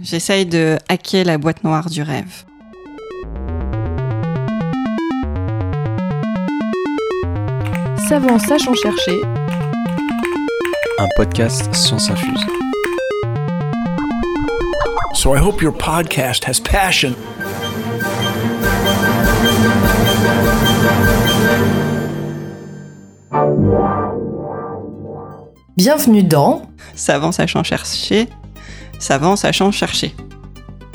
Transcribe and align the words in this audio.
J'essaye 0.00 0.46
de 0.46 0.78
hacker 0.88 1.24
la 1.24 1.38
boîte 1.38 1.64
noire 1.64 1.90
du 1.90 2.02
rêve. 2.02 2.44
Savant 8.08 8.38
sachant 8.38 8.74
chercher. 8.74 9.20
Un 11.00 11.08
podcast 11.16 11.74
Science 11.74 12.10
Infuse. 12.10 12.46
So 15.14 15.34
I 15.34 15.40
hope 15.40 15.60
your 15.60 15.72
podcast 15.76 16.44
has 16.44 16.60
passion. 16.60 17.16
Bienvenue 25.76 26.22
dans 26.22 26.62
Savant 26.94 27.32
sachant 27.32 27.64
chercher, 27.64 28.28
savant 28.98 29.36
sachant 29.36 29.70
chercher. 29.70 30.14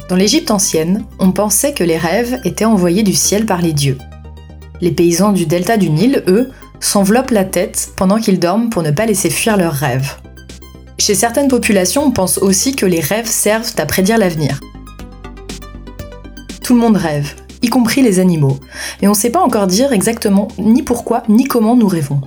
Dans 0.08 0.16
l'Égypte 0.16 0.50
ancienne, 0.50 1.04
on 1.18 1.32
pensait 1.32 1.72
que 1.72 1.84
les 1.84 1.96
rêves 1.96 2.38
étaient 2.44 2.64
envoyés 2.64 3.02
du 3.02 3.14
ciel 3.14 3.46
par 3.46 3.62
les 3.62 3.72
dieux. 3.72 3.98
Les 4.80 4.90
paysans 4.90 5.32
du 5.32 5.46
delta 5.46 5.76
du 5.76 5.88
Nil, 5.88 6.22
eux, 6.26 6.50
s'enveloppent 6.80 7.30
la 7.30 7.44
tête 7.44 7.92
pendant 7.96 8.18
qu'ils 8.18 8.38
dorment 8.38 8.68
pour 8.68 8.82
ne 8.82 8.90
pas 8.90 9.06
laisser 9.06 9.30
fuir 9.30 9.56
leurs 9.56 9.72
rêves. 9.72 10.16
Chez 10.98 11.14
certaines 11.14 11.48
populations, 11.48 12.04
on 12.04 12.10
pense 12.10 12.38
aussi 12.38 12.76
que 12.76 12.86
les 12.86 13.00
rêves 13.00 13.26
servent 13.26 13.72
à 13.78 13.86
prédire 13.86 14.18
l'avenir. 14.18 14.60
Tout 16.62 16.74
le 16.74 16.80
monde 16.80 16.96
rêve, 16.96 17.34
y 17.62 17.68
compris 17.68 18.02
les 18.02 18.20
animaux, 18.20 18.58
et 19.00 19.08
on 19.08 19.12
ne 19.12 19.16
sait 19.16 19.30
pas 19.30 19.42
encore 19.42 19.66
dire 19.66 19.92
exactement 19.92 20.48
ni 20.58 20.82
pourquoi 20.82 21.22
ni 21.28 21.44
comment 21.44 21.76
nous 21.76 21.88
rêvons. 21.88 22.20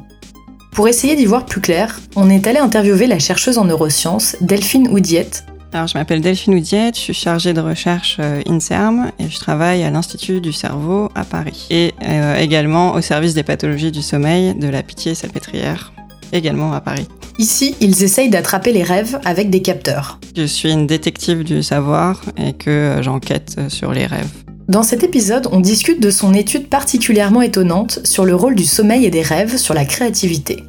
Pour 0.72 0.88
essayer 0.88 1.16
d'y 1.16 1.26
voir 1.26 1.46
plus 1.46 1.62
clair, 1.62 2.00
on 2.16 2.30
est 2.30 2.46
allé 2.46 2.60
interviewer 2.60 3.08
la 3.08 3.20
chercheuse 3.20 3.58
en 3.58 3.66
neurosciences 3.66 4.36
Delphine 4.42 4.90
Oudiette. 4.90 5.46
Alors, 5.74 5.88
je 5.88 5.98
m'appelle 5.98 6.22
Delphine 6.22 6.56
Oudiette, 6.56 6.96
je 6.96 7.02
suis 7.02 7.14
chargée 7.14 7.54
de 7.54 7.60
recherche 7.60 8.18
euh, 8.20 8.42
INSERM 8.48 9.12
et 9.20 9.30
je 9.30 9.38
travaille 9.38 9.84
à 9.84 9.90
l'Institut 9.90 10.40
du 10.40 10.54
cerveau 10.54 11.10
à 11.14 11.26
Paris. 11.26 11.68
Et 11.70 11.94
euh, 12.08 12.38
également 12.38 12.94
au 12.94 13.02
service 13.02 13.34
des 13.34 13.44
pathologies 13.44 13.92
du 13.92 14.02
sommeil 14.02 14.56
de 14.56 14.68
la 14.70 14.82
Pitié-Salpêtrière, 14.82 15.92
également 16.32 16.72
à 16.72 16.80
Paris. 16.80 17.08
Ici, 17.38 17.76
ils 17.82 18.02
essayent 18.04 18.30
d'attraper 18.30 18.72
les 18.72 18.84
rêves 18.84 19.20
avec 19.26 19.50
des 19.50 19.62
capteurs. 19.62 20.20
Je 20.36 20.44
suis 20.44 20.72
une 20.72 20.88
détective 20.88 21.44
du 21.44 21.62
savoir 21.62 22.22
et 22.38 22.54
que 22.54 22.70
euh, 22.70 23.04
j'enquête 23.04 23.58
sur 23.68 23.92
les 23.92 24.06
rêves. 24.06 24.32
Dans 24.70 24.84
cet 24.84 25.04
épisode, 25.04 25.48
on 25.52 25.60
discute 25.60 26.02
de 26.02 26.10
son 26.10 26.34
étude 26.34 26.68
particulièrement 26.68 27.42
étonnante 27.42 28.00
sur 28.06 28.26
le 28.26 28.36
rôle 28.36 28.56
du 28.56 28.66
sommeil 28.66 29.06
et 29.06 29.10
des 29.10 29.22
rêves 29.22 29.58
sur 29.58 29.74
la 29.74 29.86
créativité. 29.86 30.64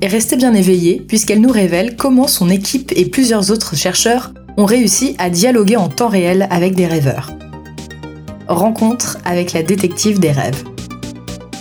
Et 0.00 0.06
restez 0.06 0.36
bien 0.36 0.54
éveillés, 0.54 1.00
puisqu'elle 1.06 1.40
nous 1.40 1.50
révèle 1.50 1.96
comment 1.96 2.28
son 2.28 2.50
équipe 2.50 2.92
et 2.94 3.06
plusieurs 3.06 3.50
autres 3.50 3.74
chercheurs 3.74 4.32
ont 4.56 4.64
réussi 4.64 5.16
à 5.18 5.28
dialoguer 5.28 5.76
en 5.76 5.88
temps 5.88 6.08
réel 6.08 6.46
avec 6.50 6.76
des 6.76 6.86
rêveurs. 6.86 7.32
Rencontre 8.46 9.18
avec 9.24 9.52
la 9.52 9.62
détective 9.62 10.20
des 10.20 10.30
rêves. 10.30 10.62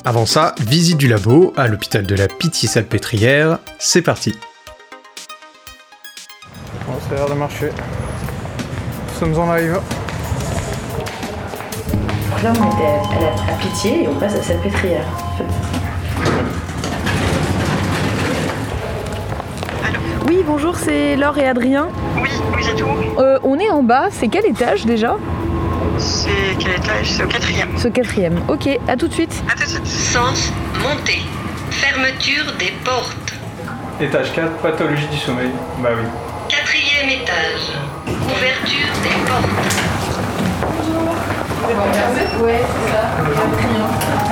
Avant 0.05 0.25
ça, 0.25 0.53
visite 0.61 0.97
du 0.97 1.07
labo 1.07 1.51
à 1.57 1.67
l'hôpital 1.67 2.05
de 2.05 2.15
la 2.15 2.27
Pitié-Salpêtrière. 2.27 3.59
C'est 3.79 4.03
parti. 4.03 4.35
Bon, 6.85 6.93
ça 7.09 7.15
a 7.15 7.17
l'air 7.17 7.29
de 7.29 7.33
marcher. 7.33 7.69
Nous 9.13 9.19
sommes 9.19 9.39
en 9.39 9.53
live. 9.55 9.79
Là, 12.43 12.53
on 12.53 12.71
était 12.71 12.85
à, 12.85 13.47
la, 13.47 13.57
pitié 13.57 14.03
et 14.03 14.07
on 14.07 14.13
passe 14.19 14.35
à 14.35 14.43
cette 14.43 14.61
Oui, 20.27 20.43
bonjour, 20.45 20.75
c'est 20.75 21.15
Laure 21.15 21.37
et 21.37 21.47
Adrien. 21.47 21.87
Oui, 22.21 22.29
oui, 22.55 22.61
c'est 22.63 22.75
tout. 22.75 22.85
Euh, 23.19 23.39
on 23.43 23.57
est 23.59 23.69
en 23.69 23.83
bas, 23.83 24.07
c'est 24.11 24.27
quel 24.27 24.45
étage 24.45 24.85
déjà? 24.85 25.17
C'est 25.97 26.29
quel 26.59 26.71
étage? 26.75 27.11
C'est 27.11 27.23
au 27.23 27.27
quatrième. 27.27 27.69
C'est 27.77 27.87
au 27.87 27.91
quatrième. 27.91 28.39
Ok, 28.47 28.67
à 28.87 28.95
tout 28.97 29.07
de 29.07 29.13
suite. 29.13 29.41
À 29.49 29.53
tout 29.53 29.63
de 29.63 29.69
suite. 29.69 29.87
Sens 29.87 30.51
montée. 30.81 31.21
Fermeture 31.71 32.45
des 32.59 32.73
portes. 32.83 33.33
Étage 34.01 34.33
4, 34.33 34.51
pathologie 34.57 35.07
du 35.07 35.17
sommeil. 35.17 35.49
Bah 35.79 35.89
oui. 35.95 36.05
Quatrième 36.49 37.09
étage. 37.21 37.71
Ouverture 38.05 38.93
des 39.03 39.25
portes. 39.25 39.45
Ouais, 42.43 42.61
c'est 42.61 42.91
ça. 42.91 43.01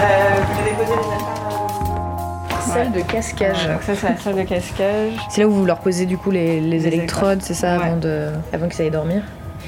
Euh, 0.02 0.42
vous 0.54 0.62
avez 0.62 0.72
posé 0.72 0.94
les 0.94 1.16
affaires? 1.16 1.35
Salle 2.76 2.92
de 2.92 3.02
cascage. 3.02 3.68
Donc 3.68 3.84
ça, 3.84 3.96
c'est 3.96 4.10
la 4.10 4.18
salle 4.18 4.36
de 4.36 4.44
cascage. 4.44 5.14
C'est 5.30 5.42
là 5.42 5.48
où 5.48 5.52
vous 5.52 5.66
leur 5.66 5.80
posez 5.80 6.06
du 6.06 6.18
coup 6.18 6.30
les, 6.32 6.60
les 6.60 6.78
Les 6.80 6.88
électrodes, 6.88 7.42
c'est 7.42 7.54
ça, 7.54 7.78
Ouais. 7.78 7.84
avant, 7.86 7.98
de, 7.98 8.28
avant 8.54 8.68
qu'ils 8.68 8.82
aillent 8.84 8.92
dormir. 8.92 9.22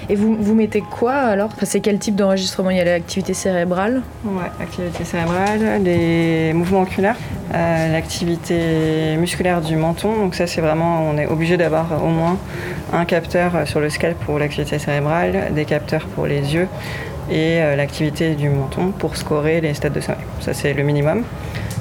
Et 0.09 0.15
vous, 0.15 0.35
vous 0.39 0.53
mettez 0.53 0.81
quoi 0.81 1.13
alors? 1.13 1.49
Enfin, 1.53 1.65
C'est 1.65 1.79
quel 1.79 1.97
type 1.99 2.15
d'enregistrement? 2.15 2.69
Il 2.69 2.77
y 2.77 2.79
a 2.79 2.85
l'activité 2.85 3.33
cérébrale? 3.33 4.01
Ouais, 4.25 4.43
activité 4.61 5.03
cérébrale, 5.03 5.81
les 5.83 6.53
mouvements 6.53 6.81
oculaires, 6.81 7.15
euh, 7.53 7.91
l'activité 7.91 9.15
musculaire 9.17 9.59
du 9.61 9.75
menton. 9.75 10.15
Donc 10.15 10.35
ça, 10.35 10.45
c'est 10.45 10.61
vraiment, 10.61 11.01
on 11.09 11.17
est 11.17 11.25
obligé 11.27 11.57
d'avoir 11.57 12.03
au 12.03 12.07
moins 12.09 12.37
un 12.93 13.05
capteur 13.05 13.67
sur 13.67 13.79
le 13.79 13.89
scalp 13.89 14.17
pour 14.25 14.37
l'activité 14.37 14.77
cérébrale, 14.79 15.51
des 15.53 15.65
capteurs 15.65 16.05
pour 16.15 16.27
les 16.27 16.53
yeux 16.53 16.67
et 17.29 17.59
euh, 17.61 17.75
l'activité 17.75 18.35
du 18.35 18.49
menton 18.49 18.91
pour 18.97 19.17
scorer 19.17 19.59
les 19.61 19.73
stades 19.73 19.93
de 19.93 19.99
sommeil. 19.99 20.21
Ça, 20.41 20.53
c'est 20.53 20.73
le 20.73 20.83
minimum. 20.83 21.23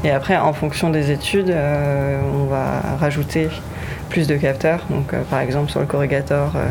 Et 0.05 0.11
après, 0.11 0.37
en 0.37 0.53
fonction 0.53 0.91
des 0.91 1.11
études, 1.11 1.51
euh, 1.51 2.21
on 2.35 2.45
va 2.45 2.81
rajouter 3.01 3.49
plus 4.09 4.29
de 4.29 4.37
capteurs. 4.37 4.85
Donc, 4.91 5.13
euh, 5.13 5.23
par 5.29 5.41
exemple, 5.41 5.71
sur 5.71 5.81
le 5.81 5.87
corrigator 5.87 6.53
euh, 6.57 6.67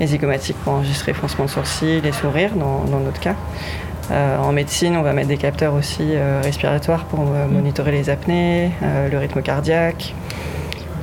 et 0.00 0.06
zygomatique 0.06 0.56
pour 0.62 0.74
enregistrer 0.74 1.12
froncement 1.12 1.46
de 1.46 1.50
sourcils 1.50 2.02
et 2.04 2.12
sourires, 2.12 2.54
dans, 2.54 2.84
dans 2.84 3.00
notre 3.00 3.20
cas. 3.20 3.34
En 4.10 4.52
médecine, 4.52 4.96
on 4.96 5.02
va 5.02 5.12
mettre 5.12 5.28
des 5.28 5.36
capteurs 5.36 5.74
aussi 5.74 6.14
respiratoires 6.42 7.04
pour 7.04 7.20
euh, 7.20 7.46
monitorer 7.46 7.92
les 7.92 8.08
apnées, 8.08 8.70
le 8.80 9.18
rythme 9.18 9.42
cardiaque, 9.42 10.14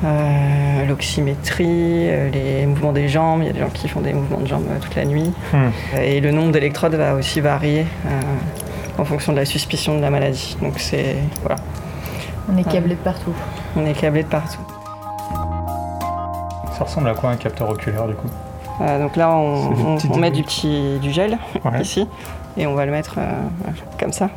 euh, 0.03 0.86
l'oxymétrie, 0.86 2.09
euh, 2.09 2.30
les 2.30 2.66
mouvements 2.66 2.92
des 2.92 3.08
jambes. 3.08 3.42
Il 3.42 3.47
y 3.47 3.50
a 3.50 3.53
des 3.53 3.59
gens 3.59 3.70
qui 3.70 3.88
font 3.88 4.02
des 4.02 4.14
mouvements 4.14 4.42
de 4.42 4.47
jambes 4.47 4.66
euh, 4.70 4.78
toute 4.80 4.96
la 4.96 5.06
nuit. 5.06 5.32
Hmm. 5.53 5.70
Et 6.00 6.20
le 6.20 6.32
nombre 6.32 6.52
d'électrodes 6.52 6.96
va 6.96 7.16
aussi 7.16 7.40
varier 7.42 7.86
en 8.98 9.06
fonction 9.06 9.32
de 9.34 9.38
la 9.38 9.46
suspicion 9.46 9.96
de 9.98 10.02
la 10.02 10.10
maladie. 10.10 10.58
Donc 10.62 10.80
c'est 10.80 11.16
voilà, 11.42 11.56
On 12.52 12.58
est 12.58 12.64
câblé 12.64 12.96
de 12.96 13.00
partout. 13.00 13.34
on 13.76 13.86
est 13.86 13.94
câblé 13.94 14.24
de 14.24 14.28
partout. 14.30 14.60
Ça 16.78 16.84
ressemble 16.84 17.10
à 17.10 17.14
quoi 17.14 17.30
un 17.30 17.38
capteur 17.38 17.70
oculaire 17.70 18.08
du 18.08 18.16
coup 18.16 18.28
Euh, 18.82 19.00
donc 19.02 19.16
là, 19.16 19.32
on, 19.32 20.18
met 20.18 20.32
du 20.32 20.44
petit 20.44 21.00
du 21.02 21.12
gel 21.12 21.38
Ouais. 21.64 21.82
ici 21.82 22.08
et 22.58 22.68
on 22.68 22.74
va 22.76 22.86
le 22.86 22.92
mettre 22.92 23.16
euh, 23.18 23.32
comme 24.00 24.12
ça 24.14 24.30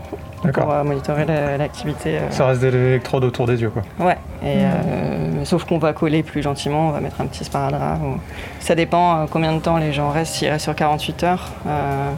pour 0.52 0.70
euh, 0.70 0.84
monitorer 0.84 1.24
la- 1.24 1.56
l'activité. 1.56 2.18
euh, 2.18 2.30
Ça 2.30 2.46
reste 2.46 2.60
des 2.60 2.68
électrodes 2.68 3.24
autour 3.24 3.46
des 3.46 3.60
yeux 3.60 3.70
quoi. 3.70 3.82
Ouais, 3.98 4.16
et, 4.42 4.58
euh, 4.64 5.44
sauf 5.44 5.64
qu'on 5.64 5.78
va 5.78 5.92
coller 5.92 6.22
plus 6.22 6.42
gentiment, 6.42 6.88
on 6.88 6.90
va 6.92 7.00
mettre 7.00 7.20
un 7.20 7.26
petit 7.26 7.44
sparadrap. 7.44 7.98
ou- 8.00 8.18
Ça 8.60 8.76
dépend 8.76 9.16
euh, 9.18 9.24
combien 9.30 9.52
de 9.52 9.58
temps 9.60 9.76
les 9.78 9.92
gens 9.92 10.10
restent. 10.10 10.34
S'ils 10.34 10.48
restent 10.48 10.64
sur 10.64 10.74
48 10.76 11.24
heures, 11.24 11.48
euh, 11.66 12.10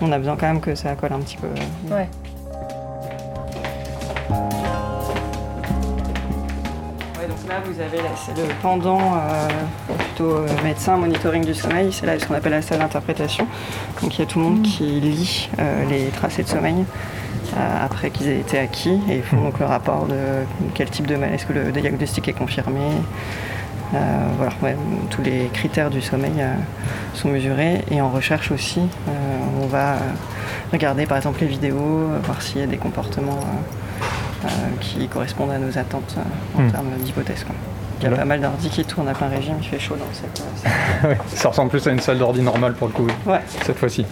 on 0.00 0.12
a 0.12 0.18
besoin 0.18 0.36
quand 0.36 0.46
même 0.46 0.60
que 0.60 0.74
ça 0.74 0.94
colle 0.94 1.12
un 1.12 1.20
petit 1.20 1.36
peu. 1.36 1.48
Ouais. 1.92 2.08
Ouais, 7.18 7.28
donc 7.28 7.48
là, 7.48 7.56
vous 7.64 7.80
avez 7.80 7.98
là, 7.98 8.10
c'est 8.16 8.36
le 8.36 8.48
pendant, 8.62 8.98
euh, 8.98 9.48
plutôt 9.98 10.36
euh, 10.36 10.46
médecin, 10.64 10.96
monitoring 10.96 11.44
du 11.44 11.54
sommeil. 11.54 11.92
C'est 11.92 12.06
là 12.06 12.18
ce 12.18 12.26
qu'on 12.26 12.34
appelle 12.34 12.52
la 12.52 12.62
salle 12.62 12.78
d'interprétation. 12.78 13.46
Donc 14.02 14.16
il 14.16 14.20
y 14.20 14.22
a 14.22 14.26
tout 14.26 14.38
le 14.38 14.44
monde 14.46 14.62
qui 14.62 14.84
lit 14.84 15.50
euh, 15.58 15.84
les 15.90 16.06
tracés 16.06 16.42
de 16.42 16.48
sommeil 16.48 16.84
euh, 17.56 17.84
après 17.84 18.10
qu'ils 18.10 18.28
aient 18.28 18.40
été 18.40 18.58
acquis 18.58 19.00
et 19.08 19.16
ils 19.16 19.22
font 19.22 19.40
donc 19.42 19.58
le 19.58 19.66
rapport 19.66 20.06
de 20.06 20.44
quel 20.74 20.88
type 20.88 21.06
de 21.06 21.16
mal, 21.16 21.34
est-ce 21.34 21.46
que 21.46 21.52
le 21.52 21.72
diagnostic 21.72 22.28
est 22.28 22.32
confirmé. 22.32 22.80
Euh, 23.92 23.98
voilà, 24.36 24.52
ouais, 24.62 24.76
tous 25.10 25.20
les 25.22 25.46
critères 25.52 25.90
du 25.90 26.00
sommeil 26.00 26.32
euh, 26.38 26.54
sont 27.14 27.28
mesurés 27.28 27.84
et 27.90 28.00
en 28.00 28.08
recherche 28.08 28.52
aussi, 28.52 28.80
euh, 28.80 29.12
on 29.62 29.66
va 29.66 29.96
regarder 30.72 31.06
par 31.06 31.16
exemple 31.16 31.40
les 31.40 31.48
vidéos, 31.48 32.08
voir 32.22 32.40
s'il 32.40 32.60
y 32.60 32.64
a 32.64 32.66
des 32.68 32.76
comportements 32.76 33.40
qui 34.80 35.06
correspondent 35.08 35.50
à 35.50 35.58
nos 35.58 35.76
attentes 35.76 36.16
en 36.56 36.62
Hmm. 36.62 36.70
termes 36.70 36.90
d'hypothèses. 37.00 37.44
Il 38.00 38.08
y 38.08 38.12
a 38.12 38.16
pas 38.16 38.24
mal 38.24 38.40
d'ordi 38.40 38.70
qui 38.70 38.82
tournent 38.84 39.08
à 39.08 39.12
plein 39.12 39.28
régime, 39.28 39.56
il 39.60 39.68
fait 39.68 39.78
chaud 39.78 39.96
dans 39.96 40.06
cette. 40.14 40.42
Ouais, 41.04 41.18
Ça 41.34 41.48
ressemble 41.50 41.70
plus 41.70 41.86
à 41.86 41.90
une 41.90 42.00
salle 42.00 42.18
d'ordi 42.18 42.40
normale 42.40 42.72
pour 42.74 42.86
le 42.88 42.94
coup, 42.94 43.06
cette- 43.08 43.26
Ouais, 43.32 43.40
cette 43.66 43.78
fois-ci. 43.78 44.06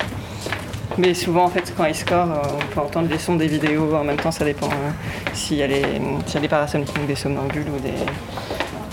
mais 0.99 1.15
souvent 1.15 1.45
en 1.45 1.49
fait 1.49 1.73
quand 1.77 1.85
ils 1.87 1.95
scorent, 1.95 2.43
on 2.61 2.75
peut 2.75 2.81
entendre 2.81 3.09
les 3.09 3.19
sons 3.19 3.37
des 3.37 3.47
vidéos 3.47 3.95
en 3.95 4.05
même 4.05 4.17
temps, 4.19 4.31
ça 4.33 4.45
dépend 4.45 4.67
euh, 4.67 4.91
s'il 5.33 5.59
y, 5.59 5.61
s'il 6.27 6.35
y 6.35 6.37
a 6.37 6.41
des 6.41 6.49
parasomniques, 6.49 7.07
des 7.07 7.15
somnambules 7.15 7.69
ou 7.75 7.81
des 7.81 7.95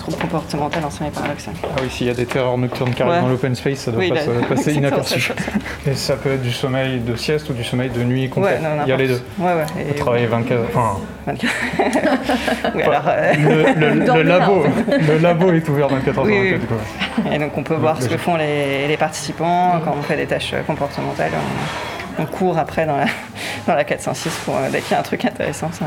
trouble 0.05 0.17
comportemental 0.21 0.83
en 0.85 0.89
sommeil 0.89 1.11
paradoxal. 1.11 1.53
Ah 1.63 1.67
oui, 1.81 1.89
s'il 1.89 2.07
y 2.07 2.09
a 2.09 2.13
des 2.13 2.25
terreurs 2.25 2.57
nocturnes 2.57 2.93
qui 2.93 3.01
arrivent 3.01 3.15
Ouais. 3.15 3.21
dans 3.21 3.27
l'open 3.29 3.55
space, 3.55 3.79
ça 3.79 3.91
doit 3.91 3.99
Oui, 4.01 4.09
pas 4.09 4.15
là- 4.15 4.21
se 4.25 4.29
passer 4.49 4.73
inaperçu. 4.73 5.19
ça, 5.21 5.33
Et 5.89 5.93
ça 5.95 6.15
peut 6.15 6.33
être 6.33 6.41
du 6.41 6.51
sommeil 6.51 6.99
de 6.99 7.15
sieste 7.15 7.49
ou 7.49 7.53
du 7.53 7.63
sommeil 7.63 7.89
de 7.89 8.03
nuit 8.03 8.29
complet. 8.29 8.53
Ouais, 8.53 8.59
non, 8.59 8.83
Il 8.85 8.89
y 8.89 8.93
a 8.93 8.97
les 8.97 9.07
deux. 9.07 9.21
Ouais, 9.39 9.53
ouais. 9.53 9.83
Vous 9.87 9.93
travaillez 9.95 10.27
24 10.27 10.61
Enfin, 10.73 10.97
24. 11.27 11.53
oui, 12.75 12.81
alors, 12.83 13.01
euh, 13.07 13.33
le, 13.33 13.79
le- 13.79 13.93
le 13.99 14.05
Dormez 14.05 14.23
là, 14.23 14.39
labo, 14.39 14.53
en 14.53 14.91
le 15.07 15.17
labo 15.19 15.51
est 15.51 15.67
ouvert 15.69 15.87
24 15.89 16.17
heures 16.19 16.25
Oui, 16.25 16.33
sur 16.33 16.41
oui. 16.41 16.51
24 16.51 16.61
du 16.61 16.67
coup. 16.67 17.33
Et 17.33 17.37
donc 17.39 17.57
on 17.57 17.63
peut 17.63 17.75
voir 17.75 18.01
ce 18.01 18.07
que 18.07 18.17
font 18.17 18.35
les, 18.35 18.87
les 18.87 18.97
participants 18.97 19.81
quand 19.83 19.95
on 19.97 20.01
fait 20.03 20.17
des 20.17 20.25
tâches 20.27 20.53
comportementales. 20.67 21.31
On, 21.33 21.94
on 22.17 22.25
court 22.25 22.57
après 22.57 22.85
dans 22.85 22.97
la, 22.97 23.05
dans 23.67 23.75
la 23.75 23.83
406 23.83 24.29
pour, 24.45 24.55
euh, 24.55 24.69
dès 24.71 24.81
qu'il 24.81 24.91
y 24.91 24.95
a 24.95 24.99
un 24.99 25.03
truc 25.03 25.25
intéressant. 25.25 25.71
Ça, 25.71 25.85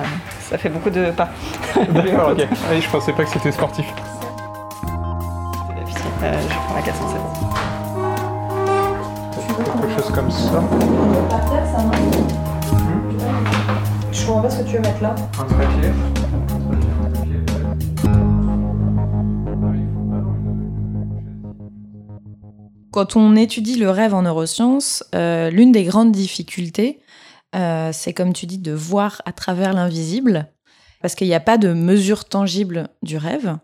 ça 0.51 0.59
fait 0.59 0.69
beaucoup 0.69 0.91
de 0.91 1.11
pas. 1.11 1.29
D'accord, 1.89 2.31
ok. 2.31 2.47
Oui, 2.71 2.81
je 2.81 2.89
pensais 2.89 3.13
pas 3.13 3.25
que 3.25 3.31
c'était 3.31 3.53
sportif. 3.53 3.87
Euh, 6.23 6.33
je 6.49 6.55
prends 6.55 6.75
la 6.75 6.83
407. 6.83 7.21
Quelque 9.81 10.03
chose 10.03 10.13
comme 10.13 10.31
ça? 10.31 10.63
Je 14.13 14.27
comprends 14.27 14.43
pas 14.43 14.51
ce 14.51 14.59
que 14.59 14.69
tu 14.69 14.77
veux 14.77 14.83
mettre 14.83 15.03
là. 15.03 15.15
Un 15.41 15.45
trépied. 15.45 16.18
Quand 22.99 23.15
on 23.15 23.37
étudie 23.37 23.77
le 23.77 23.91
rêve 23.91 24.13
en 24.13 24.23
neurosciences, 24.23 25.05
euh, 25.15 25.51
l'une 25.51 25.71
des 25.71 25.85
grandes 25.85 26.11
difficultés, 26.11 26.99
euh, 27.55 27.91
c'est 27.93 28.13
comme 28.13 28.33
tu 28.33 28.45
dis, 28.47 28.59
de 28.59 28.73
voir 28.73 29.23
à 29.25 29.31
travers 29.31 29.73
l'invisible, 29.73 30.49
parce 31.01 31.15
qu'il 31.15 31.29
n'y 31.29 31.35
a 31.35 31.39
pas 31.39 31.59
de 31.59 31.73
mesure 31.73 32.25
tangible 32.25 32.89
du 33.05 33.17
rêve. 33.17 33.57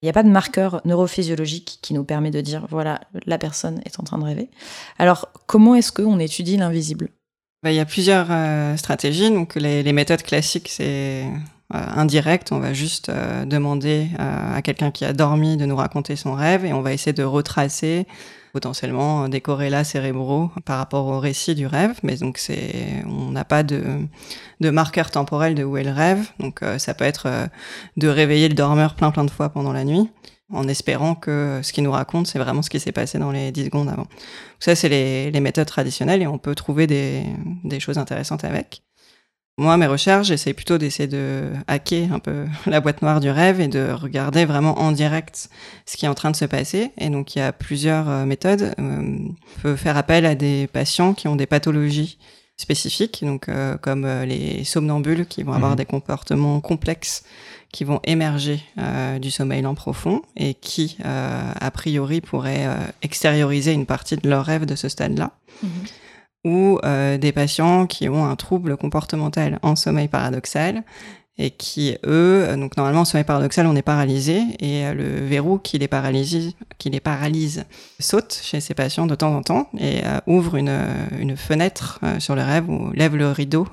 Il 0.00 0.06
n'y 0.06 0.08
a 0.08 0.14
pas 0.14 0.22
de 0.22 0.30
marqueur 0.30 0.80
neurophysiologique 0.86 1.80
qui 1.82 1.92
nous 1.92 2.02
permet 2.02 2.30
de 2.30 2.40
dire, 2.40 2.66
voilà, 2.70 3.02
la 3.26 3.36
personne 3.36 3.82
est 3.84 4.00
en 4.00 4.04
train 4.04 4.16
de 4.16 4.24
rêver. 4.24 4.48
Alors, 4.98 5.28
comment 5.44 5.74
est-ce 5.74 5.92
qu'on 5.92 6.18
étudie 6.18 6.56
l'invisible? 6.56 7.10
Bah, 7.62 7.70
Il 7.70 7.76
y 7.76 7.80
a 7.80 7.84
plusieurs 7.84 8.28
euh, 8.30 8.74
stratégies. 8.78 9.30
Donc 9.30 9.56
les, 9.56 9.92
méthodes 9.92 10.22
classiques, 10.22 10.70
c'est 10.70 11.26
indirect. 11.70 12.52
On 12.52 12.58
va 12.58 12.72
juste 12.72 13.08
euh, 13.08 13.44
demander 13.44 14.08
euh, 14.18 14.56
à 14.56 14.62
quelqu'un 14.62 14.90
qui 14.90 15.04
a 15.04 15.12
dormi 15.12 15.56
de 15.56 15.66
nous 15.66 15.76
raconter 15.76 16.16
son 16.16 16.34
rêve 16.34 16.64
et 16.64 16.72
on 16.72 16.80
va 16.80 16.92
essayer 16.92 17.12
de 17.12 17.24
retracer 17.24 18.06
potentiellement 18.52 19.24
euh, 19.24 19.28
des 19.28 19.40
corrélats 19.40 19.84
cérébraux 19.84 20.50
par 20.64 20.78
rapport 20.78 21.06
au 21.06 21.20
récit 21.20 21.54
du 21.54 21.66
rêve. 21.66 21.98
Mais 22.02 22.16
donc 22.16 22.38
c'est, 22.38 23.04
on 23.06 23.30
n'a 23.30 23.44
pas 23.44 23.62
de, 23.62 23.82
de 24.60 24.70
marqueur 24.70 25.10
temporel 25.10 25.54
de 25.54 25.64
où 25.64 25.76
est 25.76 25.84
le 25.84 25.92
rêve. 25.92 26.28
Donc 26.38 26.62
euh, 26.62 26.78
ça 26.78 26.94
peut 26.94 27.04
être 27.04 27.26
euh, 27.26 27.46
de 27.96 28.08
réveiller 28.08 28.48
le 28.48 28.54
dormeur 28.54 28.94
plein 28.94 29.10
plein 29.10 29.24
de 29.24 29.30
fois 29.30 29.48
pendant 29.50 29.72
la 29.72 29.84
nuit 29.84 30.10
en 30.50 30.66
espérant 30.66 31.14
que 31.14 31.60
ce 31.62 31.74
qu'il 31.74 31.84
nous 31.84 31.92
raconte, 31.92 32.26
c'est 32.26 32.38
vraiment 32.38 32.62
ce 32.62 32.70
qui 32.70 32.80
s'est 32.80 32.90
passé 32.90 33.18
dans 33.18 33.30
les 33.30 33.52
10 33.52 33.66
secondes 33.66 33.90
avant. 33.90 34.06
Ça, 34.60 34.74
c'est 34.74 34.88
les, 34.88 35.30
les 35.30 35.40
méthodes 35.40 35.66
traditionnelles 35.66 36.22
et 36.22 36.26
on 36.26 36.38
peut 36.38 36.54
trouver 36.54 36.86
des, 36.86 37.22
des 37.64 37.80
choses 37.80 37.98
intéressantes 37.98 38.44
avec. 38.44 38.82
Moi, 39.60 39.76
mes 39.76 39.86
recherches, 39.88 40.28
j'essaie 40.28 40.52
plutôt 40.54 40.78
d'essayer 40.78 41.08
de 41.08 41.50
hacker 41.66 42.12
un 42.12 42.20
peu 42.20 42.46
la 42.66 42.80
boîte 42.80 43.02
noire 43.02 43.18
du 43.18 43.28
rêve 43.28 43.60
et 43.60 43.66
de 43.66 43.90
regarder 43.90 44.44
vraiment 44.44 44.78
en 44.78 44.92
direct 44.92 45.48
ce 45.84 45.96
qui 45.96 46.04
est 46.06 46.08
en 46.08 46.14
train 46.14 46.30
de 46.30 46.36
se 46.36 46.44
passer. 46.44 46.92
Et 46.96 47.10
donc, 47.10 47.34
il 47.34 47.40
y 47.40 47.42
a 47.42 47.52
plusieurs 47.52 48.08
euh, 48.08 48.24
méthodes. 48.24 48.72
Euh, 48.78 49.00
on 49.00 49.60
peut 49.62 49.74
faire 49.74 49.96
appel 49.96 50.24
à 50.26 50.36
des 50.36 50.68
patients 50.72 51.12
qui 51.12 51.26
ont 51.26 51.34
des 51.34 51.46
pathologies 51.46 52.18
spécifiques, 52.56 53.24
donc 53.24 53.48
euh, 53.48 53.76
comme 53.78 54.04
euh, 54.04 54.24
les 54.24 54.62
somnambules 54.64 55.26
qui 55.26 55.42
vont 55.42 55.52
avoir 55.52 55.72
Mhm. 55.72 55.76
des 55.76 55.84
comportements 55.86 56.60
complexes 56.60 57.24
qui 57.72 57.84
vont 57.84 58.00
émerger 58.04 58.60
euh, 58.78 59.18
du 59.18 59.30
sommeil 59.30 59.62
lent 59.62 59.74
profond 59.74 60.22
et 60.36 60.54
qui, 60.54 60.96
euh, 61.04 61.52
a 61.60 61.70
priori, 61.70 62.20
pourraient 62.20 62.66
euh, 62.66 62.76
extérioriser 63.02 63.72
une 63.72 63.86
partie 63.86 64.16
de 64.16 64.28
leur 64.28 64.44
rêve 64.44 64.64
de 64.66 64.74
ce 64.74 64.88
stade-là. 64.88 65.32
Ou 66.44 66.78
euh, 66.84 67.18
des 67.18 67.32
patients 67.32 67.86
qui 67.86 68.08
ont 68.08 68.24
un 68.24 68.36
trouble 68.36 68.76
comportemental 68.76 69.58
en 69.62 69.76
sommeil 69.76 70.08
paradoxal 70.08 70.84
et 71.40 71.50
qui, 71.50 71.96
eux, 72.04 72.48
donc 72.56 72.76
normalement 72.76 73.00
en 73.00 73.04
sommeil 73.04 73.24
paradoxal, 73.24 73.66
on 73.66 73.76
est 73.76 73.82
paralysé 73.82 74.42
et 74.58 74.86
euh, 74.86 74.94
le 74.94 75.26
verrou 75.26 75.58
qui 75.58 75.78
les 75.78 75.88
paralyse, 75.88 76.52
qui 76.78 76.90
les 76.90 77.00
paralyse 77.00 77.64
saute 78.00 78.40
chez 78.42 78.60
ces 78.60 78.74
patients 78.74 79.06
de 79.06 79.14
temps 79.14 79.36
en 79.36 79.42
temps 79.42 79.68
et 79.78 80.04
euh, 80.04 80.18
ouvre 80.26 80.56
une, 80.56 80.76
une 81.18 81.36
fenêtre 81.36 82.00
sur 82.18 82.34
le 82.34 82.42
rêve 82.42 82.68
ou 82.68 82.92
lève 82.92 83.16
le 83.16 83.30
rideau 83.30 83.66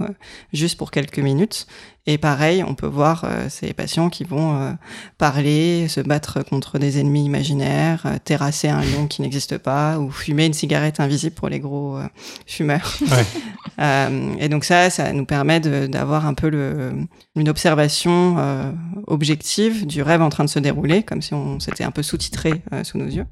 juste 0.54 0.78
pour 0.78 0.92
quelques 0.92 1.20
minutes. 1.20 1.68
Et 2.08 2.20
pareil, 2.20 2.64
on 2.64 2.76
peut 2.76 2.88
voir 2.88 3.24
euh, 3.26 3.48
ces 3.50 3.74
patients 3.74 4.10
qui 4.10 4.24
vont 4.24 4.56
euh, 4.56 4.72
parler, 5.18 5.88
se 5.88 6.02
battre 6.02 6.44
contre 6.44 6.78
des 6.78 7.00
ennemis 7.00 7.26
imaginaires, 7.26 8.04
euh, 8.06 8.18
terrasser 8.24 8.68
un 8.70 8.82
lion 8.82 9.08
qui 9.08 9.24
n'existe 9.24 9.58
pas, 9.58 9.98
ou 9.98 10.12
fumer 10.12 10.46
une 10.46 10.54
cigarette 10.54 11.00
invisible 11.00 11.34
pour 11.34 11.50
les 11.50 11.60
gros 11.60 11.98
euh, 11.98 12.08
fumeurs. 12.46 12.98
Ouais. 13.12 13.26
Euh, 13.80 14.36
et 14.40 14.48
donc 14.48 14.64
ça, 14.64 14.90
ça 14.90 15.12
nous 15.12 15.26
permet 15.26 15.60
d'avoir 15.60 16.26
un 16.26 16.34
peu 16.34 16.50
le, 16.50 16.94
une 17.36 17.50
observation 17.50 18.36
euh, 18.38 18.72
objective 19.08 19.86
du 19.86 20.02
rêve 20.02 20.22
en 20.22 20.30
train 20.30 20.46
de 20.46 20.50
se 20.50 20.60
dérouler, 20.60 21.04
comme 21.04 21.22
si 21.22 21.34
on 21.34 21.60
s'était 21.60 21.84
un 21.84 21.92
peu 21.92 22.02
sous-titré 22.02 22.62
euh, 22.72 22.86
sous 22.86 22.98
nos 22.98 23.08
yeux. 23.08 23.26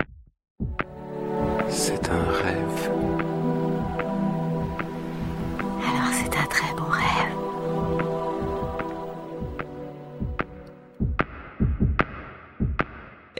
C'est 1.69 2.09
un 2.09 2.32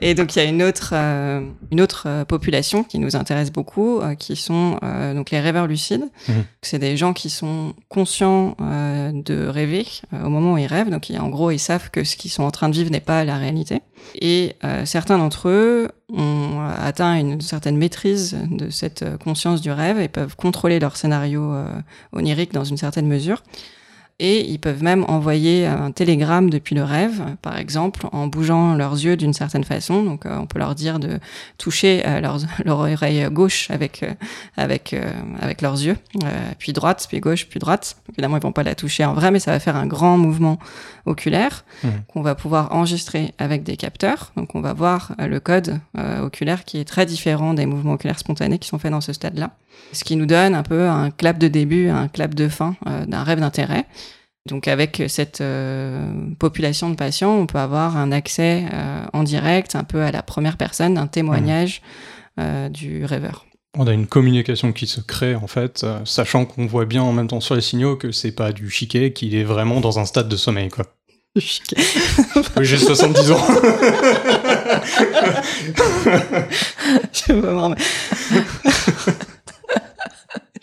Et 0.06 0.14
donc 0.14 0.36
il 0.36 0.38
y 0.38 0.42
a 0.42 0.44
une 0.44 0.62
autre, 0.62 0.90
euh, 0.92 1.40
une 1.72 1.80
autre 1.80 2.04
euh, 2.06 2.24
population 2.26 2.84
qui 2.84 2.98
nous 2.98 3.16
intéresse 3.16 3.50
beaucoup, 3.50 4.00
euh, 4.00 4.14
qui 4.14 4.36
sont 4.36 4.78
euh, 4.82 5.14
donc 5.14 5.30
les 5.30 5.40
rêveurs 5.40 5.66
lucides. 5.66 6.04
Mhm. 6.28 6.44
C'est 6.60 6.78
des 6.78 6.98
gens 6.98 7.14
qui 7.14 7.30
sont 7.30 7.72
conscients 7.88 8.54
de 8.58 9.46
rêver 9.46 9.86
au 10.12 10.28
moment 10.28 10.54
où 10.54 10.58
ils 10.58 10.66
rêvent. 10.66 10.90
Donc 10.90 11.10
en 11.18 11.28
gros, 11.28 11.50
ils 11.50 11.58
savent 11.58 11.90
que 11.90 12.04
ce 12.04 12.16
qu'ils 12.16 12.30
sont 12.30 12.42
en 12.42 12.50
train 12.50 12.68
de 12.68 12.74
vivre 12.74 12.90
n'est 12.90 13.00
pas 13.00 13.24
la 13.24 13.38
réalité. 13.38 13.80
Et 14.20 14.56
certains 14.84 15.18
d'entre 15.18 15.48
eux 15.48 15.88
ont 16.12 16.60
atteint 16.78 17.16
une 17.16 17.40
certaine 17.40 17.76
maîtrise 17.76 18.36
de 18.50 18.70
cette 18.70 19.04
conscience 19.18 19.60
du 19.60 19.70
rêve 19.70 19.98
et 19.98 20.08
peuvent 20.08 20.36
contrôler 20.36 20.78
leur 20.78 20.96
scénario 20.96 21.54
onirique 22.12 22.52
dans 22.52 22.64
une 22.64 22.76
certaine 22.76 23.06
mesure. 23.06 23.42
Et 24.20 24.48
ils 24.48 24.60
peuvent 24.60 24.82
même 24.84 25.04
envoyer 25.08 25.66
un 25.66 25.90
télégramme 25.90 26.48
depuis 26.48 26.76
le 26.76 26.84
rêve, 26.84 27.20
par 27.42 27.58
exemple, 27.58 28.06
en 28.12 28.28
bougeant 28.28 28.74
leurs 28.76 28.92
yeux 28.92 29.16
d'une 29.16 29.32
certaine 29.32 29.64
façon. 29.64 30.04
Donc, 30.04 30.24
euh, 30.24 30.38
on 30.38 30.46
peut 30.46 30.60
leur 30.60 30.76
dire 30.76 31.00
de 31.00 31.18
toucher 31.58 32.04
euh, 32.06 32.20
leur 32.64 32.78
oreille 32.78 33.26
gauche 33.32 33.72
avec 33.72 34.04
euh, 34.04 34.12
avec 34.56 34.94
avec 35.40 35.62
leurs 35.62 35.82
yeux, 35.82 35.96
puis 36.58 36.72
droite, 36.72 37.06
puis 37.08 37.18
gauche, 37.18 37.46
puis 37.48 37.58
droite. 37.58 37.96
Évidemment, 38.12 38.36
ils 38.36 38.42
vont 38.42 38.52
pas 38.52 38.62
la 38.62 38.76
toucher 38.76 39.04
en 39.04 39.14
vrai, 39.14 39.32
mais 39.32 39.40
ça 39.40 39.50
va 39.50 39.58
faire 39.58 39.74
un 39.74 39.86
grand 39.86 40.16
mouvement 40.16 40.60
oculaire 41.06 41.64
Mhm. 41.82 41.90
qu'on 42.08 42.22
va 42.22 42.34
pouvoir 42.36 42.72
enregistrer 42.72 43.34
avec 43.38 43.64
des 43.64 43.76
capteurs. 43.76 44.32
Donc, 44.36 44.54
on 44.54 44.60
va 44.60 44.72
voir 44.72 45.12
le 45.18 45.40
code 45.40 45.80
oculaire 46.22 46.64
qui 46.64 46.78
est 46.78 46.84
très 46.84 47.04
différent 47.04 47.52
des 47.52 47.66
mouvements 47.66 47.94
oculaires 47.94 48.18
spontanés 48.18 48.58
qui 48.58 48.68
sont 48.68 48.78
faits 48.78 48.92
dans 48.92 49.00
ce 49.00 49.12
stade-là. 49.12 49.50
Ce 49.92 50.04
qui 50.04 50.16
nous 50.16 50.26
donne 50.26 50.54
un 50.54 50.62
peu 50.62 50.88
un 50.88 51.10
clap 51.10 51.38
de 51.38 51.48
début, 51.48 51.88
un 51.88 52.08
clap 52.08 52.34
de 52.34 52.48
fin 52.48 52.76
euh, 52.86 53.06
d'un 53.06 53.22
rêve 53.22 53.40
d'intérêt. 53.40 53.86
Donc 54.46 54.68
avec 54.68 55.02
cette 55.08 55.40
euh, 55.40 56.06
population 56.38 56.90
de 56.90 56.96
patients, 56.96 57.32
on 57.32 57.46
peut 57.46 57.56
avoir 57.58 57.96
un 57.96 58.12
accès 58.12 58.66
euh, 58.72 59.04
en 59.14 59.22
direct, 59.22 59.74
un 59.74 59.84
peu 59.84 60.02
à 60.02 60.10
la 60.12 60.22
première 60.22 60.58
personne, 60.58 60.94
d'un 60.94 61.06
témoignage 61.06 61.80
euh, 62.38 62.68
du 62.68 63.06
rêveur. 63.06 63.46
On 63.76 63.86
a 63.86 63.92
une 63.92 64.06
communication 64.06 64.72
qui 64.72 64.86
se 64.86 65.00
crée 65.00 65.34
en 65.34 65.46
fait, 65.46 65.82
euh, 65.82 65.98
sachant 66.04 66.44
qu'on 66.44 66.66
voit 66.66 66.84
bien 66.84 67.02
en 67.02 67.12
même 67.12 67.26
temps 67.26 67.40
sur 67.40 67.54
les 67.54 67.62
signaux 67.62 67.96
que 67.96 68.12
c'est 68.12 68.32
pas 68.32 68.52
du 68.52 68.68
chiquet, 68.70 69.12
qu'il 69.14 69.34
est 69.34 69.44
vraiment 69.44 69.80
dans 69.80 69.98
un 69.98 70.04
stade 70.04 70.28
de 70.28 70.36
sommeil 70.36 70.68
quoi. 70.68 70.84
Oui, 72.56 72.64
j'ai 72.64 72.78
70 72.78 73.30
ans. 73.32 73.38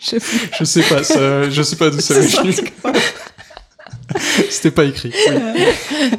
Je 0.00 0.64
sais 0.64 0.82
pas, 0.82 1.02
ça- 1.04 1.48
je 1.48 1.62
sais 1.62 1.76
pas 1.76 1.90
d'où 1.90 2.00
ça 2.00 2.14
m'est 2.14 2.26
venu. 2.26 2.54
C'était 4.50 4.70
pas 4.70 4.84
écrit. 4.84 5.12
oui. 5.28 5.64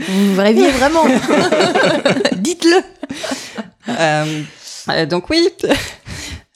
Vous 0.07 0.41
rêviez 0.41 0.71
vraiment 0.71 1.05
Dites-le 2.37 2.77
Euh, 3.89 4.41
euh, 4.89 5.05
donc 5.05 5.29
oui. 5.29 5.49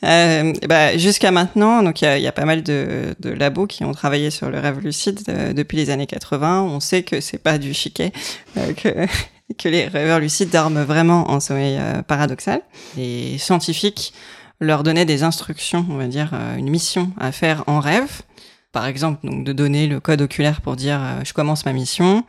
Euh, 0.03 0.53
bah, 0.67 0.95
jusqu'à 0.97 1.31
maintenant, 1.31 1.81
donc 1.81 2.01
il 2.01 2.05
y 2.05 2.07
a, 2.07 2.17
il 2.17 2.23
y 2.23 2.27
a 2.27 2.31
pas 2.31 2.45
mal 2.45 2.61
de, 2.63 3.15
de 3.19 3.29
labos 3.31 3.65
qui 3.67 3.83
ont 3.83 3.91
travaillé 3.93 4.29
sur 4.29 4.49
le 4.49 4.59
rêve 4.59 4.79
lucide 4.79 5.19
euh, 5.27 5.53
depuis 5.53 5.75
les 5.77 5.89
années 5.89 6.05
80. 6.05 6.61
On 6.63 6.79
sait 6.79 7.03
que 7.03 7.19
c'est 7.19 7.39
pas 7.39 7.57
du 7.57 7.73
chiquet, 7.73 8.11
euh, 8.57 8.73
que 8.73 8.89
que 9.57 9.69
les 9.69 9.87
rêveurs 9.87 10.19
lucides 10.19 10.49
dorment 10.51 10.83
vraiment 10.83 11.31
en 11.31 11.39
sommeil 11.39 11.77
euh, 11.79 12.01
paradoxal. 12.03 12.61
Les 12.95 13.37
scientifiques 13.39 14.13
leur 14.59 14.83
donnaient 14.83 15.05
des 15.05 15.23
instructions, 15.23 15.85
on 15.89 15.95
va 15.97 16.05
dire 16.05 16.31
euh, 16.33 16.55
une 16.57 16.69
mission 16.69 17.11
à 17.19 17.31
faire 17.31 17.63
en 17.67 17.79
rêve. 17.79 18.21
Par 18.71 18.85
exemple, 18.85 19.25
donc 19.25 19.43
de 19.43 19.53
donner 19.53 19.87
le 19.87 19.99
code 19.99 20.21
oculaire 20.21 20.61
pour 20.61 20.75
dire 20.75 21.01
euh, 21.01 21.23
je 21.23 21.33
commence 21.33 21.65
ma 21.65 21.73
mission. 21.73 22.23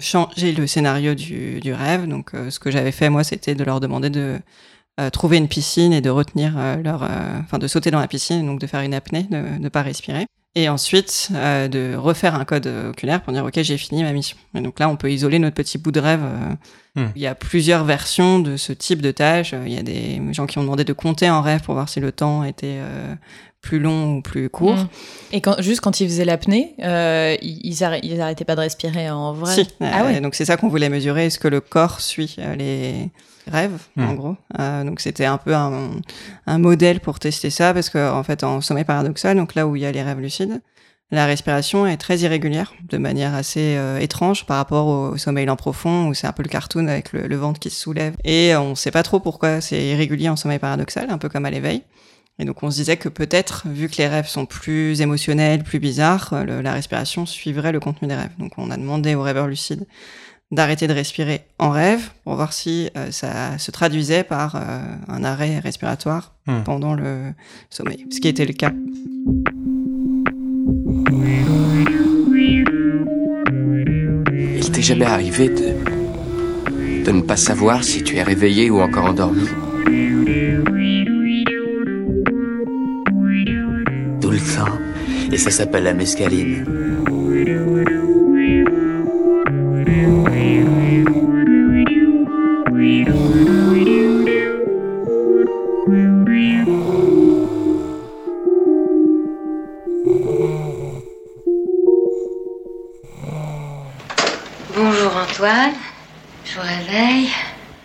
changer 0.00 0.52
le 0.52 0.66
scénario 0.66 1.14
du, 1.14 1.72
rêve. 1.72 2.06
Donc, 2.06 2.34
euh, 2.34 2.50
ce 2.50 2.58
que 2.58 2.70
j'avais 2.70 2.92
fait, 2.92 3.08
moi, 3.08 3.24
c'était 3.24 3.54
de 3.54 3.64
leur 3.64 3.80
demander 3.80 4.10
de 4.10 4.38
euh, 5.00 5.10
trouver 5.10 5.38
une 5.38 5.48
piscine 5.48 5.92
et 5.92 6.00
de 6.00 6.10
retenir 6.10 6.54
leur, 6.82 7.02
enfin, 7.40 7.58
de 7.58 7.66
sauter 7.66 7.90
dans 7.90 8.00
la 8.00 8.08
piscine, 8.08 8.44
donc 8.46 8.60
de 8.60 8.66
faire 8.66 8.80
une 8.80 8.94
apnée, 8.94 9.24
de 9.24 9.58
ne 9.58 9.68
pas 9.68 9.82
respirer. 9.82 10.26
Et 10.54 10.68
ensuite, 10.70 11.30
de 11.32 11.94
refaire 11.96 12.34
un 12.34 12.46
code 12.46 12.66
oculaire 12.66 13.22
pour 13.22 13.32
dire, 13.32 13.44
OK, 13.44 13.60
j'ai 13.60 13.76
fini 13.76 14.02
ma 14.02 14.12
mission. 14.12 14.38
Et 14.54 14.62
donc 14.62 14.80
là, 14.80 14.88
on 14.88 14.96
peut 14.96 15.12
isoler 15.12 15.38
notre 15.38 15.54
petit 15.54 15.76
bout 15.76 15.92
de 15.92 16.00
rêve. 16.00 16.22
Hmm. 16.96 17.08
Il 17.14 17.20
y 17.22 17.26
a 17.26 17.34
plusieurs 17.34 17.84
versions 17.84 18.38
de 18.38 18.56
ce 18.56 18.72
type 18.72 19.02
de 19.02 19.10
tâche. 19.10 19.54
Il 19.66 19.72
y 19.72 19.78
a 19.78 19.82
des 19.82 20.20
gens 20.32 20.46
qui 20.46 20.56
ont 20.58 20.62
demandé 20.62 20.82
de 20.82 20.92
compter 20.94 21.28
en 21.28 21.42
rêve 21.42 21.60
pour 21.60 21.74
voir 21.74 21.88
si 21.90 22.00
le 22.00 22.10
temps 22.10 22.42
était 22.42 22.78
euh, 22.80 23.14
plus 23.60 23.78
long 23.78 24.16
ou 24.16 24.22
plus 24.22 24.48
court. 24.48 24.76
Mm. 24.76 24.88
Et 25.32 25.40
quand, 25.42 25.60
juste 25.60 25.80
quand 25.82 26.00
ils 26.00 26.08
faisaient 26.08 26.24
l'apnée, 26.24 26.74
euh, 26.82 27.36
ils, 27.42 27.60
ils 27.64 27.74
arrê- 27.84 28.00
ils 28.02 28.18
arrêtaient 28.20 28.46
pas 28.46 28.54
de 28.56 28.60
respirer 28.60 29.10
en 29.10 29.34
vrai? 29.34 29.54
Si. 29.54 29.68
Ah 29.80 30.02
Euh, 30.02 30.06
ouais. 30.06 30.20
Donc 30.22 30.34
c'est 30.34 30.46
ça 30.46 30.56
qu'on 30.56 30.68
voulait 30.68 30.88
mesurer. 30.88 31.26
Est-ce 31.26 31.38
que 31.38 31.48
le 31.48 31.60
corps 31.60 32.00
suit 32.00 32.36
euh, 32.38 32.54
les 32.56 33.10
rêves, 33.50 33.78
en 33.98 34.02
Hmm. 34.12 34.16
gros 34.16 34.36
Euh, 34.58 34.82
Donc 34.84 35.00
c'était 35.00 35.26
un 35.26 35.36
peu 35.36 35.54
un, 35.54 35.90
un 36.46 36.58
modèle 36.58 37.00
pour 37.00 37.18
tester 37.18 37.50
ça, 37.50 37.74
parce 37.74 37.90
que 37.90 38.10
en 38.10 38.22
fait, 38.24 38.42
en 38.42 38.60
sommeil 38.62 38.84
paradoxal, 38.84 39.36
donc 39.36 39.54
là 39.54 39.66
où 39.66 39.76
il 39.76 39.82
y 39.82 39.86
a 39.86 39.92
les 39.92 40.02
rêves 40.02 40.20
lucides, 40.20 40.62
la 41.10 41.26
respiration 41.26 41.86
est 41.86 41.96
très 41.96 42.18
irrégulière, 42.18 42.74
de 42.88 42.98
manière 42.98 43.34
assez 43.34 43.76
euh, 43.76 43.98
étrange 43.98 44.44
par 44.46 44.56
rapport 44.56 44.86
au, 44.86 45.08
au 45.10 45.16
sommeil 45.16 45.46
lent 45.46 45.56
profond, 45.56 46.08
où 46.08 46.14
c'est 46.14 46.26
un 46.26 46.32
peu 46.32 46.42
le 46.42 46.48
cartoon 46.48 46.88
avec 46.88 47.12
le, 47.12 47.26
le 47.28 47.36
ventre 47.36 47.60
qui 47.60 47.70
se 47.70 47.80
soulève. 47.80 48.14
Et 48.24 48.54
on 48.56 48.74
sait 48.74 48.90
pas 48.90 49.02
trop 49.02 49.20
pourquoi 49.20 49.60
c'est 49.60 49.86
irrégulier 49.86 50.28
en 50.28 50.36
sommeil 50.36 50.58
paradoxal, 50.58 51.06
un 51.10 51.18
peu 51.18 51.28
comme 51.28 51.44
à 51.44 51.50
l'éveil. 51.50 51.82
Et 52.38 52.44
donc 52.44 52.62
on 52.62 52.70
se 52.70 52.76
disait 52.76 52.96
que 52.98 53.08
peut-être, 53.08 53.66
vu 53.68 53.88
que 53.88 53.96
les 53.96 54.08
rêves 54.08 54.26
sont 54.28 54.44
plus 54.46 55.00
émotionnels, 55.00 55.62
plus 55.62 55.78
bizarres, 55.78 56.30
euh, 56.34 56.44
le- 56.44 56.60
la 56.60 56.72
respiration 56.72 57.24
suivrait 57.24 57.72
le 57.72 57.80
contenu 57.80 58.08
des 58.08 58.14
rêves. 58.14 58.32
Donc 58.38 58.52
on 58.58 58.70
a 58.70 58.76
demandé 58.76 59.14
aux 59.14 59.22
rêveurs 59.22 59.46
lucides 59.46 59.86
d'arrêter 60.52 60.86
de 60.86 60.92
respirer 60.92 61.42
en 61.58 61.70
rêve 61.70 62.10
pour 62.24 62.34
voir 62.36 62.52
si 62.52 62.90
euh, 62.96 63.10
ça 63.10 63.56
se 63.58 63.70
traduisait 63.70 64.22
par 64.22 64.54
euh, 64.56 64.80
un 65.08 65.24
arrêt 65.24 65.58
respiratoire 65.60 66.32
Hmm. 66.48 66.62
pendant 66.62 66.94
le 66.94 67.32
sommeil, 67.70 68.06
ce 68.12 68.20
qui 68.20 68.28
était 68.28 68.44
le 68.46 68.52
cas. 68.52 68.70
Il 74.58 74.70
t'est 74.72 74.82
jamais 74.82 75.04
arrivé 75.04 75.48
de. 75.48 77.04
de 77.04 77.12
ne 77.12 77.20
pas 77.20 77.36
savoir 77.36 77.84
si 77.84 78.02
tu 78.02 78.16
es 78.16 78.22
réveillé 78.22 78.70
ou 78.70 78.80
encore 78.80 79.04
endormi? 79.06 79.46
Tout 84.20 84.30
le 84.30 84.38
temps. 84.38 84.78
Et 85.30 85.38
ça 85.38 85.50
s'appelle 85.50 85.84
la 85.84 85.94
mescaline. 85.94 86.64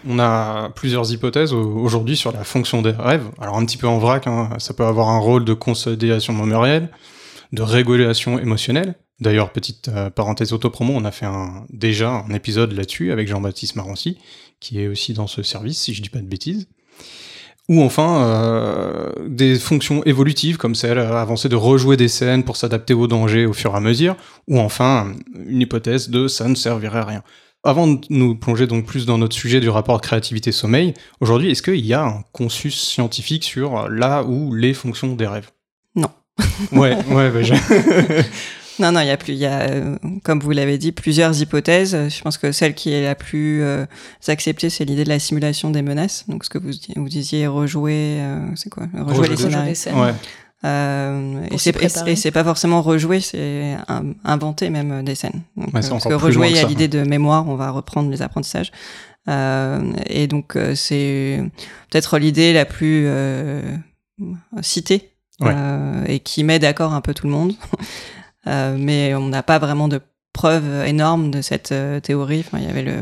On 0.08 0.20
a 0.20 0.70
plusieurs 0.76 1.12
hypothèses 1.12 1.54
au- 1.54 1.76
aujourd'hui 1.78 2.16
sur 2.18 2.32
la 2.32 2.44
fonction 2.44 2.82
des 2.82 2.92
rêves. 2.92 3.26
Alors 3.40 3.58
un 3.58 3.66
petit 3.66 3.78
peu 3.78 3.88
en 3.88 3.98
vrac, 4.00 4.26
hein, 4.28 4.50
ça 4.58 4.74
peut 4.74 4.86
avoir 4.86 5.10
un 5.10 5.20
rôle 5.20 5.46
de 5.46 5.54
consolidation 5.54 6.34
mémorielle, 6.34 6.90
de 7.52 7.62
régulation 7.62 8.40
émotionnelle. 8.40 8.96
D'ailleurs, 9.20 9.52
petite 9.52 9.90
euh, 9.90 10.10
parenthèse 10.10 10.54
autopromo, 10.54 10.94
on 10.96 11.06
a 11.06 11.12
fait 11.12 11.28
déjà 11.70 12.10
un 12.28 12.34
épisode 12.34 12.72
là-dessus 12.72 13.12
avec 13.12 13.28
Jean-Baptiste 13.28 13.76
Marancy, 13.76 14.18
qui 14.60 14.82
est 14.82 14.88
aussi 14.88 15.14
dans 15.14 15.28
ce 15.28 15.44
service, 15.44 15.80
si 15.80 15.94
je 15.94 16.02
dis 16.02 16.10
pas 16.10 16.20
de 16.20 16.26
bêtises. 16.28 16.68
Ou 17.70 17.82
enfin, 17.84 18.24
euh, 18.26 19.12
des 19.28 19.56
fonctions 19.58 20.04
évolutives 20.04 20.58
comme 20.58 20.76
celle 20.76 20.98
à 21.00 21.22
avancer 21.22 21.48
de 21.48 21.56
rejouer 21.56 21.96
des 21.96 22.08
scènes 22.10 22.44
pour 22.44 22.58
s'adapter 22.58 22.94
aux 22.94 23.08
dangers 23.08 23.46
au 23.46 23.54
fur 23.54 23.74
et 23.74 23.78
à 23.78 23.80
mesure. 23.80 24.16
Ou 24.48 24.60
enfin, 24.60 25.14
une 25.48 25.62
hypothèse 25.62 26.10
de 26.10 26.28
ça 26.28 26.48
ne 26.48 26.56
servirait 26.56 27.00
à 27.00 27.06
rien. 27.06 27.24
Avant 27.64 27.88
de 27.88 28.00
nous 28.10 28.36
plonger 28.36 28.66
donc 28.66 28.86
plus 28.86 29.06
dans 29.06 29.20
notre 29.20 29.36
sujet 29.36 29.60
du 29.60 29.70
rapport 29.70 30.02
créativité-sommeil, 30.02 30.96
aujourd'hui, 31.22 31.52
est-ce 31.52 31.62
qu'il 31.62 31.86
y 31.86 31.94
a 31.94 32.04
un 32.04 32.24
consensus 32.34 32.82
scientifique 32.82 33.44
sur 33.44 33.88
là 33.88 34.24
ou 34.24 34.54
les 34.56 34.74
fonctions 34.74 35.14
des 35.16 35.28
rêves? 35.28 35.52
Non. 35.96 36.10
Ouais, 36.72 36.98
ouais, 37.12 37.30
bah, 37.30 37.44
j'ai- 37.44 37.54
Non, 38.82 38.92
non, 38.92 39.00
il 39.02 39.08
y 39.08 39.12
a 39.12 39.18
plus, 39.18 39.34
il 39.34 39.40
y 39.40 39.46
a, 39.46 39.62
euh, 39.62 39.96
comme 40.24 40.40
vous 40.40 40.50
l'avez 40.52 40.78
dit, 40.80 40.92
plusieurs 40.92 41.40
hypothèses. 41.40 41.96
Je 42.10 42.22
pense 42.22 42.38
que 42.40 42.52
celle 42.52 42.74
qui 42.74 42.92
est 42.92 43.04
la 43.04 43.14
plus 43.16 43.62
euh, 43.62 43.86
acceptée, 44.28 44.70
c'est 44.72 44.86
l'idée 44.86 45.04
de 45.04 45.10
la 45.10 45.20
simulation 45.20 45.70
des 45.70 45.84
menaces. 45.84 46.26
Donc, 46.28 46.44
ce 46.44 46.50
que 46.50 46.58
vous, 46.58 46.72
vous 46.96 47.10
disiez, 47.10 47.46
rejouer, 47.48 48.18
euh, 48.20 48.40
c'est 48.56 48.70
quoi? 48.70 48.88
Rejouer, 48.94 49.12
Rejouer 49.18 49.28
les 49.30 49.38
scénarios. 49.38 49.70
des 49.70 49.76
scènes. 49.76 50.00
ouais. 50.00 50.14
Euh, 50.64 51.42
et 51.52 52.16
c'est 52.16 52.32
pas 52.32 52.44
forcément 52.44 52.82
rejouer, 52.82 53.20
c'est 53.20 53.78
inventer 54.24 54.70
même 54.70 55.04
des 55.04 55.16
scènes. 55.16 55.42
Donc, 55.58 55.68
Ouais, 55.74 55.82
parce 55.82 56.04
que 56.06 56.14
rejouer, 56.14 56.50
il 56.50 56.56
y 56.56 56.60
a 56.60 56.68
l'idée 56.68 56.88
de 56.88 57.02
mémoire, 57.04 57.48
on 57.48 57.56
va 57.56 57.72
reprendre 57.72 58.12
les 58.12 58.22
apprentissages. 58.22 58.72
Euh, 59.28 59.92
et 60.08 60.28
donc 60.28 60.58
c'est 60.76 61.40
peut-être 61.90 62.18
l'idée 62.20 62.54
la 62.54 62.66
plus 62.66 63.06
euh, 63.08 63.76
citée 64.62 65.10
Ouais. 65.40 65.52
euh, 65.56 66.04
et 66.08 66.20
qui 66.20 66.44
met 66.44 66.60
d'accord 66.60 66.94
un 66.94 67.02
peu 67.02 67.16
tout 67.16 67.26
le 67.26 67.34
monde. 67.34 67.54
Euh, 68.48 68.76
mais 68.78 69.14
on 69.16 69.28
n'a 69.28 69.44
pas 69.44 69.60
vraiment 69.60 69.88
de 69.88 70.02
preuves 70.34 70.86
énormes 70.86 71.32
de 71.32 71.42
cette 71.42 71.72
euh, 71.72 72.00
théorie. 72.00 72.44
Enfin, 72.46 72.58
il 72.60 72.66
y 72.66 72.70
avait 72.70 72.82
le, 72.84 72.98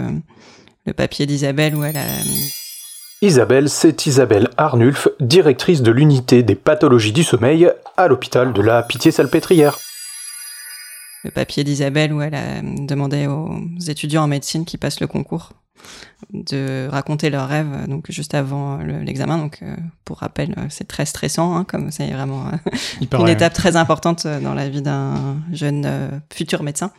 le 0.85 0.93
papier 0.93 1.25
d'Isabelle 1.25 1.75
où 1.75 1.83
elle 1.83 1.97
a 1.97 2.05
Isabelle, 3.21 3.69
c'est 3.69 4.05
Isabelle 4.05 4.49
Arnulf, 4.55 5.09
directrice 5.19 5.81
de 5.81 5.91
l'unité 5.91 6.41
des 6.41 6.55
pathologies 6.55 7.11
du 7.11 7.23
sommeil 7.23 7.69
à 7.97 8.07
l'hôpital 8.07 8.53
de 8.53 8.61
la 8.61 8.81
Pitié-Salpêtrière. 8.81 9.77
le 11.25 11.31
papier 11.31 11.65
d'Isabelle 11.65 12.13
où 12.13 12.21
elle 12.21 12.35
a 12.35 12.61
demandé 12.61 13.27
aux 13.27 13.59
étudiants 13.87 14.23
en 14.23 14.27
médecine 14.27 14.63
qui 14.63 14.77
passent 14.77 15.01
le 15.01 15.07
concours 15.07 15.51
de 16.33 16.87
raconter 16.91 17.29
leurs 17.29 17.47
rêves 17.47 17.87
donc 17.87 18.11
juste 18.11 18.33
avant 18.33 18.77
le- 18.77 18.99
l'examen. 19.01 19.37
Donc 19.37 19.59
euh, 19.61 19.75
pour 20.05 20.17
rappel 20.19 20.53
euh, 20.57 20.65
c'est 20.69 20.87
très 20.87 21.05
stressant 21.05 21.55
hein, 21.55 21.63
comme 21.63 21.91
c'est 21.91 22.11
vraiment 22.11 22.47
euh, 22.47 22.57
Il 23.01 23.07
une 23.21 23.29
étape 23.29 23.53
très 23.53 23.75
importante 23.75 24.25
euh, 24.25 24.39
dans 24.39 24.53
la 24.53 24.69
vie 24.69 24.81
d'un 24.81 25.37
jeune 25.51 25.83
euh, 25.85 26.09
futur 26.33 26.63
médecin. 26.63 26.91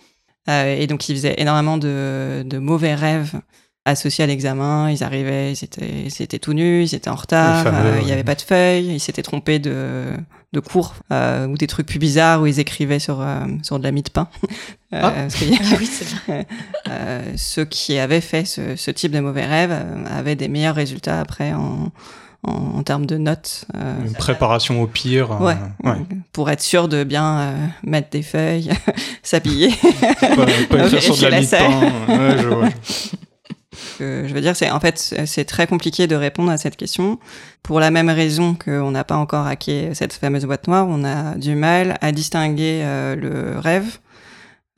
Euh, 0.49 0.75
et 0.75 0.87
donc 0.87 1.09
ils 1.09 1.15
faisaient 1.17 1.35
énormément 1.39 1.77
de, 1.77 2.43
de 2.47 2.59
mauvais 2.59 2.95
rêves 2.95 3.41
associés 3.85 4.25
à 4.25 4.27
l'examen 4.27 4.91
ils 4.91 5.03
arrivaient 5.03 5.53
ils 5.53 5.65
étaient, 5.65 6.05
ils 6.07 6.23
étaient 6.23 6.39
tout 6.39 6.53
nus 6.53 6.85
ils 6.85 6.95
étaient 6.95 7.11
en 7.11 7.15
retard 7.15 7.63
fameux, 7.63 7.79
euh, 7.79 7.97
il 8.01 8.05
n'y 8.05 8.07
ouais. 8.07 8.13
avait 8.13 8.25
pas 8.25 8.35
de 8.35 8.43
feuilles 8.43 8.95
ils 8.95 9.01
s'étaient 9.01 9.23
trompés 9.23 9.59
de 9.59 10.07
de 10.53 10.61
cours 10.61 10.95
euh, 11.13 11.47
ou 11.47 11.57
des 11.57 11.69
trucs 11.69 11.87
plus 11.87 12.01
bizarres 12.01 12.43
où 12.43 12.47
ils 12.47 12.59
écrivaient 12.59 12.99
sur 12.99 13.21
euh, 13.21 13.41
sur 13.63 13.79
de 13.79 13.85
la 13.85 13.93
mie 13.93 14.03
de 14.03 14.11
pain 14.11 14.29
parce 14.91 15.41
oui, 15.41 15.87
c'est 15.87 16.09
vrai. 16.27 16.47
ceux 17.37 17.65
qui 17.65 17.99
avaient 17.99 18.21
fait 18.21 18.45
ce, 18.45 18.75
ce 18.75 18.91
type 18.91 19.13
de 19.13 19.21
mauvais 19.21 19.47
rêves 19.47 19.77
avaient 20.11 20.35
des 20.35 20.49
meilleurs 20.49 20.75
résultats 20.75 21.21
après 21.21 21.53
en, 21.53 21.93
en, 22.43 22.53
en 22.53 22.83
termes 22.83 23.07
de 23.07 23.17
notes. 23.17 23.67
Une 24.05 24.15
préparation 24.15 24.83
au 24.83 24.89
pire. 24.89 25.41
ouais, 25.41 25.55
ouais. 25.85 25.99
Pour 26.33 26.51
être 26.51 26.63
sûr 26.63 26.89
de 26.89 27.05
bien 27.05 27.55
mettre 27.85 28.11
des 28.11 28.23
feuilles, 28.23 28.71
s'habiller. 29.23 29.71
Pas, 30.21 30.47
pas 30.69 30.87
écrire 30.87 31.01
sur 31.01 31.17
de 31.17 31.23
la 31.23 31.31
la 31.31 31.41
mie 31.41 31.47
de 31.47 31.51
pain. 31.51 31.81
Ouais, 32.09 32.39
je 32.43 32.49
vois. 32.49 32.69
Je 34.00 34.33
veux 34.33 34.41
dire, 34.41 34.57
c'est 34.57 34.71
en 34.71 34.81
fait 34.81 34.99
c'est 34.99 35.27
c'est 35.27 35.45
très 35.45 35.67
compliqué 35.67 36.07
de 36.07 36.17
répondre 36.17 36.50
à 36.50 36.59
cette 36.59 36.77
question 36.77 37.19
pour 37.62 37.81
la 37.81 37.91
même 37.91 38.11
raison 38.11 38.55
qu'on 38.55 38.91
n'a 38.91 39.05
pas 39.05 39.17
encore 39.17 39.47
hacké 39.47 39.95
cette 39.95 40.12
fameuse 40.12 40.45
boîte 40.45 40.67
noire. 40.67 40.87
On 40.89 41.05
a 41.05 41.37
du 41.37 41.55
mal 41.55 41.97
à 42.00 42.12
distinguer 42.12 42.83
euh, 42.83 43.17
le 43.17 43.59
rêve 43.59 43.99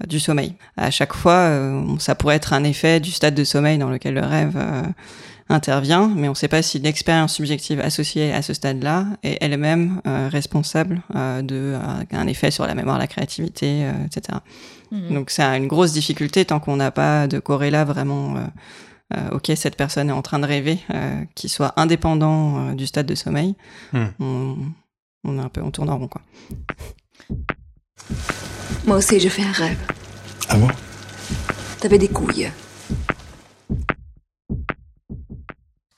du 0.06 0.20
sommeil. 0.20 0.54
À 0.76 0.90
chaque 0.90 1.14
fois, 1.14 1.32
euh, 1.32 1.82
ça 1.98 2.14
pourrait 2.14 2.36
être 2.36 2.52
un 2.52 2.64
effet 2.64 3.00
du 3.00 3.10
stade 3.10 3.34
de 3.34 3.44
sommeil 3.44 3.78
dans 3.78 3.90
lequel 3.90 4.14
le 4.14 4.22
rêve 4.22 4.56
euh, 4.56 4.82
intervient, 5.48 6.08
mais 6.14 6.28
on 6.28 6.32
ne 6.32 6.36
sait 6.36 6.48
pas 6.48 6.62
si 6.62 6.78
l'expérience 6.78 7.34
subjective 7.34 7.80
associée 7.80 8.32
à 8.32 8.42
ce 8.42 8.54
stade-là 8.54 9.06
est 9.22 9.38
elle-même 9.40 10.00
euh, 10.06 10.28
responsable 10.30 11.02
euh, 11.14 11.42
de 11.42 11.76
euh, 11.76 12.26
effet 12.26 12.50
sur 12.50 12.66
la 12.66 12.74
mémoire, 12.74 12.98
la 12.98 13.06
créativité, 13.06 13.84
euh, 13.84 13.92
etc. 14.06 14.38
Mhm. 14.90 15.14
Donc 15.14 15.30
c'est 15.30 15.42
une 15.42 15.66
grosse 15.66 15.92
difficulté 15.92 16.44
tant 16.44 16.60
qu'on 16.60 16.76
n'a 16.76 16.90
pas 16.90 17.26
de 17.26 17.38
corrélat 17.38 17.84
vraiment. 17.84 18.36
ok, 19.32 19.52
cette 19.56 19.76
personne 19.76 20.08
est 20.08 20.12
en 20.12 20.22
train 20.22 20.38
de 20.38 20.46
rêver, 20.46 20.78
euh, 20.94 21.22
qui 21.34 21.48
soit 21.50 21.74
indépendant 21.76 22.70
euh, 22.70 22.74
du 22.74 22.86
stade 22.86 23.06
de 23.06 23.14
sommeil. 23.14 23.54
Hmm. 23.92 24.06
On, 24.20 24.56
on 25.24 25.38
est 25.38 25.42
un 25.42 25.48
peu, 25.50 25.60
on 25.62 25.70
tourne 25.70 25.90
en 25.90 25.98
rond 25.98 26.08
quoi. 26.08 26.22
Moi 28.86 28.96
aussi, 28.96 29.20
je 29.20 29.28
fais 29.28 29.44
un 29.44 29.52
rêve. 29.52 29.78
Ah 30.48 30.56
bon? 30.56 30.68
T'avais 31.80 31.98
des 31.98 32.08
couilles. 32.08 32.50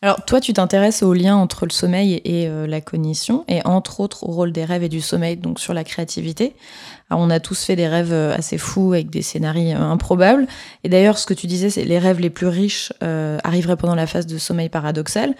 Alors 0.04 0.22
toi, 0.22 0.38
tu 0.38 0.52
t'intéresses 0.52 1.02
au 1.02 1.14
lien 1.14 1.34
entre 1.34 1.64
le 1.64 1.70
sommeil 1.70 2.20
et 2.26 2.46
euh, 2.46 2.66
la 2.66 2.82
cognition, 2.82 3.42
et 3.48 3.64
entre 3.64 4.00
autres 4.00 4.28
au 4.28 4.32
rôle 4.32 4.52
des 4.52 4.66
rêves 4.66 4.82
et 4.82 4.90
du 4.90 5.00
sommeil, 5.00 5.38
donc 5.38 5.58
sur 5.58 5.72
la 5.72 5.82
créativité. 5.82 6.54
Alors, 7.08 7.22
on 7.22 7.30
a 7.30 7.40
tous 7.40 7.64
fait 7.64 7.74
des 7.74 7.88
rêves 7.88 8.12
euh, 8.12 8.36
assez 8.36 8.58
fous 8.58 8.92
avec 8.92 9.08
des 9.08 9.22
scénarios 9.22 9.78
euh, 9.78 9.80
improbables. 9.80 10.46
Et 10.82 10.90
d'ailleurs, 10.90 11.16
ce 11.16 11.24
que 11.24 11.32
tu 11.32 11.46
disais, 11.46 11.70
c'est 11.70 11.84
les 11.84 11.98
rêves 11.98 12.20
les 12.20 12.28
plus 12.28 12.48
riches 12.48 12.92
arriveraient 13.00 13.78
pendant 13.78 13.94
la 13.94 14.06
phase 14.06 14.26
de 14.26 14.36
sommeil 14.36 14.68
paradoxal. 14.68 15.34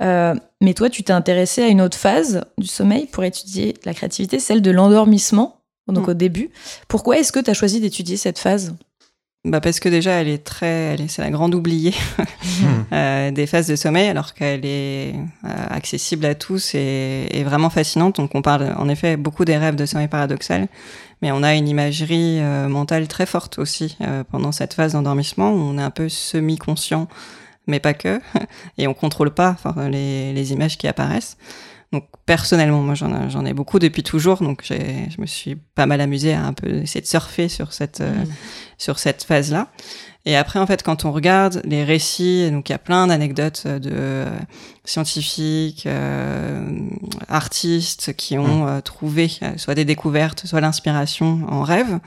mais 0.00 0.74
toi, 0.74 0.90
tu 0.90 1.04
t'es 1.04 1.12
intéressé 1.12 1.62
à 1.62 1.68
une 1.68 1.80
autre 1.80 1.96
phase 1.96 2.44
du 2.58 2.66
sommeil 2.66 3.06
pour 3.06 3.22
étudier 3.22 3.74
la 3.84 3.94
créativité, 3.94 4.40
celle 4.40 4.62
de 4.62 4.72
l'endormissement, 4.72 5.60
donc 5.86 6.08
mm. 6.08 6.10
au 6.10 6.14
début. 6.14 6.50
Pourquoi 6.88 7.18
est-ce 7.18 7.30
que 7.30 7.38
tu 7.38 7.50
as 7.50 7.54
choisi 7.54 7.78
d'étudier 7.78 8.16
cette 8.16 8.40
phase? 8.40 8.74
Bah 9.48 9.60
parce 9.60 9.80
que 9.80 9.88
déjà, 9.88 10.12
elle 10.12 10.28
est 10.28 10.44
très, 10.44 10.66
elle 10.66 11.00
est, 11.00 11.08
c'est 11.08 11.22
la 11.22 11.30
grande 11.30 11.54
oubliée 11.54 11.94
euh, 12.92 13.30
des 13.30 13.46
phases 13.46 13.66
de 13.66 13.76
sommeil, 13.76 14.08
alors 14.08 14.34
qu'elle 14.34 14.64
est 14.64 15.14
euh, 15.44 15.66
accessible 15.70 16.26
à 16.26 16.34
tous 16.34 16.74
et, 16.74 17.26
et, 17.30 17.44
vraiment 17.44 17.70
fascinante. 17.70 18.16
Donc, 18.16 18.34
on 18.34 18.42
parle 18.42 18.74
en 18.76 18.88
effet 18.88 19.16
beaucoup 19.16 19.44
des 19.44 19.56
rêves 19.56 19.76
de 19.76 19.86
sommeil 19.86 20.08
paradoxal, 20.08 20.68
mais 21.22 21.32
on 21.32 21.42
a 21.42 21.54
une 21.54 21.66
imagerie 21.66 22.40
euh, 22.40 22.68
mentale 22.68 23.08
très 23.08 23.26
forte 23.26 23.58
aussi 23.58 23.96
euh, 24.02 24.22
pendant 24.30 24.52
cette 24.52 24.74
phase 24.74 24.92
d'endormissement 24.92 25.50
où 25.50 25.56
on 25.56 25.78
est 25.78 25.82
un 25.82 25.90
peu 25.90 26.08
semi-conscient, 26.08 27.08
mais 27.66 27.80
pas 27.80 27.94
que, 27.94 28.20
et 28.78 28.86
on 28.86 28.94
contrôle 28.94 29.30
pas 29.30 29.56
les, 29.90 30.32
les 30.32 30.52
images 30.52 30.76
qui 30.76 30.86
apparaissent. 30.86 31.38
Donc 31.92 32.04
personnellement, 32.26 32.82
moi 32.82 32.94
j'en 32.94 33.46
ai 33.46 33.54
beaucoup 33.54 33.78
depuis 33.78 34.02
toujours, 34.02 34.42
donc 34.42 34.62
je 34.68 35.20
me 35.20 35.26
suis 35.26 35.54
pas 35.56 35.86
mal 35.86 36.02
amusée 36.02 36.34
à 36.34 36.44
un 36.44 36.52
peu 36.52 36.68
essayer 36.68 37.00
de 37.00 37.06
surfer 37.06 37.48
sur 37.48 37.72
cette 37.72 38.02
euh, 38.02 38.12
mm. 38.12 38.26
sur 38.76 38.98
cette 38.98 39.24
phase-là. 39.24 39.68
Et 40.26 40.36
après, 40.36 40.58
en 40.58 40.66
fait, 40.66 40.82
quand 40.82 41.06
on 41.06 41.12
regarde 41.12 41.62
les 41.64 41.84
récits, 41.84 42.50
donc 42.50 42.68
il 42.68 42.72
y 42.72 42.74
a 42.74 42.78
plein 42.78 43.06
d'anecdotes 43.06 43.66
de 43.66 43.90
euh, 43.90 44.38
scientifiques, 44.84 45.86
euh, 45.86 46.90
artistes 47.28 48.14
qui 48.14 48.36
ont 48.36 48.66
mm. 48.66 48.82
trouvé 48.82 49.30
soit 49.56 49.74
des 49.74 49.86
découvertes, 49.86 50.44
soit 50.44 50.60
l'inspiration 50.60 51.46
en 51.48 51.62
rêve. 51.62 52.00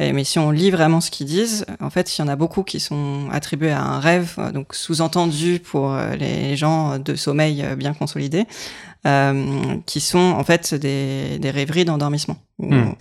mais 0.00 0.24
si 0.24 0.40
on 0.40 0.50
lit 0.50 0.72
vraiment 0.72 1.00
ce 1.00 1.12
qu'ils 1.12 1.28
disent, 1.28 1.64
en 1.78 1.90
fait, 1.90 2.18
il 2.18 2.20
y 2.20 2.24
en 2.24 2.28
a 2.28 2.34
beaucoup 2.34 2.64
qui 2.64 2.80
sont 2.80 3.28
attribués 3.30 3.70
à 3.70 3.82
un 3.82 4.00
rêve, 4.00 4.34
donc 4.52 4.74
sous-entendu 4.74 5.60
pour 5.60 5.94
les 6.18 6.56
gens 6.56 6.98
de 6.98 7.14
sommeil 7.14 7.64
bien 7.76 7.94
consolidés, 7.94 8.46
euh, 8.48 8.91
qui 9.04 10.00
sont 10.00 10.18
en 10.18 10.44
fait 10.44 10.74
des, 10.74 11.38
des 11.38 11.50
rêveries 11.50 11.84
d'endormissement. 11.84 12.36
Hmm. 12.58 12.92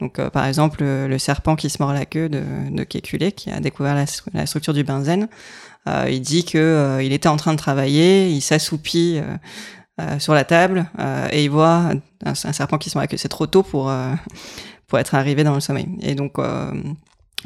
Donc, 0.00 0.18
euh, 0.18 0.28
par 0.28 0.46
exemple, 0.46 0.84
le, 0.84 1.18
serpent 1.18 1.56
qui 1.56 1.70
se 1.70 1.82
mord 1.82 1.92
la 1.92 2.04
queue 2.04 2.28
de, 2.28 2.42
de 2.70 2.84
Kekulé, 2.84 3.32
qui 3.32 3.50
a 3.50 3.60
découvert 3.60 3.94
la, 3.94 4.04
la 4.34 4.46
structure 4.46 4.74
du 4.74 4.84
benzène, 4.84 5.28
euh, 5.88 6.06
il 6.10 6.20
dit 6.20 6.44
que 6.44 6.58
euh, 6.58 7.02
il 7.02 7.12
était 7.12 7.28
en 7.28 7.36
train 7.36 7.52
de 7.52 7.58
travailler, 7.58 8.30
il 8.30 8.40
s'assoupit 8.40 9.20
sur 10.18 10.34
la 10.34 10.44
table 10.44 10.90
et 11.32 11.44
il 11.44 11.50
voit 11.50 11.92
un, 12.22 12.34
serpent 12.34 12.76
qui 12.76 12.90
se 12.90 12.98
mord 12.98 13.02
la 13.02 13.06
queue. 13.06 13.16
C'est 13.16 13.28
trop 13.28 13.46
tôt 13.46 13.62
pour 13.62 13.90
pour 14.88 14.98
être 14.98 15.14
arrivé 15.14 15.42
dans 15.42 15.54
le 15.54 15.60
sommeil. 15.60 15.88
Et 16.02 16.14
donc, 16.14 16.34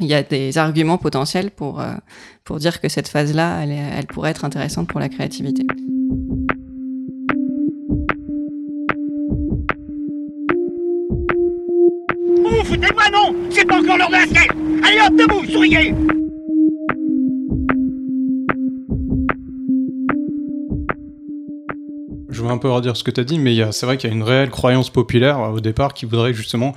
il 0.01 0.05
y 0.05 0.13
a 0.13 0.21
des 0.21 0.57
arguments 0.57 0.97
potentiels 0.97 1.51
pour 1.51 1.81
pour 2.43 2.59
dire 2.59 2.81
que 2.81 2.89
cette 2.89 3.07
phase-là, 3.07 3.61
elle, 3.63 3.71
elle 3.71 4.07
pourrait 4.07 4.31
être 4.31 4.43
intéressante 4.43 4.89
pour 4.89 4.99
la 4.99 5.07
créativité. 5.07 5.65
Non 13.11 13.35
C'est 13.49 13.65
pas 13.65 13.79
encore 13.79 13.97
l'heure 13.97 14.09
de 14.09 14.13
la 14.13 14.25
sieste 14.25 14.51
Allez 14.83 14.99
hop, 14.99 15.15
debout, 15.15 15.45
souriez 15.51 15.93
Je 22.31 22.41
veux 22.41 22.49
un 22.49 22.57
peu 22.57 22.71
redire 22.71 22.95
ce 22.95 23.03
que 23.03 23.11
tu 23.11 23.19
as 23.19 23.23
dit, 23.23 23.37
mais 23.37 23.71
c'est 23.71 23.85
vrai 23.85 23.97
qu'il 23.97 24.09
y 24.09 24.13
a 24.13 24.15
une 24.15 24.23
réelle 24.23 24.49
croyance 24.49 24.89
populaire 24.89 25.39
euh, 25.39 25.49
au 25.49 25.59
départ 25.59 25.93
qui 25.93 26.05
voudrait 26.05 26.33
justement 26.33 26.73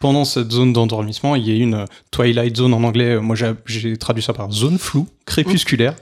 pendant 0.00 0.24
cette 0.24 0.50
zone 0.50 0.72
d'endormissement, 0.72 1.36
il 1.36 1.48
y 1.48 1.52
a 1.52 1.62
une 1.62 1.74
euh, 1.74 1.84
twilight 2.10 2.56
zone 2.56 2.74
en 2.74 2.82
anglais. 2.82 3.14
Euh, 3.14 3.20
moi, 3.20 3.36
j'ai 3.66 3.96
traduit 3.96 4.22
ça 4.22 4.32
par 4.32 4.50
zone 4.50 4.78
floue, 4.78 5.06
crépusculaire, 5.24 5.94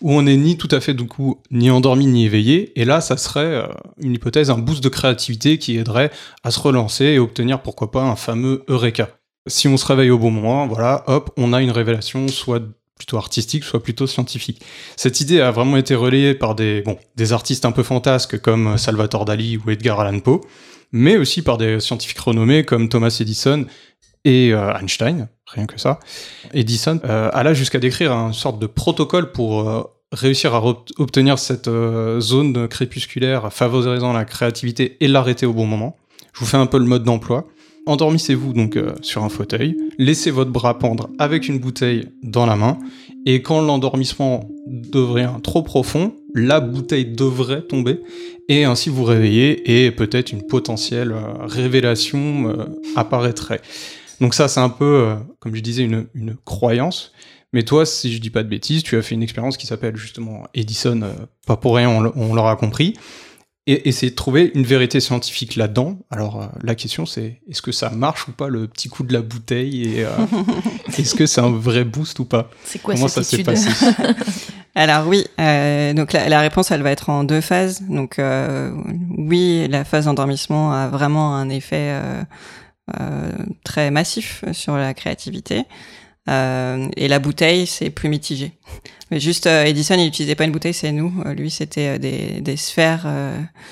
où 0.00 0.12
on 0.12 0.22
n'est 0.22 0.36
ni 0.36 0.56
tout 0.56 0.68
à 0.70 0.80
fait 0.80 0.94
du 0.94 1.06
coup 1.06 1.40
ni 1.50 1.70
endormi 1.70 2.06
ni 2.06 2.24
éveillé. 2.24 2.72
Et 2.80 2.84
là, 2.84 3.00
ça 3.00 3.16
serait 3.16 3.68
une 4.00 4.14
hypothèse, 4.14 4.50
un 4.50 4.58
boost 4.58 4.82
de 4.82 4.88
créativité 4.88 5.58
qui 5.58 5.76
aiderait 5.76 6.10
à 6.42 6.50
se 6.50 6.60
relancer 6.60 7.04
et 7.04 7.18
obtenir 7.18 7.60
pourquoi 7.60 7.90
pas 7.90 8.02
un 8.02 8.16
fameux 8.16 8.64
eureka. 8.68 9.10
Si 9.46 9.68
on 9.68 9.76
se 9.76 9.86
réveille 9.86 10.10
au 10.10 10.18
bon 10.18 10.30
moment, 10.30 10.66
voilà, 10.66 11.04
hop, 11.06 11.30
on 11.36 11.52
a 11.52 11.60
une 11.60 11.70
révélation, 11.70 12.28
soit 12.28 12.62
plutôt 12.96 13.18
artistique, 13.18 13.64
soit 13.64 13.82
plutôt 13.82 14.06
scientifique. 14.06 14.62
Cette 14.96 15.20
idée 15.20 15.40
a 15.40 15.50
vraiment 15.50 15.76
été 15.76 15.94
relayée 15.94 16.34
par 16.34 16.54
des, 16.54 16.80
bon, 16.82 16.96
des 17.16 17.32
artistes 17.32 17.64
un 17.64 17.72
peu 17.72 17.82
fantasques 17.82 18.38
comme 18.40 18.78
Salvatore 18.78 19.24
Dali 19.24 19.58
ou 19.58 19.70
Edgar 19.70 20.00
Allan 20.00 20.20
Poe 20.20 20.40
mais 20.94 21.16
aussi 21.16 21.42
par 21.42 21.58
des 21.58 21.80
scientifiques 21.80 22.20
renommés 22.20 22.64
comme 22.64 22.88
Thomas 22.88 23.14
Edison 23.20 23.66
et 24.24 24.54
euh, 24.54 24.72
Einstein, 24.80 25.28
rien 25.46 25.66
que 25.66 25.78
ça. 25.78 25.98
Edison 26.54 27.00
euh, 27.04 27.30
alla 27.32 27.52
jusqu'à 27.52 27.80
décrire 27.80 28.12
une 28.12 28.32
sorte 28.32 28.60
de 28.60 28.66
protocole 28.66 29.32
pour 29.32 29.68
euh, 29.68 29.82
réussir 30.12 30.54
à 30.54 30.64
obtenir 30.64 31.40
cette 31.40 31.68
zone 32.20 32.68
crépusculaire 32.68 33.52
favorisant 33.52 34.12
la 34.12 34.24
créativité 34.24 34.96
et 35.00 35.08
l'arrêter 35.08 35.46
au 35.46 35.52
bon 35.52 35.66
moment. 35.66 35.96
Je 36.32 36.40
vous 36.40 36.46
fais 36.46 36.56
un 36.56 36.66
peu 36.66 36.78
le 36.78 36.84
mode 36.84 37.02
d'emploi. 37.02 37.48
Endormissez-vous 37.86 38.54
donc 38.54 38.78
sur 39.02 39.24
un 39.24 39.28
fauteuil, 39.28 39.76
laissez 39.98 40.30
votre 40.30 40.50
bras 40.50 40.78
pendre 40.78 41.10
avec 41.18 41.48
une 41.48 41.58
bouteille 41.58 42.08
dans 42.22 42.46
la 42.46 42.56
main, 42.56 42.78
et 43.26 43.42
quand 43.42 43.60
l'endormissement 43.60 44.48
devient 44.66 45.34
trop 45.42 45.62
profond, 45.62 46.14
la 46.34 46.60
bouteille 46.60 47.06
devrait 47.06 47.62
tomber 47.62 48.00
et 48.48 48.64
ainsi 48.64 48.90
vous 48.90 49.04
réveiller 49.04 49.86
et 49.86 49.90
peut-être 49.90 50.32
une 50.32 50.42
potentielle 50.46 51.12
euh, 51.12 51.46
révélation 51.46 52.48
euh, 52.48 52.64
apparaîtrait. 52.96 53.60
Donc 54.20 54.34
ça, 54.34 54.48
c'est 54.48 54.60
un 54.60 54.68
peu, 54.68 54.84
euh, 54.84 55.14
comme 55.38 55.54
je 55.54 55.60
disais, 55.60 55.82
une, 55.82 56.06
une, 56.14 56.36
croyance. 56.44 57.12
Mais 57.52 57.62
toi, 57.62 57.86
si 57.86 58.12
je 58.12 58.20
dis 58.20 58.30
pas 58.30 58.42
de 58.42 58.48
bêtises, 58.48 58.82
tu 58.82 58.96
as 58.96 59.02
fait 59.02 59.14
une 59.14 59.22
expérience 59.22 59.56
qui 59.56 59.66
s'appelle 59.66 59.96
justement 59.96 60.44
Edison, 60.54 61.00
pas 61.46 61.56
pour 61.56 61.76
rien, 61.76 61.88
on 61.88 62.34
l'aura 62.34 62.56
compris, 62.56 62.94
et 63.66 63.88
essayer 63.88 64.10
de 64.10 64.16
trouver 64.16 64.50
une 64.54 64.64
vérité 64.64 65.00
scientifique 65.00 65.56
là-dedans. 65.56 65.98
Alors 66.10 66.50
la 66.62 66.74
question 66.74 67.06
c'est 67.06 67.40
est-ce 67.48 67.62
que 67.62 67.72
ça 67.72 67.90
marche 67.90 68.28
ou 68.28 68.32
pas 68.32 68.48
le 68.48 68.66
petit 68.68 68.88
coup 68.88 69.04
de 69.04 69.12
la 69.12 69.22
bouteille 69.22 69.98
et 69.98 70.06
est-ce 70.98 71.14
que 71.14 71.26
c'est 71.26 71.40
un 71.40 71.50
vrai 71.50 71.84
boost 71.84 72.18
ou 72.18 72.24
pas? 72.24 72.50
C'est 72.64 72.80
quoi 72.80 72.94
Comment 72.94 73.08
ça 73.08 73.22
s'est 73.22 73.42
passé? 73.42 73.70
Alors 74.76 75.06
oui, 75.06 75.24
euh, 75.40 75.92
donc 75.92 76.12
la, 76.12 76.28
la, 76.28 76.40
réponse 76.40 76.72
elle 76.72 76.82
va 76.82 76.90
être 76.90 77.08
en 77.08 77.22
deux 77.22 77.40
phases. 77.40 77.82
Donc 77.82 78.18
euh, 78.18 78.72
oui, 79.16 79.68
la 79.68 79.84
phase 79.84 80.06
d'endormissement 80.06 80.72
a 80.72 80.88
vraiment 80.88 81.36
un 81.36 81.48
effet 81.48 81.90
euh, 81.92 82.22
euh 83.00 83.30
très 83.62 83.90
massif 83.90 84.44
sur 84.52 84.76
la 84.76 84.92
créativité. 84.92 85.62
Euh, 86.28 86.88
et 86.96 87.08
la 87.08 87.18
bouteille 87.18 87.66
c'est 87.66 87.90
plus 87.90 88.08
mitigé. 88.08 88.52
Mais 89.10 89.20
juste 89.20 89.46
Edison 89.46 89.96
il 89.98 90.06
utilisait 90.06 90.34
pas 90.34 90.44
une 90.44 90.52
bouteille, 90.52 90.74
c'est 90.74 90.92
nous. 90.92 91.12
Lui 91.36 91.50
c'était 91.50 91.98
des, 91.98 92.40
des 92.40 92.56
sphères 92.56 93.06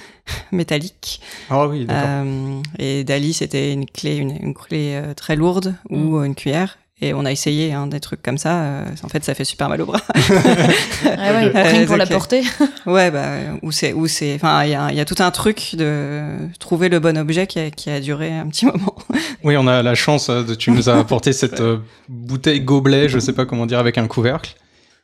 métalliques. 0.52 1.20
Ah 1.48 1.66
oui, 1.66 1.86
d'accord. 1.86 2.62
et 2.78 3.04
Dali 3.04 3.32
c'était 3.32 3.72
une 3.72 3.86
clé, 3.86 4.16
une, 4.16 4.36
une 4.40 4.54
clé 4.54 5.00
très 5.16 5.36
lourde 5.36 5.74
ou 5.88 6.18
mm. 6.18 6.24
une 6.26 6.34
cuillère. 6.34 6.78
Et 7.04 7.14
on 7.14 7.24
a 7.24 7.32
essayé 7.32 7.72
hein, 7.72 7.88
des 7.88 7.98
trucs 7.98 8.22
comme 8.22 8.38
ça. 8.38 8.62
Euh, 8.62 8.84
en 9.02 9.08
fait, 9.08 9.24
ça 9.24 9.34
fait 9.34 9.44
super 9.44 9.68
mal 9.68 9.82
au 9.82 9.86
bras. 9.86 10.00
ah 10.14 11.32
ouais, 11.32 11.50
rien 11.50 11.84
pour 11.84 11.96
la 11.96 12.06
porter. 12.06 12.42
ouais, 12.86 13.10
bah, 13.10 13.28
où 13.62 13.72
c'est, 13.72 13.92
où 13.92 14.06
c'est. 14.06 14.36
Enfin, 14.36 14.62
il 14.62 14.70
y 14.70 14.74
a, 14.76 14.92
y 14.92 15.00
a, 15.00 15.04
tout 15.04 15.16
un 15.18 15.32
truc 15.32 15.74
de 15.74 16.22
trouver 16.60 16.88
le 16.88 17.00
bon 17.00 17.18
objet 17.18 17.48
qui 17.48 17.58
a, 17.58 17.70
qui 17.72 17.90
a 17.90 17.98
duré 17.98 18.32
un 18.32 18.46
petit 18.46 18.66
moment. 18.66 18.94
oui, 19.42 19.56
on 19.56 19.66
a 19.66 19.82
la 19.82 19.96
chance. 19.96 20.28
Euh, 20.28 20.44
de, 20.44 20.54
tu 20.54 20.70
nous 20.70 20.88
as 20.88 20.96
apporté 20.96 21.32
cette 21.32 21.60
euh, 21.60 21.78
bouteille 22.08 22.60
gobelet, 22.60 23.08
je 23.08 23.18
sais 23.18 23.32
pas 23.32 23.46
comment 23.46 23.66
dire, 23.66 23.80
avec 23.80 23.98
un 23.98 24.06
couvercle. 24.06 24.54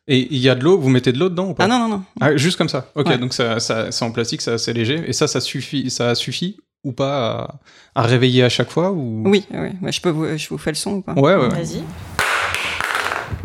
Et 0.07 0.29
il 0.31 0.39
y 0.39 0.49
a 0.49 0.55
de 0.55 0.63
l'eau, 0.63 0.79
vous 0.79 0.91
mettez 0.91 1.11
de 1.11 1.19
l'eau 1.19 1.29
dedans 1.29 1.49
ou 1.49 1.55
pas? 1.55 1.65
Ah 1.65 1.67
non, 1.67 1.81
non, 1.81 1.89
non. 1.89 2.05
Ah, 2.21 2.37
juste 2.37 2.59
comme 2.59 2.69
ça. 2.69 2.93
Ok, 2.95 3.19
donc 3.19 3.35
ça, 3.35 3.59
ça, 3.59 3.91
c'est 3.91 4.05
en 4.05 4.13
plastique, 4.13 4.41
c'est 4.41 4.53
assez 4.53 4.73
léger. 4.73 5.03
Et 5.09 5.13
ça, 5.13 5.27
ça 5.27 5.41
suffit, 5.41 5.91
ça 5.91 6.15
suffit 6.15 6.59
ou 6.85 6.93
pas 6.93 7.61
à, 7.95 8.03
réveiller 8.03 8.45
à 8.45 8.49
chaque 8.49 8.71
fois 8.71 8.93
ou... 8.93 9.23
Oui, 9.27 9.45
oui. 9.53 9.71
je, 9.91 10.01
peux 10.01 10.11
vous, 10.11 10.37
je 10.37 10.49
vous 10.49 10.59
fais 10.59 10.71
le 10.71 10.77
son 10.77 10.93
ou 10.95 11.01
pas? 11.03 11.15
Ouais, 11.15 11.35
ouais. 11.35 11.49
Vas-y. 11.49 11.83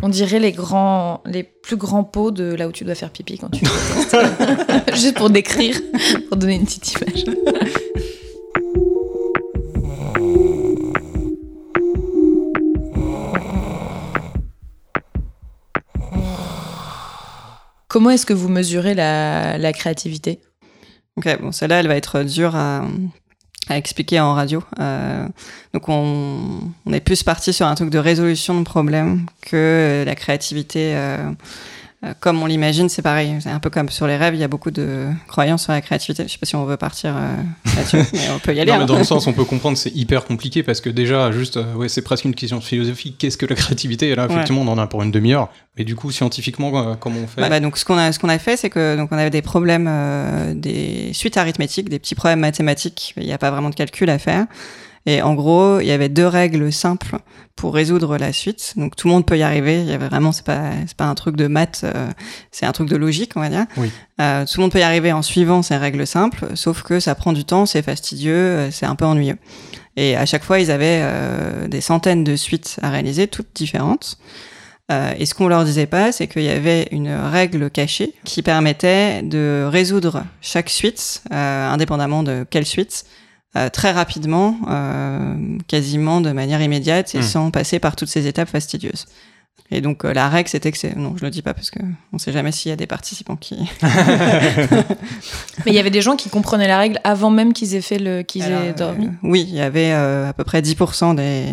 On 0.01 0.09
dirait 0.09 0.39
les 0.39 0.51
grands, 0.51 1.21
les 1.25 1.43
plus 1.43 1.77
grands 1.77 2.03
pots 2.03 2.31
de 2.31 2.53
là 2.53 2.67
où 2.67 2.71
tu 2.71 2.83
dois 2.83 2.95
faire 2.95 3.09
pipi 3.09 3.37
quand 3.37 3.49
tu 3.49 3.65
Juste 4.93 5.15
pour 5.15 5.29
décrire, 5.29 5.79
pour 6.27 6.37
donner 6.37 6.55
une 6.55 6.65
petite 6.65 6.93
image. 6.93 7.23
Comment 17.87 18.09
est-ce 18.09 18.25
que 18.25 18.33
vous 18.33 18.49
mesurez 18.49 18.95
la, 18.95 19.57
la 19.57 19.71
créativité? 19.71 20.39
Ok, 21.15 21.39
bon, 21.39 21.51
celle-là, 21.51 21.79
elle 21.79 21.87
va 21.87 21.95
être 21.95 22.23
dure 22.23 22.55
à, 22.55 22.85
à 23.69 23.77
expliquer 23.77 24.19
en 24.19 24.33
radio. 24.33 24.61
Euh, 24.79 25.27
donc 25.73 25.87
on, 25.87 26.71
est 26.91 26.99
plus 26.99 27.23
parti 27.23 27.53
sur 27.53 27.65
un 27.65 27.75
truc 27.75 27.89
de 27.89 27.97
résolution 27.97 28.59
de 28.59 28.63
problèmes 28.63 29.25
que 29.41 30.03
la 30.05 30.15
créativité 30.15 30.93
euh, 30.95 31.31
comme 32.19 32.41
on 32.43 32.45
l'imagine, 32.45 32.89
c'est 32.89 33.01
pareil. 33.01 33.35
C'est 33.39 33.49
un 33.49 33.59
peu 33.59 33.69
comme 33.69 33.89
sur 33.89 34.07
les 34.07 34.17
rêves, 34.17 34.33
il 34.35 34.39
y 34.39 34.43
a 34.43 34.47
beaucoup 34.47 34.71
de 34.71 35.07
croyances 35.27 35.63
sur 35.63 35.71
la 35.71 35.81
créativité. 35.81 36.23
Je 36.27 36.31
sais 36.33 36.37
pas 36.37 36.45
si 36.45 36.55
on 36.55 36.65
veut 36.65 36.77
partir 36.77 37.15
euh, 37.15 37.35
là-dessus, 37.75 37.97
mais 38.13 38.29
on 38.35 38.39
peut 38.39 38.53
y 38.53 38.59
aller. 38.59 38.71
Non, 38.71 38.77
mais 38.77 38.83
hein. 38.83 38.87
dans 38.87 38.97
le 38.97 39.03
sens, 39.05 39.27
on 39.27 39.33
peut 39.33 39.45
comprendre, 39.45 39.77
c'est 39.77 39.95
hyper 39.95 40.25
compliqué 40.25 40.63
parce 40.63 40.81
que 40.81 40.89
déjà, 40.89 41.31
juste, 41.31 41.57
euh, 41.57 41.73
ouais, 41.75 41.89
c'est 41.89 42.01
presque 42.01 42.25
une 42.25 42.35
question 42.35 42.57
de 42.57 42.63
philosophie. 42.63 43.15
Qu'est-ce 43.17 43.37
que 43.37 43.45
la 43.45 43.55
créativité? 43.55 44.09
Et 44.09 44.15
là, 44.15 44.27
Ouais. 44.27 44.33
effectivement, 44.33 44.61
on 44.61 44.67
en 44.67 44.77
a 44.77 44.87
pour 44.87 45.03
une 45.03 45.11
demi-heure. 45.11 45.49
Mais 45.77 45.83
du 45.85 45.95
coup, 45.95 46.11
scientifiquement, 46.11 46.91
euh, 46.91 46.93
comment 46.99 47.19
on 47.23 47.27
fait? 47.27 47.41
Bah, 47.41 47.49
bah, 47.49 47.59
donc 47.59 47.77
ce 47.77 47.85
qu'on 47.85 47.97
a 47.97 48.11
ce 48.11 48.19
qu'on 48.19 48.29
a 48.29 48.37
fait 48.37 48.57
c'est 48.57 48.69
que 48.69 48.95
donc 48.95 49.09
on 49.11 49.17
avait 49.17 49.29
des 49.31 49.41
problèmes 49.41 49.87
euh, 49.89 50.53
des 50.53 51.11
suites 51.13 51.37
arithmétiques 51.37 51.89
des 51.89 51.99
petits 51.99 52.15
problèmes 52.15 52.39
mathématiques 52.41 53.13
il 53.17 53.25
n'y 53.25 53.33
a 53.33 53.37
pas 53.37 53.49
vraiment 53.49 53.69
de 53.69 53.75
calcul 53.75 54.09
à 54.09 54.19
faire 54.19 54.45
et 55.05 55.21
en 55.21 55.33
gros 55.33 55.79
il 55.79 55.87
y 55.87 55.91
avait 55.91 56.09
deux 56.09 56.27
règles 56.27 56.71
simples 56.71 57.17
pour 57.55 57.73
résoudre 57.73 58.17
la 58.17 58.33
suite. 58.33 58.73
Donc 58.77 58.95
tout 58.95 59.07
le 59.07 59.13
monde 59.13 59.25
peut 59.25 59.37
y 59.37 59.43
arriver. 59.43 59.81
Il 59.81 59.89
y 59.89 59.93
avait 59.93 60.07
vraiment 60.07 60.31
c'est 60.31 60.45
pas 60.45 60.71
c'est 60.87 60.97
pas 60.97 61.05
un 61.05 61.15
truc 61.15 61.35
de 61.35 61.47
maths 61.47 61.81
euh, 61.83 62.09
c'est 62.51 62.65
un 62.65 62.71
truc 62.71 62.89
de 62.89 62.95
logique 62.95 63.33
on 63.35 63.41
va 63.41 63.49
dire. 63.49 63.65
Oui. 63.77 63.91
Euh, 64.21 64.45
tout 64.45 64.57
le 64.57 64.61
monde 64.63 64.71
peut 64.71 64.79
y 64.79 64.83
arriver 64.83 65.11
en 65.11 65.21
suivant 65.21 65.61
ces 65.61 65.77
règles 65.77 66.07
simples 66.07 66.47
sauf 66.55 66.83
que 66.83 66.99
ça 66.99 67.15
prend 67.15 67.33
du 67.33 67.45
temps 67.45 67.65
c'est 67.65 67.81
fastidieux 67.81 68.33
euh, 68.33 68.71
c'est 68.71 68.85
un 68.85 68.95
peu 68.95 69.05
ennuyeux. 69.05 69.37
Et 69.95 70.15
à 70.15 70.25
chaque 70.25 70.43
fois 70.43 70.59
ils 70.59 70.71
avaient 70.71 71.01
euh, 71.01 71.67
des 71.67 71.81
centaines 71.81 72.23
de 72.23 72.35
suites 72.35 72.79
à 72.81 72.89
réaliser 72.89 73.27
toutes 73.27 73.53
différentes. 73.55 74.17
Euh, 74.91 75.13
et 75.17 75.25
ce 75.25 75.33
qu'on 75.33 75.47
leur 75.47 75.63
disait 75.63 75.85
pas, 75.85 76.11
c'est 76.11 76.27
qu'il 76.27 76.43
y 76.43 76.49
avait 76.49 76.87
une 76.91 77.09
règle 77.09 77.69
cachée 77.69 78.13
qui 78.25 78.41
permettait 78.41 79.21
de 79.21 79.65
résoudre 79.69 80.23
chaque 80.41 80.69
suite, 80.69 81.23
euh, 81.31 81.69
indépendamment 81.69 82.23
de 82.23 82.45
quelle 82.49 82.65
suite, 82.65 83.05
euh, 83.55 83.69
très 83.69 83.91
rapidement, 83.91 84.57
euh, 84.69 85.35
quasiment 85.67 86.21
de 86.21 86.31
manière 86.31 86.61
immédiate 86.61 87.13
et 87.15 87.19
Hmm. 87.19 87.23
sans 87.23 87.51
passer 87.51 87.79
par 87.79 87.95
toutes 87.95 88.09
ces 88.09 88.27
étapes 88.27 88.49
fastidieuses. 88.49 89.05
Et 89.71 89.81
donc 89.81 90.05
euh, 90.05 90.13
la 90.13 90.29
règle, 90.29 90.49
c'était 90.49 90.71
que 90.71 90.77
c'est... 90.77 90.95
Non, 90.95 91.15
je 91.17 91.23
le 91.25 91.31
dis 91.31 91.41
pas 91.41 91.55
parce 91.55 91.71
que 91.71 91.79
on 92.11 92.19
sait 92.19 92.31
jamais 92.31 92.51
s'il 92.51 92.69
y 92.69 92.73
a 92.73 92.75
des 92.75 92.85
participants 92.85 93.35
qui... 93.35 93.57
Mais 93.81 95.71
il 95.71 95.73
y 95.73 95.79
avait 95.79 95.89
des 95.89 96.01
gens 96.01 96.15
qui 96.15 96.29
comprenaient 96.29 96.67
la 96.67 96.77
règle 96.77 96.99
avant 97.03 97.31
même 97.31 97.53
qu'ils 97.53 97.73
aient 97.73 97.81
fait 97.81 97.97
le, 97.97 98.21
qu'ils 98.21 98.43
Alors, 98.43 98.61
aient 98.61 98.73
dormi. 98.73 99.07
euh, 99.07 99.11
oui, 99.23 99.45
il 99.47 99.55
y 99.55 99.61
avait 99.61 99.91
euh, 99.93 100.29
à 100.29 100.33
peu 100.33 100.43
près 100.43 100.61
10% 100.61 101.15
des, 101.15 101.45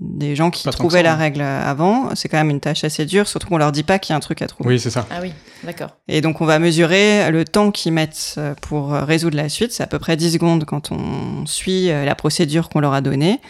des 0.00 0.36
gens 0.36 0.50
qui 0.50 0.64
Pas 0.64 0.70
trouvaient 0.70 1.02
la 1.02 1.14
hein. 1.14 1.16
règle 1.16 1.40
avant. 1.40 2.14
C'est 2.14 2.28
quand 2.28 2.36
même 2.36 2.50
une 2.50 2.60
tâche 2.60 2.84
assez 2.84 3.06
dure, 3.06 3.26
surtout 3.26 3.48
qu'on 3.48 3.58
leur 3.58 3.72
dit 3.72 3.82
pas 3.82 3.98
qu'il 3.98 4.12
y 4.12 4.14
a 4.14 4.16
un 4.16 4.20
truc 4.20 4.40
à 4.40 4.46
trouver. 4.46 4.68
Oui, 4.68 4.78
c'est 4.78 4.90
ça. 4.90 5.06
Ah 5.10 5.18
oui, 5.20 5.32
d'accord. 5.64 5.96
Et 6.06 6.20
donc 6.20 6.40
on 6.40 6.44
va 6.44 6.60
mesurer 6.60 7.28
le 7.32 7.44
temps 7.44 7.72
qu'ils 7.72 7.92
mettent 7.92 8.38
pour 8.62 8.92
résoudre 8.92 9.36
la 9.36 9.48
suite. 9.48 9.72
C'est 9.72 9.82
à 9.82 9.88
peu 9.88 9.98
près 9.98 10.16
10 10.16 10.34
secondes 10.34 10.64
quand 10.64 10.92
on 10.92 11.44
suit 11.44 11.88
la 11.88 12.14
procédure 12.14 12.68
qu'on 12.68 12.80
leur 12.80 12.92
a 12.92 13.00
donnée 13.00 13.40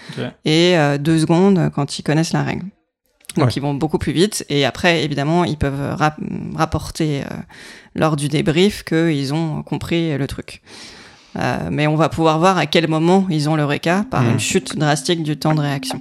et 0.46 0.76
2 0.98 1.18
secondes 1.18 1.70
quand 1.74 1.98
ils 1.98 2.02
connaissent 2.02 2.32
la 2.32 2.42
règle. 2.42 2.64
Donc 3.38 3.46
Ouais. 3.48 3.52
ils 3.56 3.62
vont 3.62 3.74
beaucoup 3.74 3.98
plus 3.98 4.12
vite 4.12 4.44
et 4.48 4.64
après 4.64 5.04
évidemment 5.04 5.44
ils 5.44 5.56
peuvent 5.56 5.94
rap- 5.96 6.18
rapporter 6.56 7.20
euh, 7.22 7.34
lors 7.94 8.16
du 8.16 8.28
débrief 8.28 8.82
qu'ils 8.84 9.32
ont 9.32 9.62
compris 9.62 10.16
le 10.18 10.26
truc. 10.26 10.60
Euh, 11.38 11.68
mais 11.70 11.86
on 11.86 11.94
va 11.96 12.08
pouvoir 12.08 12.38
voir 12.38 12.58
à 12.58 12.66
quel 12.66 12.88
moment 12.88 13.26
ils 13.30 13.48
ont 13.48 13.54
le 13.56 13.64
RECA 13.64 14.04
par 14.10 14.22
Mhm. 14.22 14.30
une 14.32 14.40
chute 14.40 14.76
drastique 14.76 15.22
du 15.22 15.36
temps 15.36 15.54
de 15.54 15.60
réaction. 15.60 16.00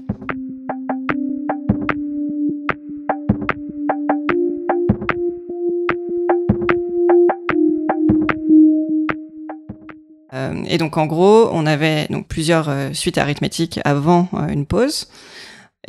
Euh, 10.33 10.63
et 10.67 10.77
donc 10.77 10.97
en 10.97 11.05
gros, 11.05 11.49
on 11.53 11.65
avait 11.65 12.07
donc 12.09 12.27
plusieurs 12.27 12.67
euh, 12.69 12.91
suites 12.93 13.17
arithmétiques 13.17 13.79
avant 13.85 14.27
une 14.49 14.65
pause. 14.65 15.07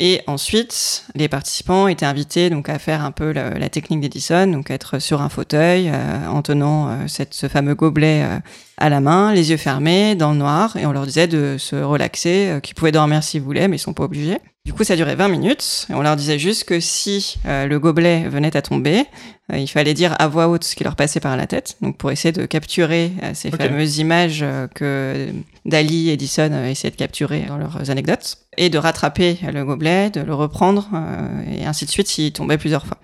Et 0.01 0.23
ensuite, 0.29 1.05
les 1.17 1.29
participants 1.29 1.89
étaient 1.89 2.07
invités 2.07 2.51
donc 2.51 2.69
à 2.69 2.79
faire 2.79 3.03
un 3.05 3.11
peu 3.11 3.33
la, 3.33 3.69
technique 3.69 4.01
d'Edison, 4.01 4.47
donc 4.47 4.71
être 4.71 5.01
sur 5.01 5.23
un 5.23 5.29
fauteuil 5.29 5.91
euh, 5.93 6.27
en 6.29 6.41
tenant 6.43 6.89
euh, 6.89 7.07
ce 7.09 7.49
fameux 7.49 7.75
gobelet 7.75 8.23
euh, 8.23 8.39
à 8.79 8.89
la 8.89 9.01
main, 9.01 9.35
les 9.35 9.51
yeux 9.51 9.57
fermés, 9.57 10.15
dans 10.15 10.33
le 10.33 10.39
noir, 10.39 10.77
et 10.77 10.87
on 10.87 10.93
leur 10.93 11.05
disait 11.05 11.27
de 11.27 11.57
se 11.59 11.77
relaxer, 11.77 12.49
euh, 12.49 12.61
qu'ils 12.61 12.77
pouvaient 12.77 12.93
dormir 12.93 13.23
s'ils 13.23 13.43
voulaient, 13.43 13.67
mais 13.69 13.77
ils 13.77 13.81
sont 13.81 13.93
pas 13.93 14.05
obligés. 14.05 14.39
Du 14.69 14.75
coup, 14.75 14.85
ça 14.85 14.97
durait 14.97 15.15
20 15.15 15.29
minutes, 15.29 15.87
et 15.89 15.95
on 15.95 16.03
leur 16.03 16.15
disait 16.15 16.39
juste 16.39 16.65
que 16.65 16.79
si 16.79 17.39
euh, 17.47 17.67
le 17.67 17.81
gobelet 17.81 18.29
venait 18.29 18.55
à 18.55 18.61
tomber, 18.61 19.07
euh, 19.51 19.57
il 19.57 19.67
fallait 19.67 19.95
dire 19.95 20.15
à 20.19 20.29
voix 20.29 20.47
haute 20.47 20.63
ce 20.63 20.77
qui 20.77 20.85
leur 20.85 20.95
passait 20.95 21.21
par 21.21 21.39
la 21.39 21.47
tête, 21.47 21.79
donc 21.81 21.97
pour 21.97 22.11
essayer 22.11 22.33
de 22.33 22.45
capturer 22.45 23.13
euh, 23.23 23.31
ces 23.33 23.51
fameuses 23.51 23.97
images 23.97 24.45
que 24.75 25.29
Dali 25.65 26.11
et 26.11 26.13
Edison 26.13 26.51
essayaient 26.67 26.91
de 26.91 26.97
capturer 26.97 27.47
dans 27.49 27.57
leurs 27.57 27.89
anecdotes, 27.89 28.37
et 28.59 28.69
de 28.69 28.77
rattraper 28.77 29.39
le 29.51 29.65
gobelet, 29.65 30.11
de 30.11 30.21
le 30.21 30.35
reprendre, 30.35 30.91
et 31.51 31.65
ainsi 31.65 31.87
de 31.87 31.91
suite 31.91 32.09
s'il 32.09 32.35
tombait 32.35 32.59
plusieurs 32.59 32.85
fois. 32.85 32.99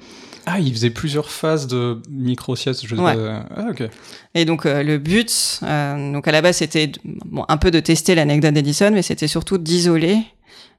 Ah, 0.46 0.60
il 0.60 0.72
faisait 0.72 0.90
plusieurs 0.90 1.30
phases 1.30 1.66
de 1.66 2.00
micro-sieste, 2.10 2.86
je 2.86 2.94
Ouais. 2.94 3.14
Ah, 3.56 3.66
ok. 3.70 3.88
Et 4.34 4.44
donc 4.44 4.66
euh, 4.66 4.82
le 4.82 4.98
but, 4.98 5.60
euh, 5.62 6.12
donc 6.12 6.28
à 6.28 6.32
la 6.32 6.42
base 6.42 6.58
c'était 6.58 6.92
bon, 7.04 7.44
un 7.48 7.56
peu 7.56 7.70
de 7.70 7.80
tester 7.80 8.14
l'anecdote 8.14 8.52
d'Edison, 8.52 8.90
mais 8.92 9.02
c'était 9.02 9.28
surtout 9.28 9.58
d'isoler 9.58 10.18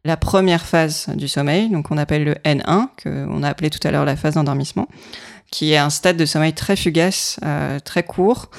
la 0.06 0.18
première 0.18 0.66
phase 0.66 1.08
du 1.16 1.28
sommeil, 1.28 1.70
donc 1.70 1.92
on 1.92 1.98
appelle 1.98 2.24
le 2.24 2.36
N1, 2.46 2.88
que 2.98 3.26
on 3.30 3.44
a 3.44 3.50
appelé 3.50 3.70
tout 3.70 3.86
à 3.86 3.92
l'heure 3.92 4.06
la 4.06 4.16
phase 4.16 4.36
d'endormissement, 4.36 4.88
qui 5.52 5.74
est 5.74 5.78
un 5.78 5.90
stade 5.90 6.16
de 6.18 6.26
sommeil 6.26 6.54
très 6.54 6.76
fugace, 6.76 7.40
euh, 7.44 7.80
très 7.80 8.04
court. 8.04 8.50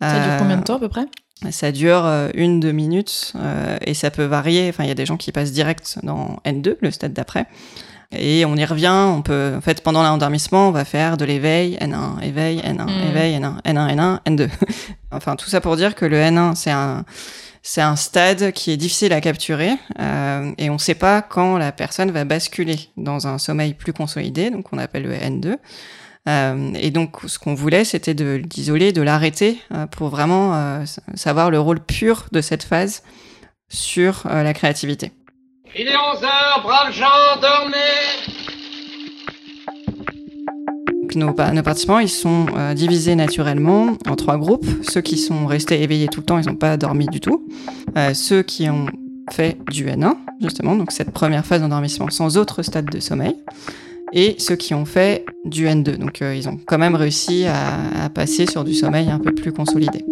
Ça 0.00 0.12
dure 0.20 0.32
Euh, 0.32 0.38
combien 0.38 0.56
de 0.56 0.64
temps 0.64 0.76
à 0.76 0.80
peu 0.80 0.88
près? 0.88 1.06
Ça 1.50 1.72
dure 1.72 2.04
euh, 2.04 2.28
une, 2.34 2.60
deux 2.60 2.72
minutes, 2.72 3.32
euh, 3.36 3.76
et 3.84 3.94
ça 3.94 4.10
peut 4.10 4.24
varier. 4.24 4.68
Enfin, 4.68 4.84
il 4.84 4.88
y 4.88 4.92
a 4.92 4.94
des 4.96 5.06
gens 5.06 5.16
qui 5.16 5.32
passent 5.32 5.52
direct 5.52 5.98
dans 6.02 6.38
N2, 6.44 6.76
le 6.80 6.90
stade 6.90 7.12
d'après. 7.12 7.46
Et 8.14 8.44
on 8.44 8.56
y 8.56 8.64
revient, 8.64 8.92
on 8.92 9.22
peut, 9.22 9.54
en 9.56 9.60
fait, 9.62 9.82
pendant 9.82 10.02
l'endormissement, 10.02 10.68
on 10.68 10.70
va 10.70 10.84
faire 10.84 11.16
de 11.16 11.24
l'éveil, 11.24 11.78
N1, 11.80 12.20
éveil, 12.22 12.58
N1, 12.60 12.84
Mm. 12.86 13.08
éveil, 13.10 13.34
N1, 13.38 13.54
N1, 13.64 13.88
N1, 13.96 14.18
N2. 14.26 14.48
enfin, 15.12 15.34
tout 15.36 15.48
ça 15.48 15.60
pour 15.62 15.76
dire 15.76 15.94
que 15.94 16.04
le 16.04 16.16
N1, 16.18 16.54
c'est 16.54 16.70
un, 16.70 17.04
c'est 17.62 17.80
un 17.80 17.94
stade 17.94 18.50
qui 18.52 18.72
est 18.72 18.76
difficile 18.76 19.12
à 19.12 19.20
capturer, 19.20 19.72
euh, 20.00 20.52
et 20.58 20.68
on 20.68 20.74
ne 20.74 20.78
sait 20.78 20.96
pas 20.96 21.22
quand 21.22 21.58
la 21.58 21.70
personne 21.70 22.10
va 22.10 22.24
basculer 22.24 22.90
dans 22.96 23.28
un 23.28 23.38
sommeil 23.38 23.74
plus 23.74 23.92
consolidé, 23.92 24.50
donc 24.50 24.72
on 24.72 24.78
appelle 24.78 25.04
le 25.04 25.14
N2. 25.14 25.56
Euh, 26.28 26.72
et 26.74 26.90
donc, 26.90 27.18
ce 27.26 27.38
qu'on 27.38 27.54
voulait, 27.54 27.84
c'était 27.84 28.14
de 28.14 28.38
d'isoler, 28.44 28.92
de 28.92 29.02
l'arrêter 29.02 29.60
euh, 29.72 29.86
pour 29.86 30.08
vraiment 30.08 30.84
savoir 31.14 31.50
le 31.50 31.60
rôle 31.60 31.80
pur 31.80 32.26
de 32.32 32.40
cette 32.40 32.64
phase 32.64 33.02
sur 33.68 34.22
la 34.24 34.52
créativité. 34.52 35.12
Il 35.74 35.88
est 35.88 35.96
11 35.96 36.24
heures, 36.24 36.60
braves 36.62 36.92
gens, 36.92 37.40
dormez 37.40 38.51
Nos, 41.14 41.32
pa- 41.32 41.52
nos 41.52 41.62
participants, 41.62 41.98
ils 41.98 42.08
sont 42.08 42.46
euh, 42.56 42.74
divisés 42.74 43.14
naturellement 43.14 43.96
en 44.08 44.16
trois 44.16 44.38
groupes. 44.38 44.66
Ceux 44.82 45.00
qui 45.00 45.18
sont 45.18 45.46
restés 45.46 45.82
éveillés 45.82 46.08
tout 46.08 46.20
le 46.20 46.26
temps, 46.26 46.38
ils 46.38 46.46
n'ont 46.46 46.56
pas 46.56 46.76
dormi 46.76 47.06
du 47.06 47.20
tout. 47.20 47.46
Euh, 47.96 48.14
ceux 48.14 48.42
qui 48.42 48.68
ont 48.70 48.86
fait 49.30 49.56
du 49.70 49.86
N1, 49.86 50.14
justement, 50.40 50.74
donc 50.74 50.90
cette 50.92 51.10
première 51.10 51.44
phase 51.44 51.60
d'endormissement 51.60 52.08
sans 52.10 52.36
autre 52.36 52.62
stade 52.62 52.86
de 52.90 53.00
sommeil. 53.00 53.36
Et 54.14 54.36
ceux 54.38 54.56
qui 54.56 54.74
ont 54.74 54.84
fait 54.84 55.24
du 55.44 55.66
N2. 55.66 55.96
Donc 55.96 56.20
euh, 56.22 56.34
ils 56.34 56.48
ont 56.48 56.58
quand 56.66 56.78
même 56.78 56.94
réussi 56.94 57.44
à 57.46 58.08
passer 58.10 58.46
sur 58.46 58.62
du 58.64 58.74
sommeil 58.74 59.08
un 59.10 59.18
peu 59.18 59.32
plus 59.34 59.52
consolidé. 59.52 60.04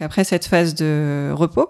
Après 0.00 0.24
cette 0.24 0.44
phase 0.44 0.74
de 0.74 1.30
repos, 1.32 1.68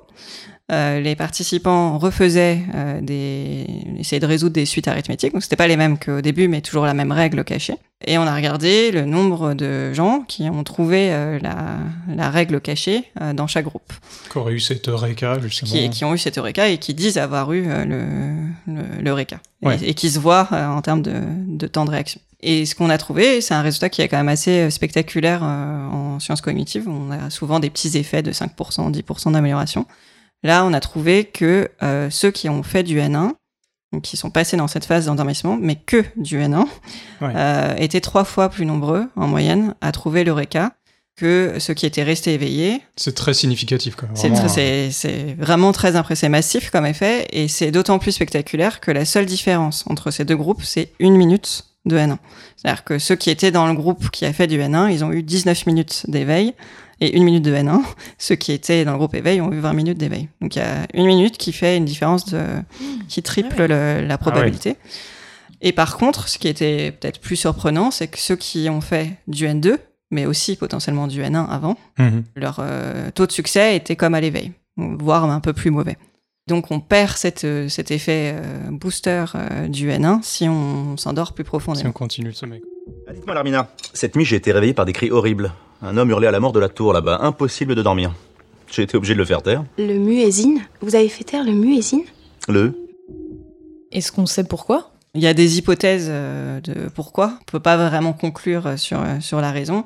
euh, 0.72 0.98
les 1.00 1.14
participants 1.14 1.96
refaisaient 1.96 2.58
euh, 2.74 3.00
des, 3.00 3.66
essayaient 4.00 4.18
de 4.18 4.26
résoudre 4.26 4.54
des 4.54 4.66
suites 4.66 4.88
arithmétiques. 4.88 5.32
Donc 5.32 5.42
c'était 5.44 5.54
pas 5.56 5.68
les 5.68 5.76
mêmes 5.76 5.96
qu'au 5.96 6.20
début, 6.20 6.48
mais 6.48 6.60
toujours 6.60 6.84
la 6.86 6.94
même 6.94 7.12
règle 7.12 7.44
cachée. 7.44 7.74
Et 8.04 8.18
on 8.18 8.22
a 8.22 8.34
regardé 8.34 8.90
le 8.90 9.04
nombre 9.04 9.54
de 9.54 9.92
gens 9.92 10.24
qui 10.26 10.42
ont 10.50 10.64
trouvé 10.64 11.12
euh, 11.12 11.38
la, 11.40 11.78
la 12.14 12.30
règle 12.30 12.60
cachée 12.60 13.04
dans 13.34 13.46
chaque 13.46 13.64
groupe, 13.64 13.92
Qu'aurait 14.28 14.54
eu 14.54 14.60
cette 14.60 14.88
Eureka, 14.88 15.38
justement. 15.40 15.70
qui, 15.70 15.88
qui 15.88 16.04
ont 16.04 16.14
eu 16.14 16.18
cette 16.18 16.36
Eureka 16.36 16.68
et 16.68 16.78
qui 16.78 16.94
disent 16.94 17.16
avoir 17.16 17.52
eu 17.52 17.64
euh, 17.68 17.84
le, 17.84 18.74
le, 18.74 18.82
l'Eureka. 19.02 19.38
Ouais. 19.62 19.78
Et, 19.82 19.90
et 19.90 19.94
qui 19.94 20.10
se 20.10 20.18
voient 20.18 20.48
en 20.50 20.82
termes 20.82 21.02
de, 21.02 21.14
de 21.46 21.66
temps 21.68 21.84
de 21.84 21.90
réaction. 21.90 22.20
Et 22.42 22.66
ce 22.66 22.74
qu'on 22.74 22.90
a 22.90 22.98
trouvé, 22.98 23.40
c'est 23.40 23.54
un 23.54 23.62
résultat 23.62 23.88
qui 23.88 24.02
est 24.02 24.08
quand 24.08 24.18
même 24.18 24.28
assez 24.28 24.68
spectaculaire 24.70 25.42
en 25.42 26.18
sciences 26.20 26.42
cognitives. 26.42 26.86
On 26.86 27.10
a 27.10 27.30
souvent 27.30 27.60
des 27.60 27.70
petits 27.70 27.96
effets 27.96 28.22
de 28.22 28.30
5%, 28.32 28.92
10% 28.92 29.32
d'amélioration. 29.32 29.86
Là, 30.42 30.64
on 30.64 30.72
a 30.72 30.80
trouvé 30.80 31.24
que 31.24 31.68
euh, 31.82 32.08
ceux 32.10 32.30
qui 32.30 32.48
ont 32.48 32.62
fait 32.62 32.82
du 32.82 32.98
N1, 32.98 33.32
donc 33.92 34.02
qui 34.02 34.16
sont 34.16 34.30
passés 34.30 34.56
dans 34.56 34.68
cette 34.68 34.84
phase 34.84 35.06
d'endormissement, 35.06 35.56
mais 35.60 35.76
que 35.76 36.04
du 36.16 36.38
N1, 36.38 36.66
Ouais. 37.20 37.32
euh, 37.34 37.74
étaient 37.78 38.00
trois 38.00 38.24
fois 38.24 38.48
plus 38.48 38.66
nombreux 38.66 39.06
en 39.16 39.26
moyenne 39.26 39.74
à 39.80 39.92
trouver 39.92 40.24
l'Eureka 40.24 40.72
que 41.16 41.54
ceux 41.58 41.72
qui 41.72 41.86
étaient 41.86 42.02
restés 42.02 42.34
éveillés. 42.34 42.82
C'est 42.96 43.14
très 43.14 43.32
significatif, 43.32 43.94
quand 43.96 44.06
même. 44.06 44.16
C'est 44.16 44.28
Vraiment, 44.28 44.46
très- 44.48 44.60
euh, 44.60 44.88
c'est 44.92 45.34
vraiment 45.38 45.72
très 45.72 45.96
impressionnant, 45.96 46.32
massif 46.32 46.70
comme 46.70 46.84
effet, 46.84 47.26
et 47.32 47.48
c'est 47.48 47.70
d'autant 47.70 47.98
plus 47.98 48.12
spectaculaire 48.12 48.80
que 48.80 48.90
la 48.90 49.06
seule 49.06 49.24
différence 49.24 49.84
entre 49.88 50.10
ces 50.10 50.26
deux 50.26 50.36
groupes, 50.36 50.62
c'est 50.62 50.92
une 50.98 51.16
minute 51.16 51.64
de 51.86 51.96
N1. 51.96 52.18
C'est-à-dire 52.56 52.84
que 52.84 52.98
ceux 52.98 53.16
qui 53.16 53.30
étaient 53.30 53.50
dans 53.50 53.66
le 53.66 53.74
groupe 53.74 54.10
qui 54.10 54.24
a 54.26 54.32
fait 54.32 54.46
du 54.46 54.58
N1, 54.58 54.92
ils 54.92 55.04
ont 55.04 55.12
eu 55.12 55.22
19 55.22 55.66
minutes 55.66 56.04
d'éveil 56.08 56.52
et 57.00 57.16
une 57.16 57.24
minute 57.24 57.42
de 57.44 57.54
N1. 57.54 57.80
Ceux 58.18 58.36
qui 58.36 58.52
étaient 58.52 58.84
dans 58.84 58.92
le 58.92 58.98
groupe 58.98 59.14
éveil 59.14 59.40
ont 59.42 59.52
eu 59.52 59.58
20 59.60 59.72
minutes 59.74 59.98
d'éveil. 59.98 60.28
Donc 60.40 60.56
il 60.56 60.60
y 60.60 60.62
a 60.62 60.86
une 60.94 61.06
minute 61.06 61.36
qui 61.36 61.52
fait 61.52 61.76
une 61.76 61.84
différence 61.84 62.24
de, 62.26 62.42
qui 63.08 63.22
triple 63.22 63.66
le- 63.66 64.00
la 64.06 64.16
probabilité. 64.18 64.76
Et 65.60 65.72
par 65.72 65.96
contre, 65.96 66.28
ce 66.28 66.38
qui 66.38 66.48
était 66.48 66.92
peut-être 66.92 67.20
plus 67.20 67.36
surprenant, 67.36 67.90
c'est 67.90 68.08
que 68.08 68.18
ceux 68.18 68.36
qui 68.36 68.68
ont 68.70 68.80
fait 68.80 69.12
du 69.28 69.46
N2, 69.46 69.76
mais 70.10 70.24
aussi 70.26 70.56
potentiellement 70.56 71.06
du 71.06 71.20
N1 71.22 71.46
avant, 71.50 71.76
Mhm. 71.98 72.24
leur 72.34 72.56
euh, 72.60 73.10
taux 73.10 73.26
de 73.26 73.32
succès 73.32 73.76
était 73.76 73.96
comme 73.96 74.14
à 74.14 74.20
l'éveil, 74.20 74.52
voire 74.76 75.24
un 75.30 75.40
peu 75.40 75.52
plus 75.52 75.70
mauvais. 75.70 75.96
Donc 76.48 76.70
on 76.70 76.78
perd 76.78 77.16
cette, 77.16 77.42
euh, 77.42 77.68
cet 77.68 77.90
effet 77.90 78.32
euh, 78.36 78.70
booster 78.70 79.24
euh, 79.34 79.66
du 79.66 79.88
N1 79.90 80.22
si 80.22 80.48
on 80.48 80.96
s'endort 80.96 81.32
plus 81.32 81.42
Si 81.42 81.48
profondément. 81.48 81.88
on 81.88 81.92
continue 81.92 82.28
le 82.28 82.34
sommeil. 82.34 82.62
Ah, 83.08 83.12
Dites-moi, 83.12 83.34
Larmina, 83.34 83.68
cette 83.92 84.14
nuit, 84.14 84.24
j'ai 84.24 84.36
été 84.36 84.52
réveillé 84.52 84.72
par 84.72 84.84
des 84.84 84.92
cris 84.92 85.10
horribles. 85.10 85.52
Un 85.82 85.96
homme 85.96 86.08
hurlait 86.10 86.28
à 86.28 86.30
la 86.30 86.38
mort 86.38 86.52
de 86.52 86.60
la 86.60 86.68
tour 86.68 86.92
là-bas. 86.92 87.18
Impossible 87.22 87.74
de 87.74 87.82
dormir. 87.82 88.14
J'ai 88.70 88.82
été 88.82 88.96
obligé 88.96 89.14
de 89.14 89.18
le 89.18 89.24
faire 89.24 89.42
taire. 89.42 89.64
Le 89.76 89.98
muezzin 89.98 90.58
Vous 90.82 90.94
avez 90.94 91.08
fait 91.08 91.24
taire 91.24 91.42
le 91.42 91.50
muezzin 91.50 92.02
Le 92.48 92.74
Est-ce 93.90 94.12
qu'on 94.12 94.26
sait 94.26 94.44
pourquoi? 94.44 94.92
Il 95.14 95.22
y 95.22 95.26
a 95.26 95.34
des 95.34 95.58
hypothèses 95.58 96.08
de 96.08 96.88
pourquoi. 96.94 97.38
On 97.40 97.44
peut 97.50 97.60
pas 97.60 97.76
vraiment 97.76 98.12
conclure 98.12 98.78
sur, 98.78 99.00
sur 99.20 99.40
la 99.40 99.50
raison. 99.50 99.84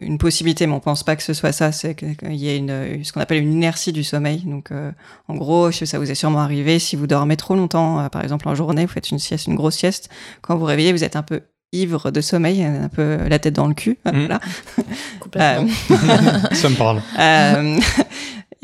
Une 0.00 0.18
possibilité, 0.18 0.66
mais 0.66 0.72
on 0.72 0.80
pense 0.80 1.02
pas 1.02 1.14
que 1.14 1.22
ce 1.22 1.34
soit 1.34 1.52
ça, 1.52 1.72
c'est 1.72 1.94
qu'il 1.94 2.34
y 2.34 2.48
ait 2.48 2.56
une, 2.56 3.04
ce 3.04 3.12
qu'on 3.12 3.20
appelle 3.20 3.42
une 3.42 3.52
inertie 3.52 3.92
du 3.92 4.02
sommeil. 4.02 4.42
Donc, 4.46 4.72
euh, 4.72 4.90
en 5.28 5.36
gros, 5.36 5.70
ça 5.70 5.98
vous 5.98 6.10
est 6.10 6.14
sûrement 6.14 6.40
arrivé, 6.40 6.78
si 6.78 6.96
vous 6.96 7.06
dormez 7.06 7.36
trop 7.36 7.54
longtemps, 7.54 8.00
euh, 8.00 8.08
par 8.08 8.22
exemple 8.22 8.48
en 8.48 8.54
journée, 8.54 8.86
vous 8.86 8.92
faites 8.92 9.10
une 9.10 9.18
sieste, 9.18 9.46
une 9.46 9.56
grosse 9.56 9.76
sieste, 9.76 10.08
quand 10.40 10.56
vous 10.56 10.64
réveillez, 10.64 10.92
vous 10.92 11.04
êtes 11.04 11.16
un 11.16 11.22
peu 11.22 11.42
ivre 11.72 12.10
de 12.10 12.20
sommeil, 12.20 12.64
un 12.64 12.88
peu 12.88 13.18
la 13.28 13.38
tête 13.38 13.54
dans 13.54 13.68
le 13.68 13.74
cul. 13.74 13.98
Voilà. 14.04 14.40
Complètement. 15.20 15.68
Euh, 15.90 16.54
Ça 16.54 16.68
me 16.68 16.76
parle. 16.76 17.00
euh, 17.18 17.78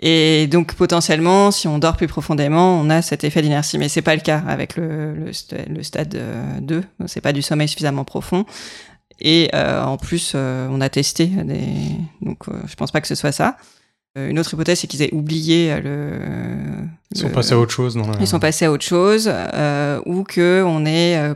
et 0.03 0.47
donc 0.49 0.75
potentiellement, 0.75 1.51
si 1.51 1.69
on 1.69 1.79
dort 1.79 1.97
plus 1.97 2.09
profondément, 2.09 2.79
on 2.81 2.91
a 2.91 3.03
cet 3.03 3.25
effet 3.25 3.43
d'inertie. 3.43 3.79
Mais 3.79 3.89
c'est 3.89 4.03
pas 4.03 4.15
le 4.15 4.21
cas 4.21 4.43
avec 4.47 4.77
le, 4.77 5.15
le, 5.15 5.31
le 5.69 5.83
stade 5.83 6.15
euh, 6.17 6.61
2. 6.61 6.83
C'est 7.07 7.21
pas 7.21 7.33
du 7.33 7.43
sommeil 7.43 7.69
suffisamment 7.69 8.05
profond. 8.05 8.45
Et 9.21 9.51
euh, 9.55 9.83
en 9.83 9.97
plus, 9.97 10.33
euh, 10.35 10.69
on 10.71 10.81
a 10.81 10.89
testé 10.89 11.27
des. 11.27 11.61
Donc, 12.23 12.49
euh, 12.49 12.53
je 12.67 12.75
pense 12.75 12.91
pas 12.91 13.01
que 13.01 13.09
ce 13.09 13.15
soit 13.15 13.33
ça. 13.33 13.57
Euh, 14.19 14.31
Une 14.31 14.39
autre 14.39 14.55
hypothèse, 14.55 14.81
c'est 14.81 14.87
qu'ils 14.87 15.03
aient 15.03 15.13
oublié 15.13 15.79
le. 15.81 16.19
Ils 17.15 17.19
sont 17.21 17.29
le- 17.29 17.33
passés 17.35 17.53
à 17.55 17.59
autre 17.59 17.73
chose. 17.73 17.97
La- 17.97 18.05
Ils 18.21 18.27
sont 18.27 18.39
passés 18.41 18.65
à 18.65 18.73
autre 18.73 18.85
chose, 18.85 19.31
euh, 19.33 20.01
ou 20.07 20.23
que 20.23 20.63
on 20.67 20.85
ait, 20.87 21.17
euh, 21.19 21.35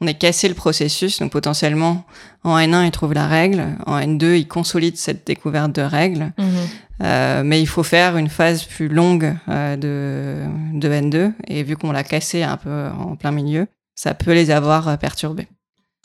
on 0.00 0.06
ait 0.06 0.14
cassé 0.14 0.48
le 0.48 0.54
processus. 0.54 1.18
Donc 1.20 1.30
potentiellement, 1.32 2.04
en 2.44 2.56
N1, 2.58 2.84
ils 2.86 2.90
trouvent 2.90 3.12
la 3.14 3.26
règle. 3.26 3.64
En 3.86 3.98
N2, 3.98 4.36
ils 4.36 4.48
consolident 4.48 4.96
cette 4.96 5.26
découverte 5.26 5.72
de 5.74 5.82
règles. 5.82 6.32
Mhm. 6.38 6.46
Euh, 7.02 7.42
mais 7.44 7.60
il 7.60 7.66
faut 7.66 7.82
faire 7.82 8.16
une 8.16 8.28
phase 8.28 8.64
plus 8.64 8.88
longue 8.88 9.34
euh, 9.48 9.76
de, 9.76 10.78
de 10.78 10.88
N2. 10.88 11.32
Et 11.48 11.62
vu 11.64 11.76
qu'on 11.76 11.92
l'a 11.92 12.04
cassé 12.04 12.42
un 12.42 12.56
peu 12.56 12.86
en 12.98 13.16
plein 13.16 13.30
milieu, 13.32 13.66
ça 13.94 14.14
peut 14.14 14.32
les 14.32 14.50
avoir 14.50 14.96
perturbés. 14.98 15.48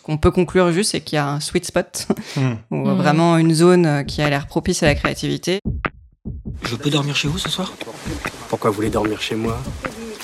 Qu'on 0.08 0.18
peut 0.18 0.32
conclure 0.32 0.72
juste, 0.72 0.92
c'est 0.92 1.02
qu'il 1.02 1.18
y 1.18 1.20
a 1.20 1.28
un 1.30 1.42
sweet 1.42 1.66
spot, 1.66 2.08
Hmm. 2.38 2.54
ou 2.72 2.78
Mhm. 2.78 2.94
vraiment 2.96 3.38
une 3.38 3.54
zone 3.54 3.86
euh, 3.86 4.04
qui 4.04 4.22
a 4.22 4.30
l'air 4.30 4.48
propice 4.48 4.82
à 4.82 4.86
la 4.86 4.96
créativité. 4.96 5.60
Je 6.64 6.76
peux 6.78 6.90
dormir 6.90 7.14
chez 7.16 7.28
vous 7.28 7.38
ce 7.38 7.50
soir? 7.50 7.74
Pourquoi 8.48 8.70
vous 8.70 8.78
voulez 8.78 8.90
dormir 8.90 9.22
chez 9.22 9.36
moi? 9.36 9.60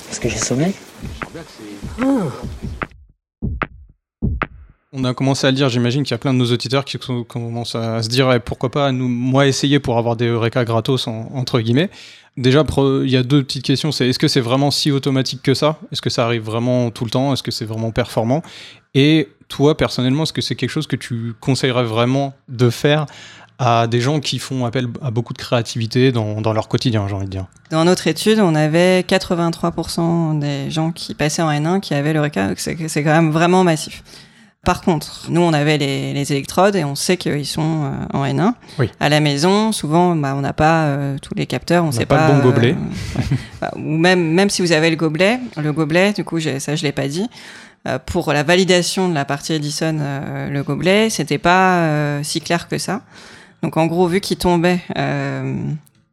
Parce 0.06 0.18
que 0.18 0.28
j'ai 0.30 0.38
sommeil. 0.38 0.72
On 4.96 5.02
a 5.04 5.12
commencé 5.12 5.46
à 5.46 5.50
le 5.50 5.56
dire, 5.56 5.68
j'imagine 5.68 6.04
qu'il 6.04 6.12
y 6.12 6.14
a 6.14 6.18
plein 6.18 6.32
de 6.32 6.38
nos 6.38 6.52
auditeurs 6.52 6.84
qui 6.84 6.98
commencent 7.28 7.74
à 7.74 8.02
se 8.02 8.08
dire 8.08 8.30
eh, 8.32 8.38
pourquoi 8.40 8.70
pas 8.70 8.92
nous, 8.92 9.08
moi 9.08 9.46
essayer 9.48 9.80
pour 9.80 9.98
avoir 9.98 10.14
des 10.16 10.28
Eureka 10.28 10.64
gratos 10.64 11.08
en- 11.08 11.28
entre 11.34 11.60
guillemets. 11.60 11.90
Déjà, 12.36 12.64
il 12.78 13.10
y 13.10 13.16
a 13.16 13.22
deux 13.22 13.44
petites 13.44 13.62
questions. 13.62 13.92
C'est 13.92 14.08
est-ce 14.08 14.18
que 14.18 14.26
c'est 14.26 14.40
vraiment 14.40 14.70
si 14.70 14.90
automatique 14.90 15.40
que 15.42 15.54
ça? 15.54 15.78
Est-ce 15.92 16.02
que 16.02 16.10
ça 16.10 16.24
arrive 16.24 16.42
vraiment 16.42 16.90
tout 16.90 17.04
le 17.04 17.10
temps? 17.10 17.32
Est-ce 17.32 17.44
que 17.44 17.52
c'est 17.52 17.64
vraiment 17.64 17.92
performant? 17.92 18.42
Et 18.94 19.28
toi, 19.48 19.76
personnellement, 19.76 20.24
est-ce 20.24 20.32
que 20.32 20.42
c'est 20.42 20.56
quelque 20.56 20.70
chose 20.70 20.88
que 20.88 20.96
tu 20.96 21.34
conseillerais 21.40 21.84
vraiment 21.84 22.34
de 22.48 22.70
faire 22.70 23.06
à 23.60 23.86
des 23.86 24.00
gens 24.00 24.18
qui 24.18 24.40
font 24.40 24.64
appel 24.64 24.88
à 25.00 25.12
beaucoup 25.12 25.32
de 25.32 25.38
créativité 25.38 26.10
dans, 26.10 26.52
leur 26.52 26.66
quotidien, 26.66 27.06
j'ai 27.06 27.14
envie 27.14 27.26
de 27.26 27.30
dire? 27.30 27.46
Dans 27.70 27.84
notre 27.84 28.08
étude, 28.08 28.40
on 28.40 28.56
avait 28.56 29.02
83% 29.02 30.40
des 30.40 30.70
gens 30.70 30.90
qui 30.90 31.14
passaient 31.14 31.42
en 31.42 31.50
N1 31.50 31.78
qui 31.78 31.94
avaient 31.94 32.12
le 32.12 32.20
RECA, 32.20 32.54
c'est 32.56 32.76
quand 32.76 33.12
même 33.12 33.30
vraiment 33.30 33.62
massif. 33.62 34.02
Par 34.64 34.80
contre, 34.80 35.26
nous, 35.28 35.40
on 35.40 35.52
avait 35.52 35.78
les, 35.78 36.12
les 36.12 36.32
électrodes 36.32 36.74
et 36.76 36.84
on 36.84 36.94
sait 36.94 37.16
qu'ils 37.16 37.46
sont 37.46 37.84
euh, 37.84 37.90
en 38.18 38.24
N1. 38.24 38.54
Oui. 38.78 38.90
À 39.00 39.08
la 39.08 39.20
maison, 39.20 39.72
souvent, 39.72 40.16
bah, 40.16 40.34
on 40.36 40.40
n'a 40.40 40.52
pas 40.52 40.84
euh, 40.84 41.16
tous 41.20 41.34
les 41.34 41.46
capteurs, 41.46 41.84
on 41.84 41.88
On 41.88 41.92
sait 41.92 42.00
n'a 42.00 42.06
pas 42.06 42.28
le 42.28 42.34
bon 42.34 42.40
gobelet. 42.40 42.72
euh, 42.72 43.18
ouais. 43.18 43.24
Bah, 43.60 43.70
ou 43.76 43.96
même, 43.98 44.32
même 44.32 44.50
si 44.50 44.62
vous 44.62 44.72
avez 44.72 44.90
le 44.90 44.96
gobelet, 44.96 45.38
le 45.56 45.72
gobelet, 45.72 46.12
du 46.12 46.24
coup, 46.24 46.40
ça, 46.40 46.76
je 46.76 46.82
l'ai 46.82 46.92
pas 46.92 47.08
dit. 47.08 47.28
pour 48.06 48.32
la 48.32 48.42
validation 48.42 49.08
de 49.08 49.14
la 49.14 49.24
partie 49.24 49.52
Edison, 49.52 49.98
le 50.50 50.62
gobelet, 50.62 51.10
c'était 51.10 51.38
pas 51.38 52.22
si 52.22 52.40
clair 52.40 52.68
que 52.68 52.78
ça. 52.78 53.02
Donc, 53.62 53.76
en 53.76 53.86
gros, 53.86 54.06
vu 54.08 54.20
qu'il 54.20 54.38
tombait 54.38 54.80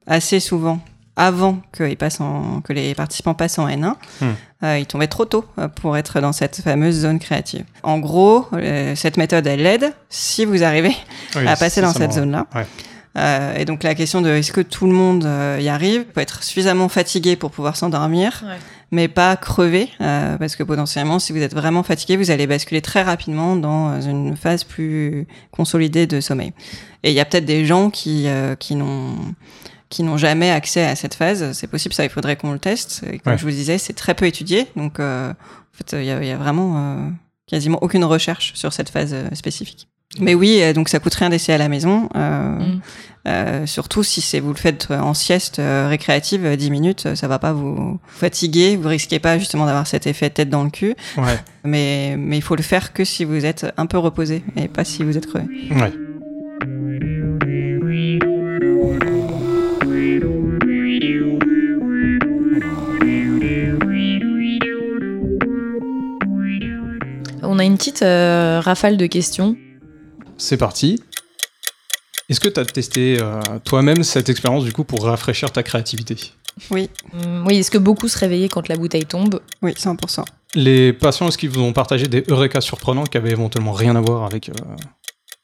assez 0.08 0.40
souvent 0.40 0.80
avant 1.15 1.60
que, 1.71 1.84
ils 1.84 1.97
passent 1.97 2.21
en- 2.21 2.62
que 2.62 2.74
les 2.74 2.95
participants 2.95 3.34
passent 3.34 3.60
en 3.60 3.67
N1, 3.67 3.95
Hmm. 4.21 4.26
euh, 4.63 4.78
ils 4.80 4.86
tombaient 4.86 5.08
trop 5.08 5.26
tôt 5.26 5.45
euh, 5.60 5.67
pour 5.67 5.97
être 5.97 6.21
dans 6.21 6.32
cette 6.34 6.62
fameuse 6.62 6.95
zone 7.02 7.19
créative. 7.19 7.65
En 7.84 8.00
gros, 8.00 8.47
euh, 8.54 8.95
cette 8.95 9.17
méthode, 9.17 9.45
elle 9.47 9.65
aide 9.65 9.93
si 10.10 10.45
vous 10.45 10.63
arrivez 10.63 10.95
Oui, 11.36 11.45
à 11.47 11.56
passer 11.56 11.82
dans 11.82 11.93
cette 11.93 12.13
zone-là. 12.13 12.47
Ouais. 12.56 12.65
Euh, 13.17 13.58
et 13.58 13.65
donc 13.65 13.84
la 13.84 13.93
question 13.93 14.21
de 14.21 14.30
est-ce 14.30 14.54
que 14.54 14.62
tout 14.62 14.86
le 14.88 14.93
monde 14.93 15.26
euh, 15.26 15.58
y 15.60 15.67
arrive 15.67 16.06
peut 16.06 16.21
être 16.21 16.43
suffisamment 16.43 16.88
fatigué 16.88 17.36
pour 17.36 17.52
pouvoir 17.52 17.76
s'endormir, 17.76 18.41
Ouais. 18.47 18.56
mais 18.91 19.10
pas 19.10 19.36
crever, 19.36 19.89
euh, 20.00 20.38
parce 20.38 20.56
que 20.56 20.63
potentiellement, 20.63 21.19
si 21.19 21.34
vous 21.34 21.41
êtes 21.41 21.54
vraiment 21.54 21.84
fatigué, 21.84 22.15
vous 22.15 22.32
allez 22.32 22.47
basculer 22.47 22.82
très 22.82 23.04
rapidement 23.04 23.58
dans 23.58 24.00
une 24.00 24.38
phase 24.38 24.63
plus 24.63 25.28
consolidée 25.52 26.08
de 26.08 26.21
sommeil. 26.21 26.54
Et 27.04 27.10
il 27.12 27.13
y 27.13 27.19
a 27.19 27.26
peut-être 27.26 27.43
des 27.43 27.65
gens 27.65 27.89
qui 27.89 28.30
euh, 28.30 28.56
qui 28.56 28.76
n'ont 28.76 29.15
qui 29.92 30.02
n'ont 30.02 30.18
jamais 30.18 30.50
accès 30.50 30.84
à 30.84 30.96
cette 30.96 31.14
phase. 31.14 31.52
C'est 31.52 31.68
possible, 31.68 31.94
ça, 31.94 32.04
il 32.04 32.10
faudrait 32.10 32.36
qu'on 32.38 32.52
le 32.54 32.60
teste. 32.60 33.04
Et 33.12 33.20
comme 33.20 33.34
Ouais. 33.34 33.38
je 33.38 33.44
vous 33.44 33.50
le 33.50 33.54
disais, 33.56 33.78
c'est 33.78 33.94
très 33.94 34.16
peu 34.16 34.26
étudié, 34.26 34.66
donc 34.76 35.00
euh, 35.00 35.30
en 35.32 35.78
fait, 35.78 35.98
il 36.00 36.06
y 36.06 36.12
a, 36.12 36.20
il 36.24 36.28
y 36.28 36.32
a 36.32 36.38
vraiment 36.38 36.74
euh, 36.78 37.10
quasiment 37.48 37.78
aucune 37.84 38.04
recherche 38.06 38.54
sur 38.56 38.74
cette 38.74 38.90
phase 38.90 39.12
euh, 39.14 39.28
spécifique. 39.34 39.88
Mais 40.20 40.34
oui, 40.34 40.60
euh, 40.62 40.74
donc 40.74 40.90
ça 40.90 41.00
coûte 41.00 41.14
rien 41.14 41.30
d'essayer 41.30 41.54
à 41.54 41.58
la 41.60 41.70
maison. 41.70 42.10
euh, 42.16 42.58
Mm. 42.60 42.82
euh, 43.28 43.66
surtout 43.66 44.04
si 44.04 44.20
c'est 44.20 44.40
vous 44.40 44.50
le 44.50 44.56
faites 44.58 44.90
en 44.92 45.14
sieste 45.14 45.60
euh, 45.60 45.88
récréative, 45.88 46.44
euh, 46.46 46.56
10 46.56 46.70
minutes, 46.72 47.16
ça 47.16 47.28
va 47.28 47.38
pas 47.40 47.54
vous 47.54 48.00
fatiguer, 48.08 48.76
vous 48.78 48.90
risquez 48.90 49.20
pas 49.20 49.38
justement 49.40 49.66
d'avoir 49.66 49.88
cet 49.88 50.08
effet 50.08 50.30
tête 50.30 50.50
dans 50.50 50.64
le 50.64 50.70
cul. 50.70 50.96
Ouais. 51.18 51.40
Mais 51.64 52.16
mais 52.18 52.38
il 52.38 52.42
faut 52.42 52.56
le 52.56 52.64
faire 52.64 52.92
que 52.94 53.04
si 53.06 53.24
vous 53.26 53.46
êtes 53.46 53.66
un 53.78 53.86
peu 53.86 53.98
reposé 54.00 54.44
et 54.58 54.68
pas 54.68 54.84
si 54.84 55.04
vous 55.04 55.18
êtes 55.18 55.28
crevé. 55.28 55.46
Ouais. 55.72 55.94
A 67.62 67.63
une 67.65 67.78
petite 67.78 68.02
euh, 68.02 68.60
rafale 68.60 68.97
de 68.97 69.06
questions. 69.06 69.56
C'est 70.38 70.58
parti. 70.58 71.02
Est-ce 72.30 72.39
que 72.39 72.47
tu 72.50 72.60
as 72.60 72.65
testé 72.65 73.17
euh, 73.21 73.39
toi-même 73.63 74.04
cette 74.04 74.30
expérience 74.30 74.63
du 74.63 74.74
coup 74.74 74.84
pour 74.84 75.04
rafraîchir 75.06 75.52
ta 75.52 75.63
créativité? 75.63 76.17
Oui. 76.69 76.89
Hum, 77.13 77.45
oui, 77.47 77.58
est-ce 77.58 77.71
que 77.71 77.78
beaucoup 77.78 78.08
se 78.08 78.17
réveillaient 78.17 78.50
quand 78.50 78.67
la 78.67 78.76
bouteille 78.78 79.06
tombe? 79.06 79.41
Oui, 79.62 79.71
100%. 79.74 80.26
Les 80.56 80.91
patients, 80.93 81.28
est-ce 81.28 81.38
qu'ils 81.38 81.50
vous 81.50 81.62
ont 81.62 81.74
partagé 81.74 82.08
des 82.08 82.24
Eureka 82.28 82.60
surprenants 82.62 83.06
qui 83.06 83.17
avaient 83.17 83.32
éventuellement 83.32 83.71
rien 83.71 83.95
à 83.95 84.02
voir 84.02 84.26
avec. 84.26 84.50
euh, 84.50 84.54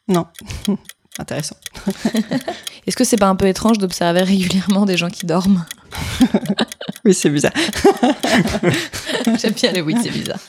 Non. 0.07 0.27
Intéressant. 1.19 1.55
Est-ce 2.87 2.95
que 2.95 3.03
c'est 3.03 3.17
pas 3.17 3.27
un 3.27 3.35
peu 3.35 3.47
étrange 3.47 3.79
d'observer 3.79 4.21
régulièrement 4.21 4.85
des 4.85 4.97
gens 4.97 5.09
qui 5.09 5.25
dorment? 5.25 5.65
Oui, 7.05 7.13
c'est 7.13 7.29
bizarre. 7.29 7.53
J'aime 9.39 9.53
bien 9.53 9.71
le 9.71 9.81
oui, 9.81 9.95
c'est 10.01 10.09
bizarre. 10.09 10.39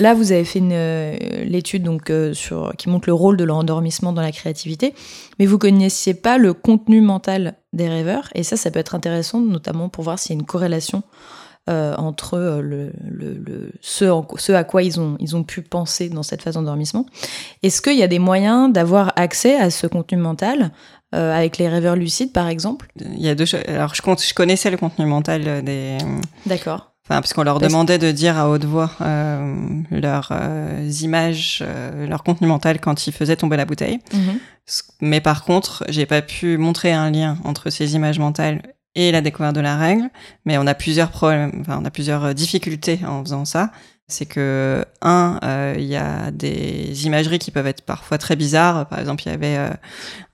Là, 0.00 0.14
vous 0.14 0.32
avez 0.32 0.44
fait 0.44 0.62
euh, 0.62 1.16
l'étude 1.44 1.82
donc 1.84 2.10
euh, 2.10 2.32
sur 2.34 2.72
qui 2.76 2.88
montre 2.88 3.08
le 3.08 3.12
rôle 3.14 3.36
de 3.36 3.44
l'endormissement 3.44 4.12
dans 4.12 4.22
la 4.22 4.32
créativité, 4.32 4.94
mais 5.38 5.46
vous 5.46 5.58
connaissiez 5.58 6.14
pas 6.14 6.38
le 6.38 6.54
contenu 6.54 7.00
mental 7.02 7.54
des 7.72 7.88
rêveurs, 7.88 8.28
et 8.34 8.42
ça, 8.42 8.56
ça 8.56 8.70
peut 8.70 8.78
être 8.80 8.94
intéressant, 8.94 9.40
notamment 9.40 9.88
pour 9.88 10.02
voir 10.02 10.18
s'il 10.18 10.34
y 10.34 10.38
a 10.38 10.40
une 10.40 10.46
corrélation 10.46 11.02
euh, 11.68 11.94
entre 11.96 12.38
le, 12.62 12.90
le- 13.06 13.34
le- 13.34 13.72
ce, 13.82 14.06
en- 14.06 14.26
ce 14.38 14.52
à 14.52 14.64
quoi 14.64 14.82
ils 14.82 14.98
ont, 14.98 15.16
ils 15.20 15.36
ont 15.36 15.44
pu 15.44 15.60
penser 15.60 16.08
dans 16.08 16.22
cette 16.22 16.42
phase 16.42 16.54
d'endormissement. 16.54 17.04
Est-ce 17.62 17.82
qu'il 17.82 17.98
y 17.98 18.02
a 18.02 18.08
des 18.08 18.18
moyens 18.18 18.72
d'avoir 18.72 19.12
accès 19.16 19.56
à 19.56 19.68
ce 19.70 19.86
contenu 19.86 20.16
mental 20.16 20.70
euh, 21.14 21.36
avec 21.36 21.58
les 21.58 21.68
rêveurs 21.68 21.96
lucides, 21.96 22.32
par 22.32 22.48
exemple? 22.48 22.88
Il 22.98 23.20
y 23.20 23.28
a 23.28 23.34
deux 23.34 23.44
choses. 23.44 23.60
Alors 23.68 23.94
je 23.94 24.00
compte, 24.00 24.22
je 24.24 24.32
connaissais 24.32 24.70
le 24.70 24.78
contenu 24.78 25.04
mental 25.04 25.62
des. 25.62 25.98
D'accord. 26.46 26.89
Enfin, 27.10 27.22
parce 27.22 27.32
qu'on 27.32 27.42
leur 27.42 27.58
demandait 27.58 27.98
de 27.98 28.12
dire 28.12 28.38
à 28.38 28.48
haute 28.48 28.64
voix 28.64 28.92
euh, 29.00 29.52
leurs 29.90 30.28
euh, 30.30 30.88
images, 31.00 31.58
euh, 31.66 32.06
leur 32.06 32.22
contenu 32.22 32.46
mental 32.46 32.80
quand 32.80 33.08
ils 33.08 33.12
faisaient 33.12 33.34
tomber 33.34 33.56
la 33.56 33.64
bouteille. 33.64 33.98
Mhm. 34.12 34.38
Mais 35.00 35.20
par 35.20 35.42
contre, 35.42 35.82
j'ai 35.88 36.06
pas 36.06 36.22
pu 36.22 36.56
montrer 36.56 36.92
un 36.92 37.10
lien 37.10 37.36
entre 37.42 37.68
ces 37.70 37.96
images 37.96 38.20
mentales 38.20 38.62
et 38.94 39.10
la 39.10 39.22
découverte 39.22 39.56
de 39.56 39.60
la 39.60 39.76
règle. 39.76 40.08
Mais 40.44 40.56
on 40.56 40.68
a 40.68 40.74
plusieurs 40.74 41.10
problèmes, 41.10 41.50
enfin, 41.62 41.80
on 41.82 41.84
a 41.84 41.90
plusieurs 41.90 42.32
difficultés 42.32 43.00
en 43.04 43.24
faisant 43.24 43.44
ça. 43.44 43.72
C'est 44.10 44.26
que 44.26 44.84
un, 45.02 45.38
euh, 45.44 45.74
il 45.78 45.86
y 45.86 45.96
a 45.96 46.30
des 46.30 47.06
imageries 47.06 47.38
qui 47.38 47.50
peuvent 47.50 47.66
être 47.66 47.82
parfois 47.82 48.18
très 48.18 48.36
bizarres. 48.36 48.86
Par 48.86 48.98
exemple, 48.98 49.22
il 49.24 49.30
y 49.30 49.34
avait 49.34 49.56
euh, 49.56 49.70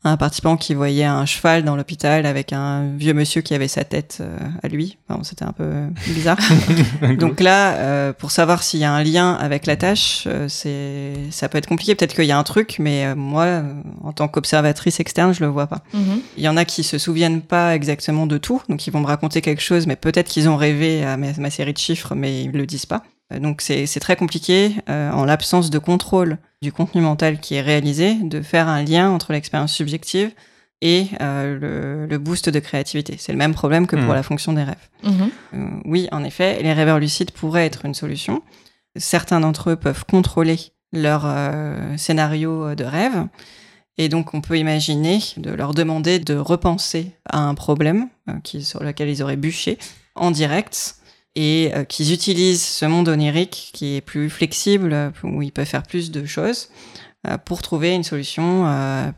un 0.02 0.16
participant 0.16 0.56
qui 0.56 0.74
voyait 0.74 1.04
un 1.04 1.24
cheval 1.26 1.62
dans 1.64 1.76
l'hôpital 1.76 2.26
avec 2.26 2.52
un 2.52 2.88
vieux 2.96 3.14
monsieur 3.14 3.42
qui 3.42 3.54
avait 3.54 3.68
sa 3.68 3.84
tête 3.84 4.18
euh, 4.20 4.36
à 4.62 4.68
lui. 4.68 4.98
Enfin, 5.08 5.22
C'était 5.22 5.44
un 5.44 5.52
peu 5.52 5.70
bizarre. 6.08 6.38
Donc 7.18 7.40
là, 7.40 8.12
pour 8.14 8.30
savoir 8.30 8.62
s'il 8.62 8.80
y 8.80 8.84
a 8.84 8.92
un 8.92 9.04
lien 9.04 9.34
avec 9.34 9.66
la 9.66 9.76
tâche, 9.76 10.26
c'est 10.48 11.12
ça 11.30 11.48
peut 11.48 11.58
être 11.58 11.68
compliqué. 11.68 11.94
Peut-être 11.94 12.14
qu'il 12.14 12.24
y 12.24 12.32
a 12.32 12.38
un 12.38 12.44
truc, 12.44 12.76
mais 12.78 13.14
moi, 13.14 13.62
en 14.02 14.12
tant 14.12 14.28
qu'observatrice 14.28 15.00
externe, 15.00 15.32
je 15.32 15.44
le 15.44 15.50
vois 15.50 15.66
pas. 15.66 15.82
Mhm. 15.92 16.20
Il 16.36 16.42
y 16.42 16.48
en 16.48 16.56
a 16.56 16.64
qui 16.64 16.82
se 16.82 16.98
souviennent 16.98 17.42
pas 17.42 17.74
exactement 17.74 18.26
de 18.26 18.38
tout, 18.38 18.62
donc 18.68 18.86
ils 18.86 18.90
vont 18.90 19.00
me 19.00 19.06
raconter 19.06 19.40
quelque 19.40 19.62
chose, 19.62 19.86
mais 19.86 19.96
peut-être 19.96 20.28
qu'ils 20.28 20.48
ont 20.48 20.56
rêvé 20.56 21.04
à 21.04 21.16
ma, 21.16 21.32
ma 21.38 21.50
série 21.50 21.72
de 21.72 21.78
chiffres, 21.78 22.14
mais 22.14 22.42
ils 22.42 22.52
le 22.52 22.66
disent 22.66 22.86
pas. 22.86 23.02
Euh, 23.32 23.38
Donc 23.40 23.60
c'est 23.60 23.86
très 24.00 24.16
compliqué, 24.16 24.76
euh, 24.88 25.10
en 25.10 25.24
l'absence 25.24 25.70
de 25.70 25.78
contrôle 25.78 26.38
du 26.62 26.72
contenu 26.72 27.00
mental 27.00 27.40
qui 27.40 27.54
est 27.54 27.60
réalisé, 27.62 28.14
de 28.14 28.40
faire 28.42 28.68
un 28.68 28.82
lien 28.82 29.10
entre 29.10 29.32
l'expérience 29.32 29.72
subjective 29.72 30.30
et 30.82 31.06
euh, 31.20 31.58
le, 31.58 32.06
le 32.06 32.18
boost 32.18 32.48
de 32.50 32.58
créativité. 32.60 33.16
C'est 33.18 33.32
le 33.32 33.38
même 33.38 33.54
problème 33.54 33.86
que 33.86 33.96
pour 33.96 34.06
Mhm. 34.10 34.14
la 34.14 34.22
fonction 34.22 34.52
des 34.52 34.62
rêves. 34.62 34.88
Mhm. 35.02 35.30
Euh, 35.54 35.68
oui, 35.86 36.08
en 36.12 36.22
effet, 36.24 36.62
les 36.62 36.72
rêveurs 36.72 36.98
lucides 36.98 37.30
pourraient 37.30 37.66
être 37.66 37.84
une 37.84 37.94
solution. 37.94 38.42
Certains 38.96 39.40
d'entre 39.40 39.70
eux 39.70 39.76
peuvent 39.76 40.04
contrôler 40.04 40.58
leur 40.92 41.22
euh, 41.26 41.96
scénario 41.96 42.74
de 42.74 42.84
rêve. 42.84 43.26
Et 43.98 44.08
donc, 44.10 44.34
on 44.34 44.40
peut 44.42 44.58
imaginer 44.58 45.20
de 45.38 45.50
leur 45.50 45.72
demander 45.74 46.18
de 46.18 46.34
repenser 46.36 47.12
à 47.28 47.38
un 47.38 47.54
problème 47.54 48.08
euh, 48.28 48.34
qui, 48.44 48.62
sur 48.62 48.82
lequel 48.82 49.08
ils 49.08 49.22
auraient 49.22 49.36
bûché 49.36 49.78
en 50.14 50.30
direct 50.30 50.96
et 51.36 51.70
euh, 51.74 51.84
qu'ils 51.84 52.12
utilisent 52.12 52.66
ce 52.66 52.86
monde 52.86 53.08
onirique 53.08 53.70
qui 53.72 53.96
est 53.96 54.00
plus 54.00 54.30
flexible, 54.30 54.92
euh, 54.92 55.10
où 55.22 55.42
ils 55.42 55.52
peuvent 55.52 55.66
faire 55.66 55.82
plus 55.82 56.10
de 56.10 56.24
choses 56.24 56.70
euh, 57.28 57.36
pour 57.36 57.62
trouver 57.62 57.94
une 57.94 58.02
solution 58.02 58.64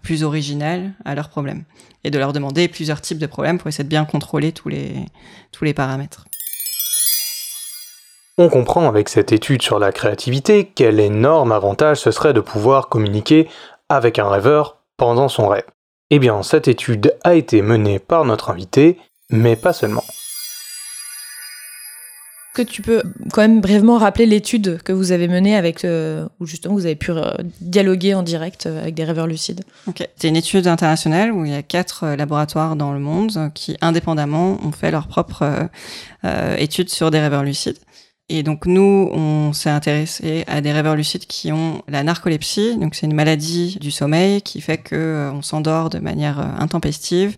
plus 0.02 0.24
originale 0.24 0.92
à 1.04 1.14
leurs 1.14 1.30
problèmes. 1.30 1.64
Et 2.04 2.10
de 2.10 2.18
leur 2.18 2.32
demander 2.32 2.68
plusieurs 2.68 3.00
types 3.00 3.18
de 3.18 3.26
problèmes 3.26 3.58
pour 3.58 3.68
essayer 3.68 3.84
de 3.84 3.88
bien 3.88 4.04
contrôler 4.04 4.52
tous 4.52 4.68
les, 4.68 4.94
tous 5.52 5.64
les 5.64 5.74
paramètres. 5.74 6.26
On 8.36 8.48
comprend 8.48 8.88
avec 8.88 9.08
cette 9.08 9.32
étude 9.32 9.62
sur 9.62 9.78
la 9.78 9.90
créativité 9.90 10.70
quel 10.72 11.00
énorme 11.00 11.50
avantage 11.50 11.98
ce 11.98 12.10
serait 12.10 12.32
de 12.32 12.40
pouvoir 12.40 12.88
communiquer 12.88 13.48
avec 13.88 14.18
un 14.18 14.28
rêveur 14.28 14.76
pendant 14.96 15.28
son 15.28 15.48
rêve. 15.48 15.66
Eh 16.10 16.18
bien, 16.18 16.42
cette 16.42 16.68
étude 16.68 17.14
a 17.24 17.34
été 17.34 17.62
menée 17.62 17.98
par 17.98 18.24
notre 18.24 18.50
invité, 18.50 18.98
mais 19.30 19.56
pas 19.56 19.72
seulement. 19.72 20.04
Que 22.58 22.64
tu 22.64 22.82
peux 22.82 23.04
quand 23.32 23.42
même 23.42 23.60
brièvement 23.60 23.98
rappeler 23.98 24.26
l'étude 24.26 24.82
que 24.82 24.92
vous 24.92 25.12
avez 25.12 25.28
menée 25.28 25.54
avec, 25.54 25.84
euh, 25.84 26.26
où 26.40 26.46
justement 26.46 26.74
vous 26.74 26.86
avez 26.86 26.96
pu 26.96 27.12
euh, 27.12 27.30
dialoguer 27.60 28.14
en 28.14 28.24
direct 28.24 28.66
euh, 28.66 28.82
avec 28.82 28.96
des 28.96 29.04
rêveurs 29.04 29.28
lucides 29.28 29.60
Ok. 29.86 30.04
C'est 30.16 30.26
une 30.26 30.34
étude 30.34 30.66
internationale 30.66 31.30
où 31.30 31.44
il 31.44 31.52
y 31.52 31.54
a 31.54 31.62
quatre 31.62 32.02
euh, 32.02 32.16
laboratoires 32.16 32.74
dans 32.74 32.92
le 32.92 32.98
monde 32.98 33.52
qui, 33.54 33.76
indépendamment, 33.80 34.58
ont 34.66 34.72
fait 34.72 34.90
leur 34.90 35.06
propre 35.06 35.68
étude 36.58 36.88
sur 36.88 37.12
des 37.12 37.20
rêveurs 37.20 37.44
lucides. 37.44 37.78
Et 38.28 38.42
donc 38.42 38.66
nous, 38.66 39.08
on 39.12 39.52
s'est 39.52 39.70
intéressé 39.70 40.42
à 40.48 40.60
des 40.60 40.72
rêveurs 40.72 40.96
lucides 40.96 41.26
qui 41.26 41.52
ont 41.52 41.82
la 41.86 42.02
narcolepsie. 42.02 42.76
Donc 42.76 42.96
c'est 42.96 43.06
une 43.06 43.14
maladie 43.14 43.78
du 43.80 43.92
sommeil 43.92 44.42
qui 44.42 44.60
fait 44.60 44.78
que 44.78 44.96
euh, 44.96 45.32
on 45.32 45.42
s'endort 45.42 45.90
de 45.90 46.00
manière 46.00 46.40
intempestive, 46.60 47.36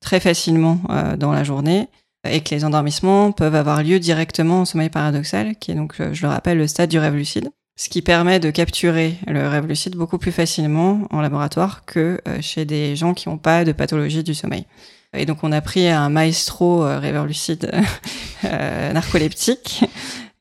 très 0.00 0.20
facilement 0.20 0.80
dans 1.18 1.32
la 1.32 1.42
journée, 1.42 1.88
et 2.28 2.40
que 2.40 2.54
les 2.54 2.64
endormissements 2.64 3.32
peuvent 3.32 3.54
avoir 3.54 3.82
lieu 3.82 3.98
directement 3.98 4.62
au 4.62 4.64
sommeil 4.64 4.90
paradoxal, 4.90 5.56
qui 5.56 5.72
est 5.72 5.74
donc, 5.74 5.94
euh, 6.00 6.12
je 6.12 6.22
le 6.22 6.28
rappelle, 6.28 6.58
le 6.58 6.66
stade 6.66 6.90
du 6.90 6.98
rêve 6.98 7.14
lucide. 7.14 7.50
Ce 7.76 7.88
qui 7.88 8.02
permet 8.02 8.38
de 8.38 8.50
capturer 8.50 9.16
le 9.26 9.48
rêve 9.48 9.66
lucide 9.66 9.96
beaucoup 9.96 10.18
plus 10.18 10.30
facilement 10.30 11.08
en 11.10 11.20
laboratoire 11.20 11.84
que 11.84 12.20
euh, 12.28 12.38
chez 12.40 12.64
des 12.64 12.94
gens 12.96 13.14
qui 13.14 13.28
n'ont 13.28 13.38
pas 13.38 13.64
de 13.64 13.72
pathologie 13.72 14.22
du 14.22 14.34
sommeil. 14.34 14.66
Et 15.14 15.26
donc 15.26 15.38
on 15.42 15.52
a 15.52 15.60
pris 15.60 15.88
un 15.88 16.08
maestro 16.08 16.84
rêveur 16.84 17.26
lucide 17.26 17.70
euh, 18.44 18.92
narcoleptique 18.92 19.84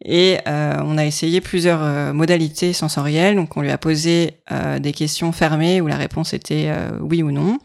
et 0.03 0.37
on 0.47 0.97
a 0.97 1.05
essayé 1.05 1.41
plusieurs 1.41 2.13
modalités 2.13 2.73
sensorielles. 2.73 3.35
Donc 3.35 3.57
on 3.57 3.61
lui 3.61 3.69
a 3.69 3.77
posé 3.77 4.39
des 4.79 4.93
questions 4.93 5.31
fermées 5.31 5.79
où 5.79 5.85
la 5.85 5.97
réponse 5.97 6.33
était 6.33 6.73
oui 7.01 7.21
ou 7.21 7.31
non. 7.31 7.59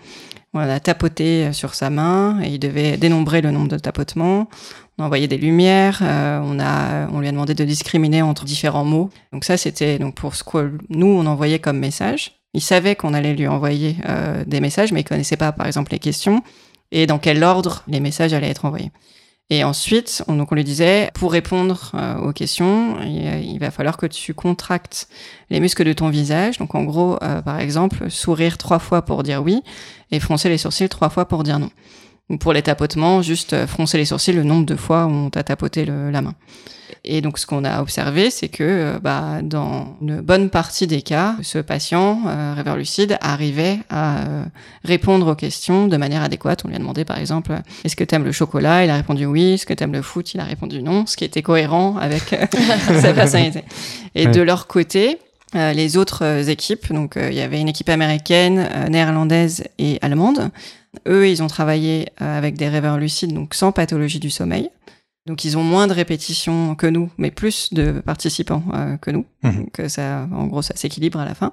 On 0.56 0.60
a 0.60 0.80
tapoté 0.80 1.52
sur 1.52 1.74
sa 1.74 1.90
main 1.90 2.40
et 2.42 2.48
il 2.48 2.58
devait 2.58 2.96
dénombrer 2.96 3.42
le 3.42 3.50
nombre 3.50 3.68
de 3.68 3.76
tapotements. 3.78 4.48
On 4.96 5.02
a 5.02 5.06
envoyé 5.06 5.28
des 5.28 5.36
lumières. 5.36 5.98
euh, 6.00 6.40
on 6.42 6.58
a, 6.58 7.08
on 7.12 7.20
lui 7.20 7.28
a 7.28 7.30
demandé 7.30 7.54
de 7.54 7.64
discriminer 7.64 8.22
entre 8.22 8.46
différents 8.46 8.84
mots. 8.84 9.10
Donc 9.32 9.44
ça 9.44 9.58
c'était 9.58 9.98
donc 9.98 10.14
pour 10.14 10.34
ce 10.34 10.42
que 10.42 10.72
nous 10.88 11.08
on 11.08 11.26
envoyait 11.26 11.58
comme 11.58 11.78
message. 11.78 12.40
Il 12.54 12.62
savait 12.62 12.96
qu'on 12.96 13.12
allait 13.12 13.34
lui 13.34 13.46
envoyer 13.46 13.96
euh, 14.08 14.44
des 14.46 14.60
messages, 14.60 14.92
mais 14.92 15.00
il 15.00 15.04
connaissait 15.04 15.36
pas 15.36 15.52
par 15.52 15.66
exemple 15.66 15.92
les 15.92 15.98
questions 15.98 16.42
et 16.90 17.06
dans 17.06 17.18
quel 17.18 17.44
ordre 17.44 17.82
les 17.86 18.00
messages 18.00 18.32
allaient 18.32 18.48
être 18.48 18.64
envoyés. 18.64 18.92
Et 19.48 19.62
ensuite, 19.62 20.24
on, 20.26 20.34
donc 20.34 20.50
on 20.50 20.56
lui 20.56 20.64
disait, 20.64 21.10
pour 21.14 21.30
répondre 21.30 21.92
euh, 21.94 22.16
aux 22.18 22.32
questions, 22.32 23.00
il, 23.02 23.44
il 23.44 23.58
va 23.60 23.70
falloir 23.70 23.96
que 23.96 24.06
tu 24.06 24.34
contractes 24.34 25.08
les 25.50 25.60
muscles 25.60 25.84
de 25.84 25.92
ton 25.92 26.08
visage. 26.08 26.58
Donc 26.58 26.74
en 26.74 26.82
gros, 26.82 27.16
euh, 27.22 27.42
par 27.42 27.60
exemple, 27.60 28.10
sourire 28.10 28.58
trois 28.58 28.80
fois 28.80 29.02
pour 29.02 29.22
dire 29.22 29.42
oui 29.44 29.62
et 30.10 30.18
froncer 30.18 30.48
les 30.48 30.58
sourcils 30.58 30.88
trois 30.88 31.10
fois 31.10 31.26
pour 31.28 31.44
dire 31.44 31.60
non. 31.60 31.70
Ou 32.28 32.38
pour 32.38 32.52
les 32.52 32.62
tapotements, 32.62 33.22
juste 33.22 33.52
euh, 33.52 33.68
froncer 33.68 33.98
les 33.98 34.06
sourcils 34.06 34.32
le 34.32 34.42
nombre 34.42 34.66
de 34.66 34.74
fois 34.74 35.06
où 35.06 35.10
on 35.10 35.30
t'a 35.30 35.44
tapoté 35.44 35.84
le- 35.84 36.10
la 36.10 36.22
main. 36.22 36.34
Et 37.04 37.20
donc 37.20 37.38
ce 37.38 37.46
qu'on 37.46 37.64
a 37.64 37.80
observé, 37.80 38.30
c'est 38.30 38.48
que 38.48 38.64
euh, 38.64 38.98
bah, 39.00 39.40
dans 39.42 39.96
une 40.00 40.20
bonne 40.20 40.50
partie 40.50 40.86
des 40.86 41.02
cas, 41.02 41.36
ce 41.42 41.58
patient 41.58 42.20
euh, 42.26 42.54
rêveur 42.54 42.76
lucide 42.76 43.16
arrivait 43.20 43.78
à 43.90 44.18
euh, 44.18 44.44
répondre 44.84 45.30
aux 45.32 45.34
questions 45.34 45.86
de 45.86 45.96
manière 45.96 46.22
adéquate. 46.22 46.62
On 46.64 46.68
lui 46.68 46.76
a 46.76 46.78
demandé 46.78 47.04
par 47.04 47.18
exemple 47.18 47.56
est-ce 47.84 47.96
que 47.96 48.04
tu 48.04 48.14
aimes 48.14 48.24
le 48.24 48.32
chocolat? 48.32 48.84
Il 48.84 48.90
a 48.90 48.96
répondu 48.96 49.26
oui. 49.26 49.52
Est-ce 49.54 49.66
que 49.66 49.74
tu 49.74 49.84
aimes 49.84 49.92
le 49.92 50.02
foot? 50.02 50.34
Il 50.34 50.40
a 50.40 50.44
répondu 50.44 50.82
non, 50.82 51.06
ce 51.06 51.16
qui 51.16 51.24
était 51.24 51.42
cohérent 51.42 51.96
avec 51.96 52.22
sa 53.00 53.12
personnalité. 53.12 53.64
Et 54.14 54.26
Ouais. 54.26 54.32
de 54.32 54.40
leur 54.40 54.66
côté, 54.66 55.18
euh, 55.54 55.72
les 55.72 55.96
autres 55.96 56.48
équipes, 56.48 56.92
donc 56.92 57.16
il 57.16 57.34
y 57.34 57.40
avait 57.40 57.60
une 57.60 57.68
équipe 57.68 57.88
américaine, 57.88 58.68
néerlandaise 58.90 59.64
et 59.78 59.98
allemande. 60.02 60.50
Eux, 61.06 61.28
ils 61.28 61.42
ont 61.42 61.46
travaillé 61.46 62.06
avec 62.18 62.56
des 62.56 62.68
rêveurs 62.68 62.96
lucides, 62.96 63.32
donc 63.34 63.54
sans 63.54 63.70
pathologie 63.72 64.18
du 64.18 64.30
sommeil. 64.30 64.70
Donc 65.26 65.44
ils 65.44 65.58
ont 65.58 65.62
moins 65.64 65.86
de 65.86 65.92
répétitions 65.92 66.74
que 66.74 66.86
nous, 66.86 67.10
mais 67.18 67.30
plus 67.30 67.72
de 67.72 68.00
participants 68.04 68.62
euh, 68.74 68.96
que 68.96 69.10
nous. 69.10 69.24
Mhm. 69.42 69.56
Donc 69.56 69.80
euh, 69.80 69.88
ça, 69.88 70.28
en 70.32 70.46
gros, 70.46 70.62
ça 70.62 70.74
s'équilibre 70.76 71.18
à 71.18 71.24
la 71.24 71.34
fin. 71.34 71.52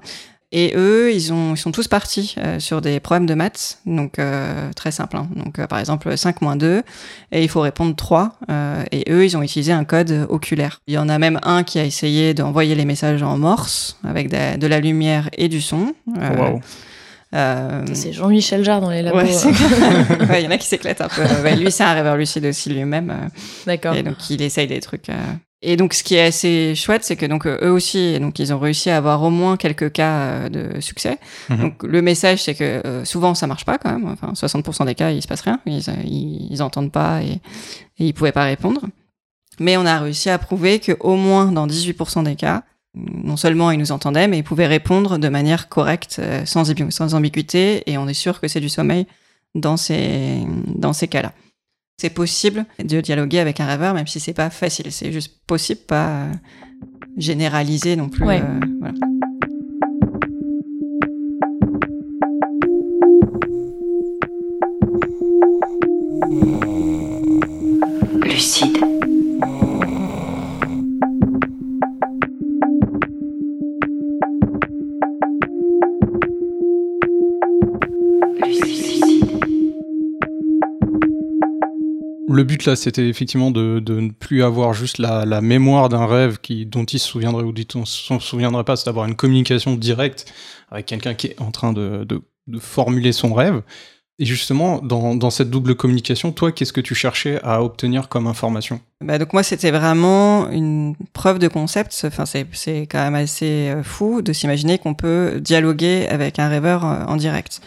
Et 0.55 0.73
eux, 0.75 1.11
ils, 1.11 1.33
ont, 1.33 1.55
ils 1.55 1.57
sont 1.57 1.71
tous 1.71 1.87
partis 1.87 2.35
euh, 2.37 2.59
sur 2.59 2.79
des 2.79 2.99
problèmes 2.99 3.25
de 3.25 3.33
maths, 3.33 3.79
donc 3.87 4.19
euh, 4.19 4.71
très 4.75 4.91
simple. 4.91 5.17
hein. 5.17 5.27
Donc 5.35 5.65
par 5.65 5.79
exemple 5.79 6.15
5 6.15 6.41
moins 6.43 6.55
2, 6.55 6.83
et 7.31 7.41
il 7.41 7.49
faut 7.49 7.61
répondre 7.61 7.95
3. 7.95 8.37
euh, 8.51 8.83
et 8.91 9.11
eux, 9.11 9.25
ils 9.25 9.35
ont 9.35 9.41
utilisé 9.41 9.71
un 9.71 9.83
code 9.83 10.27
oculaire. 10.29 10.81
Il 10.85 10.93
y 10.93 10.99
en 10.99 11.09
a 11.09 11.17
même 11.17 11.39
un 11.41 11.63
qui 11.63 11.79
a 11.79 11.85
essayé 11.85 12.35
d'envoyer 12.35 12.75
les 12.75 12.85
messages 12.85 13.23
en 13.23 13.39
morse, 13.39 13.97
avec 14.03 14.29
de, 14.29 14.57
de 14.59 14.67
la 14.67 14.79
lumière 14.79 15.27
et 15.39 15.47
du 15.47 15.59
son. 15.59 15.95
Euh, 16.21 16.37
Waouh. 16.37 16.61
Euh, 17.33 17.83
C'est 17.93 18.13
Jean-Michel 18.13 18.63
Jarre 18.63 18.81
dans 18.81 18.89
les 18.89 19.01
labos. 19.01 19.17
Ouais, 19.17 19.31
c'est 19.31 19.51
clair. 19.51 19.69
Ouais, 20.29 20.41
il 20.41 20.45
y 20.45 20.47
en 20.47 20.51
a 20.51 20.57
qui 20.57 20.67
s'éclatent 20.67 21.01
un 21.01 21.07
peu. 21.09 21.21
Ouais, 21.43 21.55
lui, 21.55 21.71
c'est 21.71 21.83
un 21.83 21.93
rêveur 21.93 22.15
lucide 22.17 22.45
aussi 22.45 22.69
lui-même. 22.69 23.09
euh, 23.09 23.27
D'accord. 23.65 23.95
Et 23.95 24.03
donc, 24.03 24.29
il 24.29 24.41
essaye 24.41 24.67
des 24.67 24.79
trucs. 24.79 25.09
euh. 25.09 25.13
Et 25.65 25.77
donc, 25.77 25.93
ce 25.93 26.03
qui 26.03 26.15
est 26.15 26.25
assez 26.25 26.75
chouette, 26.75 27.05
c'est 27.05 27.15
que 27.15 27.25
donc 27.25 27.47
eux 27.47 27.69
aussi, 27.69 28.19
donc 28.19 28.37
ils 28.37 28.53
ont 28.53 28.59
réussi 28.59 28.89
à 28.89 28.97
avoir 28.97 29.23
au 29.23 29.29
moins 29.29 29.55
quelques 29.55 29.93
cas 29.93 30.11
euh, 30.13 30.49
de 30.49 30.81
succès. 30.81 31.17
Mhm. 31.49 31.57
Donc, 31.61 31.83
le 31.83 32.01
message, 32.01 32.43
c'est 32.43 32.53
que 32.53 32.81
euh, 32.85 33.05
souvent, 33.05 33.33
ça 33.33 33.47
marche 33.47 33.63
pas 33.63 33.77
quand 33.77 33.91
même. 33.91 34.09
Enfin, 34.11 34.33
60% 34.33 34.85
des 34.85 34.93
cas, 34.95 35.11
il 35.11 35.21
se 35.21 35.27
passe 35.27 35.39
rien. 35.41 35.59
Ils, 35.65 35.81
ils, 36.05 36.47
ils 36.51 36.61
entendent 36.61 36.91
pas 36.91 37.21
et, 37.23 37.31
et 37.97 38.07
ils 38.07 38.13
pouvaient 38.13 38.33
pas 38.33 38.43
répondre. 38.43 38.81
Mais 39.59 39.77
on 39.77 39.85
a 39.85 39.99
réussi 39.99 40.29
à 40.29 40.37
prouver 40.37 40.79
que 40.79 40.97
au 40.99 41.15
moins 41.15 41.51
dans 41.51 41.65
18% 41.67 42.23
des 42.23 42.35
cas, 42.35 42.63
non 42.95 43.37
seulement 43.37 43.71
ils 43.71 43.79
nous 43.79 43.91
entendaient, 43.91 44.27
mais 44.27 44.37
ils 44.39 44.43
pouvaient 44.43 44.67
répondre 44.67 45.17
de 45.17 45.29
manière 45.29 45.67
correcte, 45.69 46.17
euh, 46.19 46.45
sans, 46.45 46.69
ambi- 46.71 46.91
sans 46.91 47.15
ambiguïté, 47.15 47.89
et 47.89 47.97
on 47.97 48.07
est 48.07 48.13
sûr 48.13 48.39
que 48.39 48.47
c'est 48.47 48.59
du 48.59 48.69
sommeil 48.69 49.07
dans 49.55 49.77
ces, 49.77 50.41
dans 50.67 50.93
ces 50.93 51.07
cas-là. 51.07 51.33
C'est 51.97 52.09
possible 52.09 52.65
de 52.83 53.01
dialoguer 53.01 53.39
avec 53.39 53.59
un 53.59 53.65
rêveur, 53.65 53.93
même 53.93 54.07
si 54.07 54.19
c'est 54.19 54.33
pas 54.33 54.49
facile. 54.49 54.91
C'est 54.91 55.11
juste 55.11 55.33
possible, 55.47 55.81
pas 55.87 56.07
euh, 56.07 56.31
généralisé 57.17 57.95
non 57.95 58.09
plus. 58.09 58.25
Ouais. 58.25 58.41
euh, 58.41 58.59
voilà. 58.79 58.93
Lucide. 68.23 69.02
Le 82.33 82.43
but 82.43 82.65
là, 82.65 82.75
c'était 82.75 83.07
effectivement 83.07 83.51
de, 83.51 83.81
ne 83.87 84.09
plus 84.09 84.43
avoir 84.43 84.73
juste 84.73 84.97
la, 84.97 85.25
la 85.25 85.41
mémoire 85.41 85.89
d'un 85.89 86.05
rêve 86.05 86.39
qui, 86.41 86.65
dont 86.65 86.83
il 86.83 86.99
se 86.99 87.07
souviendrait 87.07 87.43
ou 87.43 87.51
dont 87.51 87.63
on 87.75 87.85
se 87.85 88.19
souviendrait 88.19 88.63
pas, 88.63 88.75
c'est 88.75 88.85
d'avoir 88.85 89.05
une 89.05 89.15
communication 89.15 89.75
directe 89.75 90.31
avec 90.71 90.87
quelqu'un 90.87 91.13
qui 91.13 91.27
est 91.27 91.41
en 91.41 91.51
train 91.51 91.73
de, 91.73 92.05
formuler 92.59 93.11
son 93.11 93.33
rêve. 93.33 93.61
Et 94.19 94.25
justement, 94.25 94.79
dans, 94.79 95.15
dans 95.15 95.31
cette 95.31 95.49
double 95.49 95.75
communication, 95.75 96.31
toi, 96.31 96.51
qu'est-ce 96.51 96.73
que 96.73 96.81
tu 96.81 96.93
cherchais 96.93 97.39
à 97.41 97.63
obtenir 97.63 98.09
comme 98.09 98.27
information? 98.27 98.79
Bah 99.01 99.17
donc 99.17 99.33
moi, 99.33 99.41
c'était 99.41 99.71
vraiment 99.71 100.49
une 100.49 100.95
preuve 101.13 101.39
de 101.39 101.47
concept. 101.47 101.99
Enfin, 102.05 102.25
c'est 102.25 102.81
quand 102.81 102.99
même 102.99 103.15
assez 103.15 103.69
euh, 103.69 103.81
fou 103.81 104.21
de 104.21 104.31
s'imaginer 104.31 104.77
qu'on 104.77 104.93
peut 104.93 105.39
dialoguer 105.41 106.07
avec 106.09 106.37
un 106.37 106.47
rêveur 106.47 106.85
euh, 106.85 107.05
en 107.05 107.15
direct. 107.15 107.59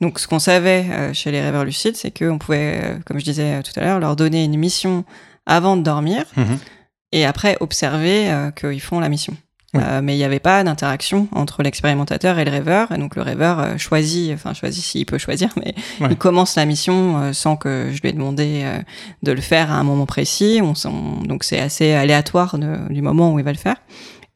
Donc, 0.00 0.18
ce 0.18 0.26
qu'on 0.26 0.38
savait 0.38 0.86
euh, 0.90 1.12
chez 1.12 1.30
les 1.30 1.40
rêveurs 1.40 1.64
lucides, 1.64 1.96
c'est 1.96 2.10
qu'on 2.16 2.38
pouvait, 2.38 2.96
comme 3.06 3.18
je 3.18 3.24
disais 3.24 3.62
tout 3.62 3.72
à 3.76 3.80
l'heure, 3.82 4.00
leur 4.00 4.16
donner 4.16 4.44
une 4.44 4.56
mission 4.56 5.04
avant 5.46 5.76
de 5.76 5.82
dormir 5.82 6.24
Mhm. 6.36 6.58
et 7.12 7.24
après 7.26 7.56
observer 7.60 8.30
euh, 8.30 8.50
qu'ils 8.50 8.80
font 8.80 9.00
la 9.00 9.08
mission. 9.08 9.36
Euh, 9.76 10.00
mais 10.02 10.14
il 10.14 10.18
n'y 10.18 10.24
avait 10.24 10.40
pas 10.40 10.64
d'interaction 10.64 11.28
entre 11.30 11.62
l'expérimentateur 11.62 12.40
et 12.40 12.44
le 12.44 12.50
rêveur, 12.50 12.90
et 12.90 12.98
donc 12.98 13.14
le 13.14 13.22
rêveur 13.22 13.60
euh, 13.60 13.78
choisit, 13.78 14.32
enfin 14.34 14.52
choisit 14.52 14.82
s'il 14.82 15.06
peut 15.06 15.16
choisir, 15.18 15.50
mais 15.56 15.74
Ouais. 16.00 16.08
il 16.10 16.16
commence 16.16 16.56
la 16.56 16.64
mission 16.66 17.18
euh, 17.22 17.32
sans 17.32 17.54
que 17.54 17.90
je 17.92 18.00
lui 18.02 18.08
ai 18.08 18.12
demandé 18.12 18.62
euh, 18.64 18.80
de 19.22 19.30
le 19.30 19.40
faire 19.40 19.70
à 19.70 19.76
un 19.76 19.84
moment 19.84 20.06
précis. 20.06 20.58
On, 20.60 20.72
s- 20.72 20.86
on- 20.86 21.22
donc 21.24 21.44
c'est 21.44 21.60
assez 21.60 21.92
aléatoire 21.92 22.58
de- 22.58 22.92
du 22.92 23.00
moment 23.00 23.32
où 23.32 23.38
il 23.38 23.44
va 23.44 23.52
le 23.52 23.58
faire. 23.58 23.76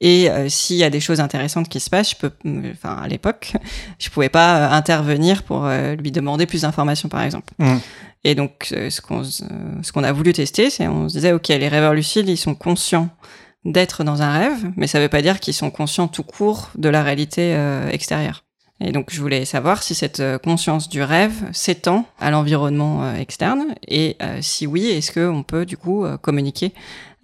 Et 0.01 0.28
euh, 0.30 0.49
s'il 0.49 0.76
y 0.76 0.84
a 0.84 0.90
des 0.90 1.01
choses 1.01 1.20
intéressantes 1.20 1.68
qui 1.68 1.80
se 1.80 1.88
passent, 1.88 2.11
je 2.11 2.16
peux, 2.16 2.32
enfin 2.72 2.97
à 3.03 3.09
l'époque, 3.09 3.53
je 3.99 4.11
pouvais 4.11 4.28
pas 4.28 4.57
euh, 4.57 4.70
intervenir 4.70 5.42
pour 5.42 5.64
euh, 5.64 5.95
lui 5.95 6.11
demander 6.11 6.47
plus 6.47 6.62
d'informations, 6.62 7.09
par 7.09 7.22
exemple. 7.22 7.53
Mhm. 7.59 7.80
Et 8.24 8.34
donc, 8.34 8.68
euh, 8.72 8.90
ce 8.90 9.01
qu'on 9.01 9.20
euh, 9.20 9.82
ce 9.82 9.92
qu'on 9.92 10.03
a 10.03 10.12
voulu 10.12 10.32
tester, 10.32 10.70
c'est 10.70 10.88
on 10.88 11.09
se 11.09 11.14
disait, 11.14 11.32
ok, 11.32 11.49
les 11.49 11.68
rêveurs 11.68 11.95
lucides, 11.95 12.28
ils 12.28 12.38
sont 12.38 12.55
conscients 12.55 13.11
d'être 13.64 14.05
dans 14.05 14.22
un 14.22 14.32
rêve, 14.32 14.72
mais 14.76 14.86
ça 14.86 15.01
veut 15.01 15.09
pas 15.09 15.22
dire 15.22 15.40
qu'ils 15.40 15.55
sont 15.55 15.70
conscients 15.70 16.09
tout 16.09 16.22
court 16.22 16.70
de 16.76 16.88
la 16.88 17.03
réalité 17.03 17.55
euh, 17.55 17.88
extérieure. 17.90 18.45
Et 18.80 18.92
donc, 18.92 19.09
je 19.11 19.20
voulais 19.20 19.45
savoir 19.45 19.82
si 19.82 19.95
cette 19.95 20.20
euh, 20.20 20.38
conscience 20.38 20.88
du 20.88 21.03
rêve 21.03 21.32
s'étend 21.53 22.07
à 22.18 22.30
l'environnement 22.30 23.05
euh, 23.05 23.14
externe, 23.14 23.74
et 23.86 24.16
euh, 24.20 24.38
si 24.40 24.66
oui, 24.66 24.86
est-ce 24.86 25.12
qu'on 25.12 25.42
peut 25.42 25.64
du 25.64 25.76
coup 25.76 26.05
euh, 26.05 26.16
communiquer 26.16 26.72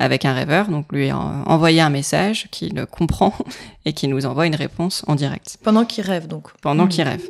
avec 0.00 0.24
un 0.24 0.32
rêveur, 0.32 0.66
donc 0.68 0.86
lui 0.90 1.12
en- 1.12 1.42
envoyer 1.46 1.80
un 1.80 1.90
message 1.90 2.48
qui 2.50 2.70
le 2.70 2.86
comprend 2.86 3.32
et 3.84 3.92
qui 3.92 4.08
nous 4.08 4.26
envoie 4.26 4.46
une 4.46 4.54
réponse 4.56 5.04
en 5.06 5.14
direct. 5.14 5.58
Pendant 5.62 5.84
qu'il 5.84 6.04
rêve, 6.04 6.26
donc. 6.26 6.48
Pendant 6.62 6.84
Mhm. 6.84 6.88
qu'il 6.88 7.04
rêve. 7.04 7.28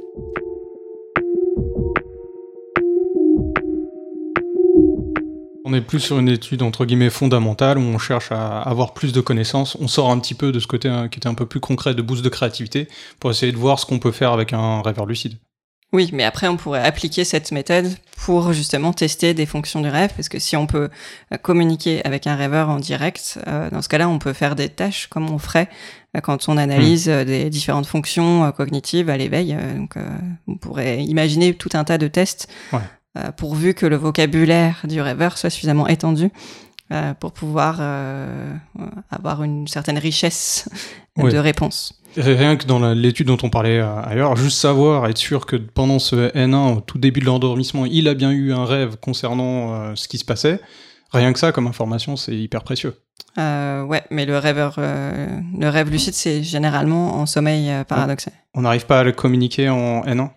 On 5.64 5.74
est 5.74 5.80
plus 5.82 6.00
sur 6.00 6.18
une 6.18 6.28
étude 6.28 6.62
entre 6.62 6.84
guillemets 6.84 7.10
fondamentale 7.10 7.78
où 7.78 7.82
on 7.82 7.98
cherche 7.98 8.32
à 8.32 8.60
avoir 8.60 8.92
plus 8.94 9.12
de 9.12 9.20
connaissances. 9.20 9.76
On 9.80 9.86
sort 9.88 10.10
un 10.10 10.18
petit 10.18 10.34
peu 10.34 10.50
de 10.52 10.58
ce 10.58 10.66
côté 10.66 10.88
hein, 10.88 11.08
qui 11.08 11.18
était 11.18 11.28
un 11.28 11.34
peu 11.34 11.46
plus 11.46 11.60
concret 11.60 11.94
de 11.94 12.02
boost 12.02 12.24
de 12.24 12.28
créativité 12.28 12.88
pour 13.20 13.30
essayer 13.30 13.52
de 13.52 13.56
voir 13.56 13.78
ce 13.78 13.86
qu'on 13.86 13.98
peut 13.98 14.10
faire 14.12 14.32
avec 14.32 14.52
un 14.52 14.82
rêveur 14.82 15.06
lucide. 15.06 15.34
Oui, 15.92 16.10
mais 16.12 16.22
après, 16.22 16.46
on 16.46 16.56
pourrait 16.56 16.84
appliquer 16.84 17.24
cette 17.24 17.50
méthode 17.50 17.92
pour 18.16 18.52
justement 18.52 18.92
tester 18.92 19.34
des 19.34 19.44
fonctions 19.46 19.80
du 19.80 19.88
rêve, 19.88 20.12
parce 20.14 20.28
que 20.28 20.38
si 20.38 20.56
on 20.56 20.66
peut 20.68 20.88
euh, 21.32 21.36
communiquer 21.38 22.00
avec 22.06 22.28
un 22.28 22.36
rêveur 22.36 22.68
en 22.68 22.76
direct, 22.78 23.38
euh, 23.48 23.68
dans 23.70 23.82
ce 23.82 23.88
cas-là, 23.88 24.08
on 24.08 24.18
peut 24.20 24.32
faire 24.32 24.54
des 24.54 24.68
tâches 24.68 25.08
comme 25.08 25.28
on 25.30 25.38
ferait 25.38 25.68
euh, 26.16 26.20
quand 26.20 26.48
on 26.48 26.56
analyse 26.56 27.08
euh, 27.08 27.24
des 27.24 27.50
différentes 27.50 27.86
fonctions 27.86 28.52
cognitives 28.52 29.10
à 29.10 29.16
l'éveil. 29.16 29.56
Donc, 29.76 29.94
on 30.46 30.54
pourrait 30.56 31.02
imaginer 31.02 31.54
tout 31.54 31.70
un 31.74 31.82
tas 31.84 31.98
de 31.98 32.06
tests, 32.06 32.46
Ouais. 32.72 32.80
pourvu 33.36 33.74
que 33.74 33.86
le 33.86 33.96
vocabulaire 33.96 34.82
du 34.84 35.00
rêveur 35.00 35.36
soit 35.38 35.50
suffisamment 35.50 35.88
étendu 35.88 36.30
euh, 36.92 37.14
pour 37.14 37.32
pouvoir 37.32 37.78
euh, 37.80 38.54
avoir 39.10 39.42
une 39.42 39.66
certaine 39.68 39.98
richesse 39.98 40.68
de 41.16 41.36
réponses. 41.36 42.00
Rien 42.16 42.56
que 42.56 42.66
dans 42.66 42.92
l'étude 42.92 43.28
dont 43.28 43.38
on 43.42 43.50
parlait 43.50 43.78
euh, 43.78 44.02
ailleurs, 44.02 44.34
juste 44.36 44.58
savoir, 44.58 45.06
être 45.06 45.18
sûr 45.18 45.46
que 45.46 45.56
pendant 45.56 45.98
ce 45.98 46.32
N1, 46.34 46.78
au 46.78 46.80
tout 46.80 46.98
début 46.98 47.20
de 47.20 47.26
l'endormissement, 47.26 47.86
il 47.86 48.08
a 48.08 48.14
bien 48.14 48.32
eu 48.32 48.52
un 48.52 48.64
rêve 48.64 48.96
concernant 48.96 49.74
euh, 49.74 49.92
ce 49.94 50.08
qui 50.08 50.18
se 50.18 50.24
passait. 50.24 50.60
Rien 51.12 51.32
que 51.32 51.38
ça, 51.38 51.52
comme 51.52 51.66
information, 51.66 52.16
c'est 52.16 52.36
hyper 52.36 52.62
précieux. 52.62 52.94
Euh, 53.38 53.82
ouais, 53.84 54.02
mais 54.10 54.26
le 54.26 54.38
rêveur, 54.38 54.76
euh, 54.78 55.26
le 55.58 55.68
rêve 55.68 55.90
lucide, 55.90 56.14
c'est 56.14 56.42
généralement 56.42 57.14
en 57.16 57.26
sommeil 57.26 57.70
euh, 57.70 57.84
paradoxal. 57.84 58.32
On 58.54 58.62
n'arrive 58.62 58.86
pas 58.86 59.00
à 59.00 59.04
le 59.04 59.12
communiquer 59.12 59.68
en 59.68 60.02
N1 60.02 60.30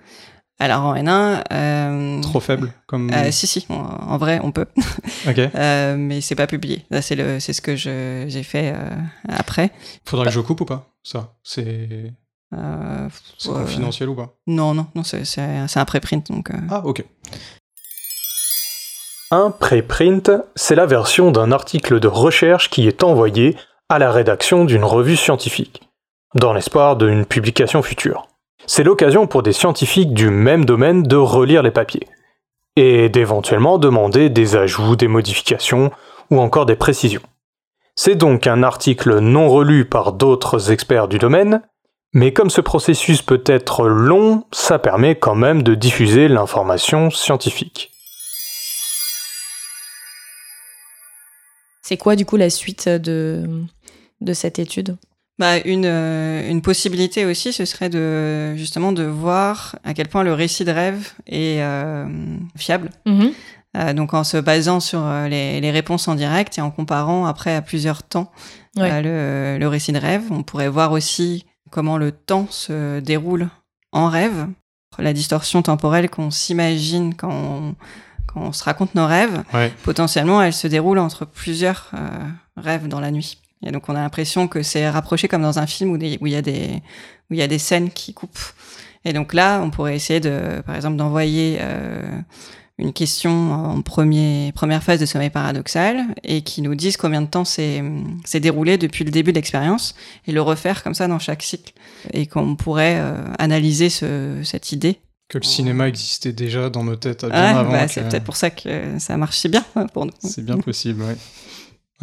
Alors 0.59 0.83
en 0.83 0.95
N1, 0.95 1.43
euh, 1.51 2.21
Trop 2.21 2.39
faible 2.39 2.71
comme... 2.85 3.11
euh, 3.11 3.31
si 3.31 3.47
si, 3.47 3.65
en, 3.69 3.75
en 3.75 4.17
vrai 4.17 4.39
on 4.43 4.51
peut, 4.51 4.67
Ok. 5.27 5.39
Euh, 5.39 5.95
mais 5.97 6.21
c'est 6.21 6.35
pas 6.35 6.47
publié. 6.47 6.85
Là 6.91 7.01
c'est 7.01 7.15
le, 7.15 7.39
c'est 7.39 7.53
ce 7.53 7.61
que 7.61 7.75
je, 7.75 8.25
j'ai 8.27 8.43
fait 8.43 8.71
euh, 8.75 8.89
après. 9.27 9.71
Faudrait 10.05 10.27
que 10.27 10.33
je 10.33 10.39
coupe 10.39 10.61
ou 10.61 10.65
pas 10.65 10.87
Ça, 11.03 11.33
c'est... 11.43 12.13
Euh, 12.55 13.09
C'est 13.39 13.49
euh, 13.49 13.53
confidentiel 13.63 14.09
ou 14.09 14.15
pas? 14.15 14.35
Non 14.47 14.73
non 14.75 14.85
non, 14.95 15.03
c'est, 15.03 15.25
c'est, 15.25 15.67
c'est 15.67 15.79
un 15.79 15.85
préprint 15.85 16.25
donc. 16.31 16.51
euh, 16.51 16.57
Ah, 16.69 16.81
ok. 16.85 17.03
Un 19.31 19.49
préprint, 19.49 20.31
c'est 20.55 20.75
la 20.75 20.85
version 20.85 21.31
d'un 21.31 21.51
article 21.51 21.99
de 21.99 22.07
recherche 22.07 22.69
qui 22.69 22.87
est 22.87 23.03
envoyé 23.03 23.57
à 23.89 23.97
la 23.97 24.11
rédaction 24.11 24.65
d'une 24.65 24.83
revue 24.83 25.15
scientifique, 25.17 25.81
dans 26.35 26.53
l'espoir 26.53 26.95
d'une 26.95 27.25
publication 27.25 27.81
future. 27.81 28.27
C'est 28.65 28.83
l'occasion 28.83 29.27
pour 29.27 29.43
des 29.43 29.53
scientifiques 29.53 30.13
du 30.13 30.29
même 30.29 30.65
domaine 30.65 31.03
de 31.03 31.15
relire 31.15 31.63
les 31.63 31.71
papiers, 31.71 32.07
et 32.75 33.09
d'éventuellement 33.09 33.77
demander 33.77 34.29
des 34.29 34.55
ajouts, 34.55 34.95
des 34.95 35.07
modifications 35.07 35.91
ou 36.31 36.39
encore 36.39 36.65
des 36.65 36.75
précisions. 36.75 37.21
C'est 37.95 38.15
donc 38.15 38.47
un 38.47 38.63
article 38.63 39.19
non 39.19 39.49
relu 39.49 39.85
par 39.85 40.13
d'autres 40.13 40.71
experts 40.71 41.07
du 41.07 41.19
domaine, 41.19 41.61
mais 42.13 42.31
comme 42.31 42.49
ce 42.49 42.61
processus 42.61 43.21
peut 43.21 43.43
être 43.45 43.87
long, 43.87 44.45
ça 44.51 44.79
permet 44.79 45.15
quand 45.15 45.35
même 45.35 45.63
de 45.63 45.75
diffuser 45.75 46.27
l'information 46.27 47.09
scientifique. 47.09 47.91
C'est 51.81 51.97
quoi 51.97 52.15
du 52.15 52.25
coup 52.25 52.37
la 52.37 52.49
suite 52.49 52.87
de, 52.87 53.45
cette 54.33 54.57
étude? 54.57 54.95
Bah, 55.39 55.57
une, 55.65 55.85
euh, 55.85 56.47
une 56.49 56.61
possibilité 56.61 57.25
aussi, 57.25 57.53
ce 57.53 57.65
serait 57.65 57.89
de 57.89 58.55
justement 58.55 58.91
de 58.91 59.03
voir 59.03 59.75
à 59.83 59.93
quel 59.95 60.07
point 60.07 60.23
le 60.23 60.33
récit 60.33 60.63
de 60.63 60.71
rêve 60.71 61.11
est 61.25 61.61
euh, 61.61 62.05
fiable. 62.55 62.89
Mhm. 63.05 63.31
Euh, 63.75 63.93
donc 63.93 64.13
en 64.13 64.23
se 64.23 64.37
basant 64.37 64.79
sur 64.79 65.03
les, 65.27 65.59
les 65.59 65.71
réponses 65.71 66.07
en 66.07 66.13
direct 66.13 66.59
et 66.59 66.61
en 66.61 66.69
comparant 66.69 67.25
après 67.25 67.55
à 67.55 67.61
plusieurs 67.63 68.03
temps 68.03 68.31
Ouais. 68.77 68.89
euh, 68.91 69.53
le, 69.55 69.59
le 69.59 69.67
récit 69.67 69.91
de 69.91 69.97
rêve, 69.99 70.23
on 70.31 70.43
pourrait 70.43 70.69
voir 70.69 70.91
aussi 70.91 71.45
comment 71.71 71.97
le 71.97 72.11
temps 72.11 72.45
se 72.51 72.99
déroule 72.99 73.49
en 73.91 74.09
rêve, 74.09 74.47
la 74.99 75.13
distorsion 75.13 75.63
temporelle 75.63 76.09
qu'on 76.09 76.29
s'imagine 76.29 77.15
quand 77.15 77.31
on, 77.31 77.75
quand 78.27 78.41
on 78.41 78.51
se 78.51 78.63
raconte 78.63 78.93
nos 78.93 79.07
rêves, 79.07 79.43
Ouais. 79.53 79.71
potentiellement 79.83 80.41
elle 80.43 80.53
se 80.53 80.67
déroule 80.67 80.99
entre 80.99 81.25
plusieurs 81.25 81.89
euh, 81.95 82.07
rêves 82.57 82.87
dans 82.87 82.99
la 82.99 83.09
nuit. 83.09 83.39
Et 83.65 83.71
donc 83.71 83.87
on 83.89 83.95
a 83.95 84.01
l'impression 84.01 84.47
que 84.47 84.61
c'est 84.63 84.89
rapproché 84.89 85.27
comme 85.27 85.41
dans 85.41 85.59
un 85.59 85.67
film 85.67 85.91
où, 85.91 85.97
des- 85.97 86.17
où 86.21 86.27
il 86.27 86.33
y 86.33 86.35
a 86.35 86.41
des 86.41 86.81
où 87.29 87.33
il 87.33 87.37
y 87.37 87.41
a 87.41 87.47
des 87.47 87.59
scènes 87.59 87.89
qui 87.91 88.13
coupent. 88.13 88.53
Et 89.05 89.13
donc 89.13 89.33
là, 89.33 89.61
on 89.61 89.69
pourrait 89.69 89.95
essayer 89.95 90.19
de, 90.19 90.61
par 90.65 90.75
exemple, 90.75 90.95
d'envoyer 90.97 91.57
euh, 91.59 92.01
une 92.77 92.93
question 92.93 93.53
en 93.53 93.81
premier, 93.81 94.51
première 94.55 94.81
phase 94.81 94.99
de 94.99 95.05
sommeil 95.05 95.29
paradoxal 95.29 96.05
et 96.23 96.41
qui 96.41 96.61
nous 96.61 96.73
dise 96.75 96.95
combien 96.97 97.21
de 97.21 97.27
temps 97.27 97.45
s'est 97.45 97.83
s'est 98.25 98.39
déroulé 98.39 98.77
depuis 98.77 99.03
le 99.03 99.11
début 99.11 99.31
de 99.31 99.37
l'expérience 99.37 99.93
et 100.27 100.31
le 100.31 100.41
refaire 100.41 100.83
comme 100.83 100.93
ça 100.95 101.07
dans 101.07 101.19
chaque 101.19 101.43
cycle. 101.43 101.73
Et 102.13 102.27
qu'on 102.27 102.55
pourrait 102.55 102.97
euh, 102.97 103.17
analyser 103.39 103.89
ce, 103.89 104.41
cette 104.43 104.71
idée. 104.71 104.99
Que 105.29 105.37
le 105.37 105.43
cinéma 105.43 105.87
existait 105.87 106.33
déjà 106.33 106.69
dans 106.69 106.83
nos 106.83 106.95
têtes 106.95 107.21
bien 107.25 107.29
Ouais, 107.53 107.59
avant. 107.59 107.71
bah, 107.71 107.85
que- 107.85 107.91
c'est 107.91 108.07
peut-être 108.07 108.23
pour 108.25 108.35
ça 108.35 108.49
que 108.51 108.99
ça 108.99 109.17
marche 109.17 109.37
si 109.37 109.49
bien 109.49 109.63
pour 109.93 110.05
nous. 110.05 110.11
C'est 110.19 110.43
bien 110.45 110.57
possible, 110.57 111.01
ouais. 111.03 111.15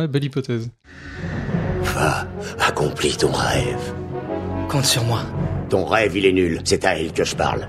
Ouais, 0.01 0.09
belle 0.09 0.25
hypothèse. 0.25 0.71
Va, 1.83 2.27
accomplis 2.59 3.15
ton 3.19 3.31
rêve. 3.31 3.93
Compte 4.71 4.87
sur 4.87 5.05
moi. 5.05 5.21
Ton 5.69 5.85
rêve, 5.85 6.17
il 6.17 6.25
est 6.25 6.33
nul. 6.33 6.63
C'est 6.65 6.87
à 6.87 6.97
elle 6.99 7.13
que 7.13 7.23
je 7.23 7.37
parle. 7.37 7.69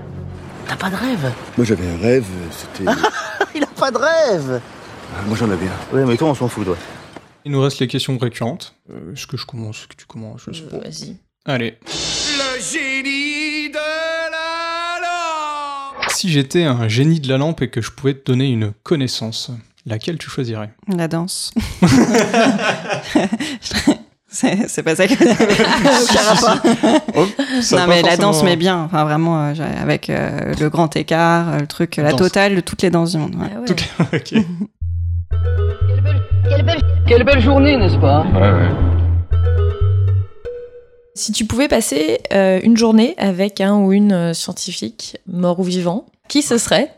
T'as 0.66 0.76
pas 0.76 0.88
de 0.88 0.96
rêve 0.96 1.30
Moi 1.58 1.66
j'avais 1.66 1.86
un 1.86 1.98
rêve, 1.98 2.24
c'était. 2.50 2.90
Il 3.54 3.62
a 3.62 3.66
pas 3.66 3.90
de 3.90 3.98
rêve 3.98 4.62
Ah, 5.14 5.22
Moi 5.26 5.36
j'en 5.36 5.50
avais 5.50 5.66
un. 5.66 5.94
Ouais, 5.94 6.06
mais 6.06 6.16
toi, 6.16 6.30
on 6.30 6.34
s'en 6.34 6.48
fout, 6.48 6.64
toi. 6.64 6.76
Il 7.44 7.52
nous 7.52 7.60
reste 7.60 7.80
les 7.80 7.86
questions 7.88 8.16
récurrentes. 8.16 8.74
Euh, 8.90 9.12
Est-ce 9.12 9.26
que 9.26 9.36
je 9.36 9.44
commence 9.44 9.80
Est-ce 9.80 9.88
que 9.88 9.96
tu 9.96 10.06
commences 10.06 10.42
Je 10.46 10.52
sais 10.54 10.62
pas. 10.62 10.78
Vas-y. 10.78 11.16
Allez. 11.44 11.76
Le 11.84 12.60
génie 12.62 13.68
de 13.68 13.74
la 14.30 15.00
lampe 15.02 16.08
Si 16.10 16.30
j'étais 16.30 16.64
un 16.64 16.88
génie 16.88 17.20
de 17.20 17.28
la 17.28 17.36
lampe 17.36 17.60
et 17.60 17.68
que 17.68 17.82
je 17.82 17.90
pouvais 17.90 18.14
te 18.14 18.24
donner 18.30 18.50
une 18.50 18.72
connaissance, 18.84 19.50
laquelle 19.86 20.18
tu 20.18 20.28
choisirais? 20.30 20.70
La 20.88 21.08
danse. 21.08 21.52
c'est 24.28 24.82
pas 24.82 24.96
ça 24.96 25.06
que. 25.06 25.14
Oh, 27.14 27.26
ça 27.60 27.80
non, 27.80 27.86
mais 27.86 28.00
la 28.02 28.16
danse, 28.16 28.42
mais 28.42 28.56
bien. 28.56 28.84
Enfin, 28.84 29.04
vraiment, 29.04 29.48
euh, 29.48 29.52
avec 29.80 30.08
euh, 30.08 30.54
le 30.58 30.70
grand 30.70 30.94
écart, 30.96 31.48
euh, 31.50 31.58
le 31.60 31.66
truc, 31.66 31.96
la 31.96 32.10
Danse. 32.10 32.20
totale 32.20 32.54
de 32.56 32.60
toutes 32.60 32.80
les 32.82 32.90
danses 32.90 33.12
du 33.12 33.18
monde. 33.18 33.34
ouais. 33.34 33.48
Ah 33.54 33.60
ouais. 33.60 34.18
Ok. 34.18 34.34
Quelle 37.06 37.24
belle 37.24 37.40
journée, 37.40 37.76
n'est-ce 37.76 37.96
pas? 37.96 38.24
Ouais, 38.32 38.52
ouais. 38.52 38.70
Si 41.14 41.32
tu 41.32 41.44
pouvais 41.44 41.68
passer 41.68 42.20
euh, 42.32 42.60
une 42.62 42.76
journée 42.76 43.14
avec 43.18 43.60
un 43.60 43.76
ou 43.76 43.92
une 43.92 44.32
scientifique, 44.32 45.18
mort 45.26 45.60
ou 45.60 45.64
vivant, 45.64 46.06
qui 46.28 46.40
ce 46.42 46.56
serait? 46.56 46.90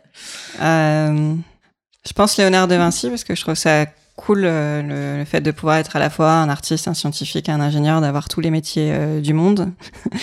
Euh, 0.63 1.35
je 2.07 2.13
pense 2.13 2.37
Léonard 2.37 2.69
de 2.69 2.75
Vinci 2.75 3.09
parce 3.09 3.25
que 3.25 3.35
je 3.35 3.41
trouve 3.41 3.55
ça 3.55 3.87
cool 4.17 4.43
euh, 4.45 4.81
le, 4.81 5.19
le 5.19 5.25
fait 5.25 5.41
de 5.41 5.51
pouvoir 5.51 5.79
être 5.79 5.97
à 5.97 5.99
la 5.99 6.09
fois 6.09 6.31
un 6.35 6.49
artiste, 6.49 6.87
un 6.87 6.95
scientifique, 6.95 7.49
un 7.49 7.59
ingénieur, 7.61 8.01
d'avoir 8.01 8.29
tous 8.29 8.41
les 8.41 8.51
métiers 8.53 8.91
euh, 8.93 9.21
du 9.21 9.33
monde. 9.35 9.73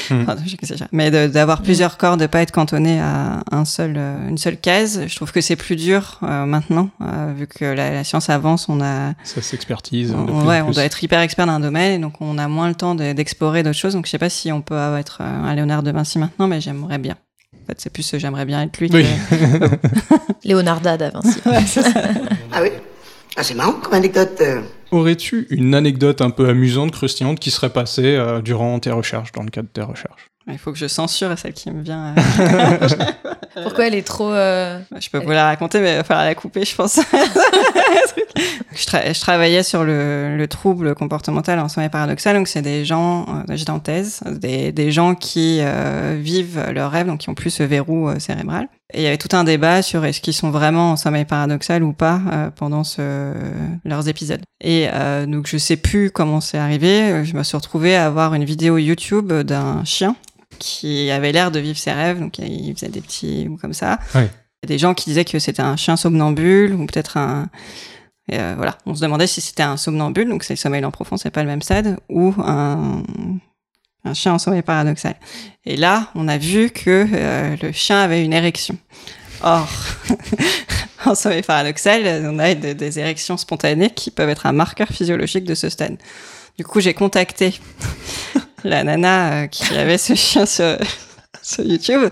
Hmm. 0.09 0.23
Mais 0.93 1.11
de- 1.11 1.27
d'avoir 1.27 1.61
plusieurs 1.61 1.97
corps, 1.97 2.15
de 2.15 2.25
pas 2.25 2.41
être 2.41 2.51
cantonné 2.53 3.01
à 3.01 3.43
un 3.51 3.65
seul, 3.65 3.95
euh, 3.97 4.29
une 4.29 4.37
seule 4.37 4.55
case. 4.55 5.01
Je 5.07 5.15
trouve 5.17 5.33
que 5.33 5.41
c'est 5.41 5.57
plus 5.57 5.75
dur 5.75 6.19
euh, 6.23 6.45
maintenant, 6.45 6.89
euh, 7.01 7.33
vu 7.35 7.47
que 7.47 7.65
la, 7.65 7.91
la 7.91 8.03
science 8.05 8.29
avance, 8.29 8.69
on 8.69 8.79
a 8.79 9.13
Ça 9.25 9.41
s'expertise. 9.41 10.13
on- 10.17 10.45
ouais, 10.47 10.61
on 10.61 10.71
doit 10.71 10.85
être 10.85 11.03
hyper 11.03 11.19
expert 11.19 11.45
d'un 11.47 11.59
domaine, 11.59 11.91
et 11.93 11.99
donc 11.99 12.13
on 12.21 12.37
a 12.37 12.47
moins 12.47 12.69
le 12.69 12.75
temps 12.75 12.95
de- 12.95 13.11
d'explorer 13.11 13.61
d'autres 13.61 13.77
choses. 13.77 13.93
Donc 13.95 14.05
je 14.05 14.11
sais 14.11 14.17
pas 14.19 14.29
si 14.29 14.53
on 14.53 14.61
peut 14.61 14.77
être 14.97 15.17
euh, 15.19 15.43
un 15.43 15.53
Léonard 15.53 15.83
de 15.83 15.91
Vinci 15.91 16.17
maintenant, 16.17 16.47
mais 16.47 16.61
j'aimerais 16.61 16.97
bien. 16.97 17.15
Fait, 17.71 17.79
c'est 17.79 17.89
plus 17.93 18.13
euh, 18.13 18.19
j'aimerais 18.19 18.43
bien 18.45 18.61
être 18.63 18.77
lui. 18.79 18.89
Oui. 18.91 19.05
que- 19.29 20.45
Leonarda 20.47 20.97
da 20.97 21.09
Vinci. 21.09 21.39
Ah 22.51 22.61
oui? 22.61 22.69
Ah, 23.37 23.43
c'est 23.43 23.53
marrant 23.53 23.73
comme 23.73 23.93
anecdote. 23.93 24.37
euh. 24.41 24.61
Aurais-tu 24.91 25.47
une 25.51 25.73
anecdote 25.73 26.19
un 26.21 26.31
peu 26.31 26.49
amusante, 26.49 26.91
croustillante, 26.91 27.39
qui 27.39 27.49
serait 27.49 27.69
passée 27.71 28.15
euh, 28.17 28.41
durant 28.41 28.77
tes 28.79 28.91
recherches, 28.91 29.31
dans 29.31 29.43
le 29.43 29.49
cadre 29.49 29.69
de 29.69 29.73
tes 29.73 29.81
recherches? 29.81 30.27
Il 30.47 30.57
faut 30.57 30.71
que 30.71 30.77
je 30.77 30.87
censure 30.87 31.37
celle 31.37 31.53
qui 31.53 31.69
me 31.71 31.81
vient. 31.83 32.15
euh. 32.17 32.77
Pourquoi 33.63 33.87
elle 33.87 33.95
est 33.95 34.05
trop. 34.05 34.31
euh, 34.31 34.79
je 34.99 35.09
peux 35.09 35.19
vous 35.19 35.29
la 35.31 35.45
raconter, 35.45 35.79
mais 35.81 35.93
il 35.93 35.97
va 35.97 36.03
falloir 36.03 36.25
la 36.25 36.35
couper, 36.35 36.65
je 36.65 36.75
pense. 36.75 36.99
je, 38.75 38.85
tra- 38.85 39.13
je 39.13 39.19
travaillais 39.19 39.63
sur 39.63 39.83
le, 39.83 40.37
le 40.37 40.47
trouble 40.47 40.95
comportemental 40.95 41.59
en 41.59 41.67
sommeil 41.69 41.89
paradoxal. 41.89 42.35
Donc, 42.35 42.47
c'est 42.47 42.61
des 42.61 42.85
gens, 42.85 43.25
euh, 43.29 43.55
j'étais 43.55 43.71
en 43.71 43.79
thèse, 43.79 44.21
des, 44.25 44.71
des 44.71 44.91
gens 44.91 45.15
qui 45.15 45.59
euh, 45.61 46.17
vivent 46.19 46.65
leur 46.73 46.91
rêve, 46.91 47.07
donc 47.07 47.19
qui 47.19 47.29
ont 47.29 47.35
plus 47.35 47.49
ce 47.51 47.63
verrou 47.63 48.09
euh, 48.09 48.19
cérébral. 48.19 48.67
Et 48.93 49.01
il 49.01 49.03
y 49.03 49.07
avait 49.07 49.17
tout 49.17 49.35
un 49.35 49.43
débat 49.43 49.81
sur 49.81 50.03
est-ce 50.05 50.21
qu'ils 50.21 50.33
sont 50.33 50.51
vraiment 50.51 50.91
en 50.91 50.95
sommeil 50.95 51.25
paradoxal 51.25 51.83
ou 51.83 51.93
pas 51.93 52.21
euh, 52.31 52.49
pendant 52.51 52.83
ce, 52.83 53.33
leurs 53.85 54.07
épisodes. 54.07 54.41
Et 54.61 54.87
euh, 54.91 55.25
donc, 55.25 55.47
je 55.47 55.57
sais 55.57 55.77
plus 55.77 56.11
comment 56.11 56.41
c'est 56.41 56.57
arrivé. 56.57 57.23
Je 57.23 57.35
me 57.35 57.43
suis 57.43 57.57
retrouvée 57.57 57.95
à 57.95 58.05
avoir 58.05 58.33
une 58.33 58.43
vidéo 58.43 58.77
YouTube 58.77 59.31
d'un 59.31 59.83
chien 59.85 60.15
qui 60.59 61.09
avait 61.09 61.31
l'air 61.31 61.51
de 61.51 61.59
vivre 61.59 61.77
ses 61.77 61.91
rêves. 61.91 62.19
Donc, 62.19 62.37
il 62.39 62.73
faisait 62.75 62.89
des 62.89 63.01
petits 63.01 63.45
bouts 63.47 63.57
comme 63.57 63.73
ça. 63.73 63.99
Ouais. 64.13 64.29
Il 64.63 64.69
y 64.69 64.73
a 64.73 64.75
des 64.75 64.79
gens 64.79 64.93
qui 64.93 65.09
disaient 65.09 65.25
que 65.25 65.39
c'était 65.39 65.63
un 65.63 65.75
chien 65.75 65.97
somnambule 65.97 66.73
ou 66.75 66.85
peut-être 66.85 67.17
un. 67.17 67.49
et, 68.29 68.39
euh, 68.39 68.53
voilà, 68.55 68.77
on 68.85 68.93
se 68.93 69.01
demandait 69.01 69.25
si 69.25 69.41
c'était 69.41 69.63
un 69.63 69.75
somnambule, 69.75 70.29
donc 70.29 70.43
c'est 70.43 70.53
le 70.53 70.59
sommeil 70.59 70.81
lent 70.81 70.91
profond, 70.91 71.17
c'est 71.17 71.31
pas 71.31 71.41
le 71.41 71.49
même 71.49 71.63
stade, 71.63 71.97
ou 72.09 72.31
un, 72.37 73.01
un 74.03 74.13
chien 74.13 74.33
en 74.33 74.39
sommeil 74.39 74.61
paradoxal. 74.61 75.15
Et 75.65 75.77
là, 75.77 76.09
on 76.15 76.27
a 76.27 76.37
vu 76.37 76.69
que 76.69 77.07
euh, 77.13 77.55
le 77.61 77.71
chien 77.71 77.99
avait 77.99 78.23
une 78.23 78.33
érection. 78.33 78.77
Or, 79.43 79.67
en 81.05 81.15
sommeil 81.15 81.43
paradoxal, 81.43 82.25
on 82.25 82.39
a 82.39 82.53
des, 82.55 82.99
érections 82.99 83.37
spontanées 83.37 83.89
qui 83.89 84.11
peuvent 84.11 84.29
être 84.29 84.45
un 84.45 84.53
marqueur 84.53 84.87
physiologique 84.87 85.45
de 85.45 85.55
ce 85.55 85.69
stade. 85.69 85.97
Du 86.57 86.63
coup, 86.63 86.79
j'ai 86.79 86.93
contacté 86.93 87.59
la 88.63 88.83
nana 88.83 89.33
euh, 89.33 89.47
qui 89.47 89.75
avait 89.75 89.97
ce 89.97 90.15
chien 90.15 90.45
sur, 90.45 90.77
YouTube 91.59 92.09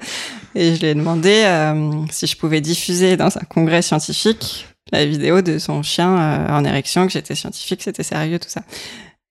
et 0.56 0.76
je 0.76 0.80
lui 0.80 0.88
ai 0.88 0.96
demandé 0.96 1.44
euh, 1.46 1.92
si 2.10 2.26
je 2.26 2.36
pouvais 2.36 2.62
diffuser 2.62 3.16
dans 3.16 3.38
un 3.38 3.44
congrès 3.48 3.84
scientifique 3.84 4.66
la 4.92 5.06
vidéo 5.06 5.44
de 5.44 5.60
son 5.60 5.84
chien 5.84 6.48
en 6.50 6.66
érection, 6.66 7.06
que 7.06 7.14
j'étais 7.14 7.36
scientifique, 7.36 7.84
c'était 7.84 8.02
sérieux, 8.02 8.40
tout 8.40 8.50
ça. 8.50 8.64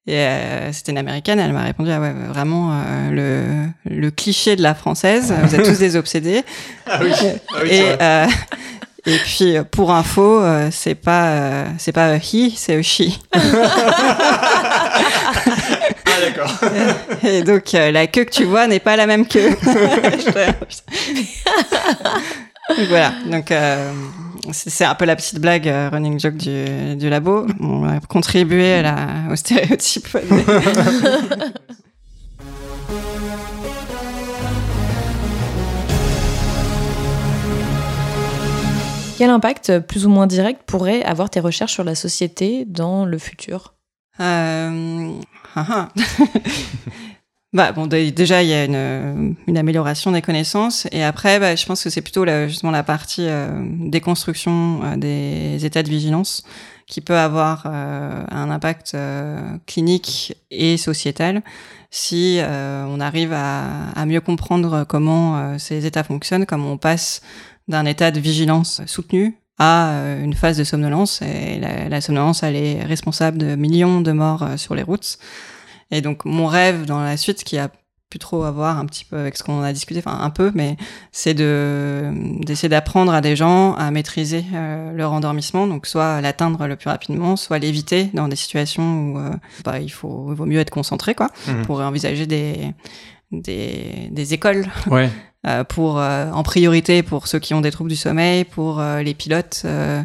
Et 0.09 0.17
euh, 0.17 0.73
c'était 0.73 0.93
une 0.93 0.97
américaine, 0.97 1.39
elle 1.39 1.53
m'a 1.53 1.65
répondu 1.65 1.91
ah 1.93 2.01
ouais 2.01 2.15
vraiment 2.29 2.73
euh, 2.73 3.11
le, 3.11 3.45
le 3.95 4.11
cliché 4.11 4.57
de 4.57 4.63
la 4.63 4.75
française, 4.75 5.35
vous 5.43 5.55
êtes 5.55 5.63
tous 5.63 5.79
des 5.79 5.97
obsédés. 6.03 6.45
Ah 6.87 6.99
oui. 7.03 7.13
Ah 7.21 7.59
oui, 7.63 7.69
et 7.71 7.85
euh, 8.01 8.27
et 9.05 9.19
puis 9.19 9.59
euh, 9.59 9.65
pour 9.65 9.93
info, 9.93 10.41
euh, 10.41 10.71
c'est 10.73 10.95
pas 10.95 11.27
euh, 11.27 11.65
c'est 11.77 11.93
pas 11.93 12.07
a 12.07 12.17
he, 12.17 12.51
c'est 12.57 12.77
a 12.77 12.83
she. 12.83 13.21
Ah 16.11 16.21
d'accord. 16.23 16.51
Et 17.23 17.43
donc 17.43 17.75
euh, 17.75 17.91
la 17.91 18.07
queue 18.07 18.25
que 18.25 18.31
tu 18.31 18.45
vois 18.45 18.67
n'est 18.67 18.81
pas 18.81 18.97
la 18.97 19.07
même 19.07 19.27
queue. 19.27 19.51
donc 22.71 22.89
voilà, 22.89 23.13
donc 23.27 23.51
euh, 23.51 23.93
c'est 24.53 24.85
un 24.85 24.95
peu 24.95 25.05
la 25.05 25.17
petite 25.17 25.41
blague 25.41 25.69
euh, 25.69 25.89
running 25.91 26.19
joke 26.19 26.37
du, 26.37 26.97
du 26.97 27.09
labo. 27.09 27.47
On 27.61 27.85
a 27.85 28.01
contribué 28.01 28.75
à 28.75 28.83
la, 28.83 29.33
au 29.33 29.37
stéréotype. 29.37 30.09
Quel 39.19 39.31
impact, 39.31 39.81
plus 39.81 40.07
ou 40.07 40.11
moins 40.11 40.29
direct, 40.29 40.63
pourraient 40.65 41.03
avoir 41.03 41.29
tes 41.29 41.41
recherches 41.41 41.73
sur 41.73 41.83
la 41.83 41.97
société 41.97 42.65
dans 42.65 43.05
le 43.05 43.19
futur? 43.19 43.75
Euh, 44.21 45.13
ah, 45.57 45.67
ah. 45.69 45.89
bah, 47.53 47.73
bon, 47.73 47.87
dé- 47.87 48.11
déjà, 48.13 48.43
il 48.43 48.49
y 48.49 48.53
a 48.55 48.65
une, 48.65 49.37
une 49.47 49.59
amélioration 49.59 50.13
des 50.13 50.23
connaissances. 50.23 50.87
Et 50.93 51.03
après, 51.03 51.41
bah, 51.41 51.57
je 51.57 51.65
pense 51.67 51.83
que 51.83 51.91
c'est 51.91 52.03
plutôt 52.03 52.25
la, 52.25 52.47
justement 52.49 52.73
la 52.73 52.83
partie 52.83 53.27
euh, 53.27 53.49
déconstruction 53.91 54.81
euh, 54.85 54.97
des 54.97 55.65
états 55.65 55.83
de 55.83 55.89
vigilance 55.89 56.43
qui 56.87 57.01
peut 57.01 57.19
avoir 57.19 57.65
euh, 57.67 58.25
un 58.31 58.51
impact 58.51 58.93
euh, 58.95 59.41
clinique 59.67 60.35
et 60.51 60.77
sociétal 60.79 61.43
si 61.91 62.39
euh, 62.39 62.85
on 62.89 63.01
arrive 63.01 63.33
à, 63.33 63.91
à 63.95 64.05
mieux 64.07 64.21
comprendre 64.21 64.85
comment 64.85 65.59
ces 65.59 65.87
états 65.87 66.05
fonctionnent, 66.05 66.45
comment 66.45 66.73
on 66.73 66.77
passe 66.79 67.23
d'un 67.67 67.87
état 67.87 68.11
de 68.11 68.21
vigilance 68.21 68.83
soutenu 68.87 69.39
à 69.59 69.93
une 70.23 70.35
phase 70.35 70.59
de 70.59 70.65
somnolence. 70.65 71.21
Et 71.23 71.59
la, 71.59 71.89
la 71.89 72.01
somnolence, 72.01 72.43
elle 72.43 72.57
est 72.57 72.83
responsable 72.85 73.39
de 73.39 73.55
millions 73.55 74.03
de 74.03 74.13
morts 74.13 74.47
sur 74.57 74.75
les 74.75 74.83
routes. 74.83 75.19
Et 75.91 76.01
donc, 76.01 76.25
mon 76.25 76.47
rêve 76.47 76.85
dans 76.87 77.01
la 77.01 77.17
suite, 77.17 77.45
qui 77.45 77.59
a 77.59 77.71
plus 78.11 78.19
trop 78.19 78.45
à 78.45 78.51
voir 78.51 78.79
un 78.79 78.87
petit 78.87 79.05
peu 79.05 79.19
avec 79.19 79.37
ce 79.37 79.43
qu'on 79.43 79.61
a 79.63 79.71
discuté, 79.73 80.01
enfin 80.05 80.19
un 80.23 80.31
peu, 80.31 80.51
mais 80.55 80.79
c'est 81.13 81.35
de 81.35 82.11
d'essayer 82.41 82.71
d'apprendre 82.71 83.13
à 83.13 83.21
des 83.21 83.37
gens 83.37 83.75
à 83.75 83.91
maîtriser 83.91 84.47
euh, 84.55 84.93
leur 84.93 85.13
endormissement, 85.13 85.67
donc 85.67 85.87
soit 85.87 86.23
l'atteindre 86.23 86.67
le 86.67 86.77
plus 86.77 86.89
rapidement, 86.89 87.37
soit 87.37 87.59
l'éviter 87.59 88.09
dans 88.15 88.27
des 88.29 88.37
situations 88.37 89.13
où 89.13 89.19
euh, 89.19 89.31
bah, 89.63 89.79
il 89.81 89.91
faut 89.91 90.29
il 90.31 90.35
vaut 90.37 90.47
mieux 90.47 90.59
être 90.61 90.71
concentré, 90.71 91.15
quoi, 91.15 91.29
Mhm. 91.49 91.67
pour 91.67 91.81
envisager 91.81 92.27
des 92.27 92.73
des, 93.31 94.09
des 94.11 94.33
écoles 94.35 94.67
Ouais. 94.91 95.11
Euh, 95.47 95.63
pour 95.65 95.99
euh, 95.99 96.31
en 96.33 96.43
priorité 96.43 97.03
pour 97.03 97.27
ceux 97.29 97.39
qui 97.39 97.55
ont 97.55 97.61
des 97.61 97.71
troubles 97.71 97.91
du 97.91 97.97
sommeil, 97.97 98.45
pour 98.45 98.81
euh, 98.81 99.03
les 99.03 99.15
pilotes, 99.15 99.63
euh, 99.65 100.03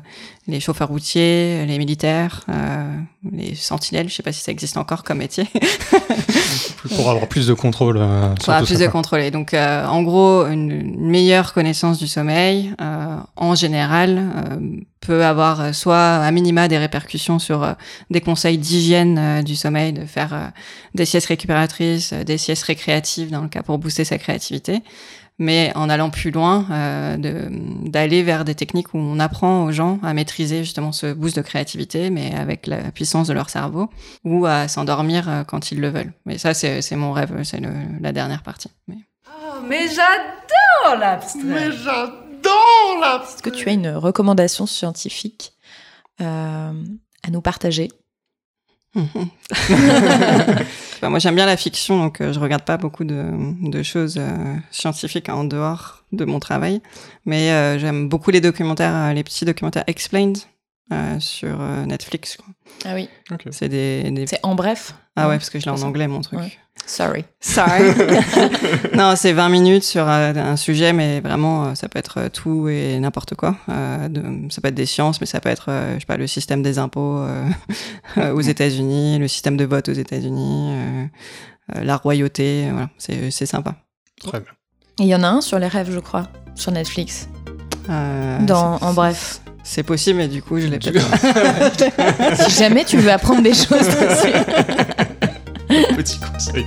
les 0.48 0.60
chauffeurs 0.60 0.90
routiers, 0.90 1.66
les 1.66 1.78
militaires, 1.78 2.42
euh, 2.50 2.96
les 3.32 3.56
sentinelles. 3.56 4.10
Je 4.10 4.14
sais 4.14 4.24
pas 4.24 4.32
si 4.32 4.42
ça 4.42 4.52
existe 4.52 4.78
encore 4.78 5.04
comme 5.04 5.18
métier. 5.20 5.48
Pour 6.96 7.10
avoir 7.10 7.28
plus 7.28 7.48
de 7.48 7.54
contrôle. 7.54 7.98
euh, 7.98 8.28
sur 8.36 8.46
pour 8.46 8.50
avoir 8.54 8.66
plus 8.66 8.74
ça, 8.76 8.80
de 8.82 8.86
quoi. 8.86 8.92
contrôler. 8.92 9.32
Donc, 9.32 9.54
euh, 9.54 9.86
en 9.86 10.04
gros, 10.04 10.46
une, 10.46 10.70
une 10.72 11.10
meilleure 11.10 11.54
connaissance 11.54 11.98
du 11.98 12.08
sommeil, 12.08 12.74
euh, 12.82 13.16
en 13.38 13.56
général, 13.56 14.18
euh, 14.36 14.58
peut 15.00 15.24
avoir 15.24 15.74
soit 15.74 16.16
à 16.18 16.30
minima 16.32 16.68
des 16.68 16.78
répercussions 16.78 17.40
sur 17.40 17.64
euh, 17.64 17.72
des 18.10 18.20
conseils 18.20 18.58
d'hygiène 18.58 19.18
euh, 19.18 19.42
du 19.44 19.56
sommeil, 19.56 19.94
de 19.94 20.06
faire 20.06 20.34
euh, 20.34 20.48
des 20.94 21.06
siestes 21.06 21.28
récupératrices, 21.28 22.12
euh, 22.12 22.24
des 22.26 22.38
siestes 22.38 22.64
récréatives 22.64 23.32
dans 23.32 23.42
le 23.42 23.48
cas 23.50 23.64
pour 23.64 23.78
booster 23.78 24.04
sa 24.04 24.18
créativité. 24.18 24.82
Mais 25.40 25.72
en 25.76 25.90
allant 25.90 26.10
plus 26.12 26.30
loin, 26.32 26.66
euh, 26.70 27.18
de- 27.18 27.50
d'aller 27.90 28.22
vers 28.24 28.46
des 28.46 28.54
techniques 28.56 28.94
où 28.94 28.98
on 29.00 29.20
apprend 29.20 29.64
aux 29.66 29.72
gens 29.72 29.98
à 30.04 30.14
maîtriser 30.14 30.64
justement 30.64 30.92
ce 30.92 31.12
boost 31.14 31.36
de 31.36 31.42
créativité, 31.42 32.10
mais 32.12 32.34
avec 32.36 32.68
la 32.68 32.92
puissance 32.92 33.28
de 33.28 33.34
leur 33.34 33.50
cerveau, 33.50 33.90
ou 34.24 34.46
à 34.46 34.68
s'endormir 34.68 35.28
euh, 35.30 35.44
quand 35.44 35.72
ils 35.72 35.80
le 35.82 35.90
veulent. 35.90 36.14
Mais 36.26 36.38
ça, 36.38 36.54
c'est 36.54 36.96
mon 36.96 37.12
rêve, 37.14 37.42
c'est 37.44 37.60
la 38.02 38.12
dernière 38.12 38.44
partie. 38.44 38.70
Mais- 38.88 38.98
Oh, 39.28 39.56
mais 39.68 39.88
j'adore 39.88 41.00
l'abstrait 41.00 41.42
Mais 41.44 41.72
j'adore 41.72 43.00
l'abstrait 43.02 43.34
Est-ce 43.36 43.44
que 43.44 43.50
tu 43.50 43.70
as 43.70 43.74
une 43.74 43.90
recommandation 43.90 44.66
scientifique 44.66 45.54
euh, 46.22 46.72
à 47.24 47.30
nous 47.32 47.42
partager? 47.42 47.90
Moi, 51.10 51.20
j'aime 51.20 51.36
bien 51.36 51.46
la 51.46 51.58
fiction, 51.58 52.00
donc 52.00 52.22
euh, 52.22 52.32
je 52.32 52.40
regarde 52.40 52.64
pas 52.64 52.78
beaucoup 52.78 53.04
de, 53.04 53.26
de 53.70 53.84
choses 53.84 54.16
euh, 54.18 54.56
scientifiques 54.72 55.30
en 55.30 55.44
dehors 55.44 56.04
de 56.12 56.26
mon 56.26 56.40
travail. 56.40 56.82
Mais 57.26 57.52
euh, 57.52 57.80
j'aime 57.80 58.08
beaucoup 58.08 58.32
les 58.32 58.42
documentaires, 58.42 58.96
euh, 58.96 59.14
les 59.14 59.24
petits 59.24 59.46
documentaires 59.46 59.84
explained 59.88 60.38
sur 61.20 61.58
Netflix. 61.88 62.38
Quoi. 62.38 62.53
Ah 62.86 62.94
oui. 62.96 63.10
C'est 63.52 63.70
des, 63.70 64.10
des- 64.12 64.28
C'est 64.28 64.40
en 64.44 64.56
bref. 64.56 64.94
Ah 65.16 65.28
ouais, 65.30 65.38
parce 65.38 65.50
que 65.50 65.60
je 65.60 65.66
l'ai 65.66 65.72
en 65.72 65.82
anglais, 65.84 66.08
mon 66.08 66.22
truc. 66.22 66.40
Ouais. 66.40 66.52
Sorry. 66.86 67.24
Sorry. 67.40 67.84
non, 68.94 69.16
c'est 69.16 69.32
20 69.32 69.48
minutes 69.50 69.84
sur 69.84 70.08
euh, 70.10 70.34
un 70.36 70.56
sujet, 70.58 70.92
mais 70.92 71.22
vraiment, 71.22 71.66
euh, 71.68 71.76
ça 71.76 71.88
peut 71.88 72.00
être 72.00 72.18
euh, 72.20 72.30
tout 72.30 72.68
et 72.68 73.00
n'importe 73.00 73.36
quoi. 73.36 73.56
Euh, 73.70 74.10
de- 74.10 74.52
ça 74.52 74.60
peut 74.60 74.68
être 74.70 74.76
des 74.76 74.86
sciences, 74.88 75.22
mais 75.22 75.28
ça 75.28 75.40
peut 75.40 75.50
être, 75.50 75.70
je 75.94 76.00
sais 76.00 76.06
pas, 76.06 76.18
le 76.18 76.28
système 76.28 76.62
des 76.64 76.80
impôts 76.80 77.20
euh, 77.20 77.48
aux 78.34 78.42
États-Unis, 78.42 79.20
le 79.20 79.28
système 79.28 79.56
de 79.56 79.66
vote 79.66 79.88
aux 79.90 79.94
États-Unis, 79.94 80.74
euh, 80.74 81.06
la 81.84 81.96
royauté. 81.96 82.68
Voilà, 82.72 82.90
c'est 82.98 83.32
c'est 83.32 83.46
sympa. 83.46 83.76
Très 84.22 84.40
bien. 84.40 84.50
Et 85.00 85.04
il 85.04 85.08
y 85.08 85.16
en 85.16 85.24
a 85.24 85.28
un 85.28 85.42
sur 85.42 85.60
les 85.60 85.68
rêves, 85.68 85.92
je 85.92 86.00
crois, 86.00 86.28
sur 86.56 86.72
Netflix. 86.72 87.30
Euh, 87.90 88.40
Dans, 88.42 88.78
en 88.82 88.94
bref. 88.94 89.40
C'est 89.64 89.84
possible, 89.84 90.18
mais 90.18 90.28
du 90.28 90.42
coup, 90.42 90.60
je 90.60 90.68
l'ai 90.68 90.78
peut-être. 90.80 92.46
si 92.50 92.60
jamais 92.60 92.84
tu 92.84 92.98
veux 92.98 93.12
apprendre 93.12 93.42
des 93.42 93.54
choses 93.54 93.88
dessus. 93.88 94.34
Petit 95.96 96.20
conseil. 96.20 96.66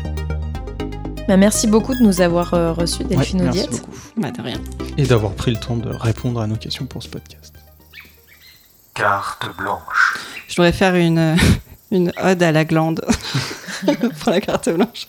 Bah, 1.29 1.37
merci 1.37 1.67
beaucoup 1.67 1.95
de 1.95 2.03
nous 2.03 2.21
avoir 2.21 2.55
euh, 2.55 2.73
reçus, 2.73 3.05
Delphine 3.05 3.41
Ouais, 3.41 3.51
merci 3.53 3.69
beaucoup. 3.69 3.91
Bah, 4.17 4.31
de 4.31 4.41
rien. 4.41 4.61
Et 4.97 5.05
d'avoir 5.05 5.33
pris 5.33 5.51
le 5.51 5.59
temps 5.59 5.77
de 5.77 5.91
répondre 5.91 6.41
à 6.41 6.47
nos 6.47 6.57
questions 6.57 6.87
pour 6.87 7.03
ce 7.03 7.09
podcast. 7.09 7.53
Carte 8.95 9.47
blanche. 9.59 10.17
Je 10.49 10.57
voudrais 10.57 10.73
faire 10.73 10.95
une, 10.95 11.37
une 11.91 12.12
ode 12.23 12.43
à 12.43 12.53
la 12.53 12.64
glande 12.64 13.05
pour 14.20 14.31
la 14.31 14.41
carte 14.41 14.68
blanche. 14.68 15.07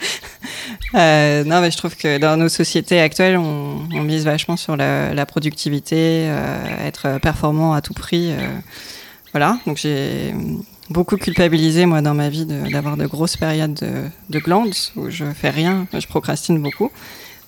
Euh, 0.96 1.44
non, 1.44 1.62
mais 1.62 1.72
je 1.72 1.78
trouve 1.78 1.96
que 1.96 2.18
dans 2.18 2.38
nos 2.38 2.50
sociétés 2.50 3.00
actuelles, 3.00 3.38
on, 3.38 3.88
on 3.94 4.02
mise 4.04 4.26
vachement 4.26 4.58
sur 4.58 4.76
la, 4.76 5.26
productivité, 5.26 6.26
euh, 6.28 6.88
être 6.88 7.20
performant 7.22 7.74
à 7.74 7.82
tout 7.82 7.94
prix. 7.94 8.32
euh, 8.32 8.60
voilà, 9.34 9.60
donc 9.68 9.78
j'ai 9.78 10.34
beaucoup 10.90 11.18
culpabilisé, 11.18 11.86
moi, 11.86 12.02
dans 12.02 12.14
ma 12.14 12.30
vie, 12.30 12.46
d'avoir 12.46 12.98
de, 12.98 13.06
grosses 13.06 13.38
périodes 13.38 13.74
de, 13.74 14.10
de 14.30 14.40
glandes 14.40 14.74
où 14.96 15.10
je 15.10 15.26
fais 15.26 15.50
rien, 15.50 15.86
je 15.94 16.08
procrastine 16.08 16.62
beaucoup. 16.62 16.92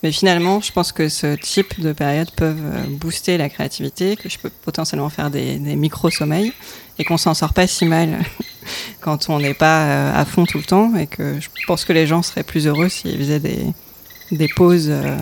Mais 0.04 0.12
finalement, 0.12 0.62
je 0.62 0.72
pense 0.72 0.92
que 0.94 1.10
ce 1.10 1.36
type 1.36 1.80
de 1.82 1.92
périodes 1.92 2.32
peuvent 2.32 2.88
booster 2.90 3.38
la 3.38 3.50
créativité, 3.50 4.16
que 4.16 4.30
je 4.30 4.38
peux 4.38 4.50
potentiellement 4.50 5.10
faire 5.10 5.30
des, 5.30 5.58
des 5.58 5.76
micro-sommeils 5.76 6.54
et 7.00 7.06
qu'on 7.06 7.18
s'en 7.18 7.34
sort 7.34 7.54
pas 7.54 7.66
si 7.66 7.86
mal 7.86 8.20
quand 9.02 9.30
on 9.30 9.40
n'est 9.40 9.54
pas 9.54 9.86
euh, 9.86 10.22
à 10.22 10.26
fond 10.26 10.46
tout 10.46 10.60
le 10.60 10.64
temps 10.64 10.96
et 10.96 11.08
que 11.08 11.40
je 11.40 11.48
pense 11.66 11.86
que 11.86 11.94
les 11.94 12.06
gens 12.06 12.22
seraient 12.22 12.44
plus 12.44 12.68
heureux 12.68 12.90
s'ils 12.90 13.18
faisaient 13.18 13.40
des, 13.40 13.66
des 14.32 14.50
pauses 14.50 14.90
euh, 14.90 15.18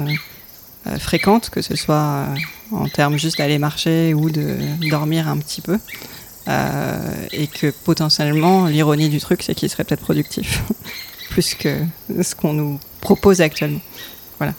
euh, 0.88 0.98
fréquentes, 0.98 1.50
que 1.50 1.62
ce 1.62 1.76
soit 1.76 2.26
en 2.72 2.88
termes 2.90 3.18
juste 3.18 3.38
d'aller 3.38 3.60
marcher 3.60 4.14
ou 4.14 4.30
de 4.30 4.58
dormir 4.90 5.30
un 5.30 5.38
petit 5.38 5.62
peu. 5.62 5.80
Et 7.34 7.48
que 7.48 7.72
potentiellement, 7.84 8.68
l'ironie 8.68 9.10
du 9.10 9.20
truc, 9.20 9.44
c'est 9.44 9.54
qu'il 9.54 9.70
serait 9.70 9.84
peut-être 9.84 10.02
productif, 10.02 10.64
plus 11.30 11.56
que 11.56 11.76
ce 12.22 12.36
qu'on 12.36 12.54
nous 12.54 12.80
propose 13.02 13.42
actuellement. 13.42 13.82
Voilà. 14.38 14.54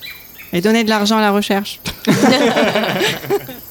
Et 0.52 0.60
donner 0.60 0.84
de 0.84 0.90
l'argent 0.90 1.16
à 1.16 1.22
la 1.22 1.30
recherche. 1.30 1.80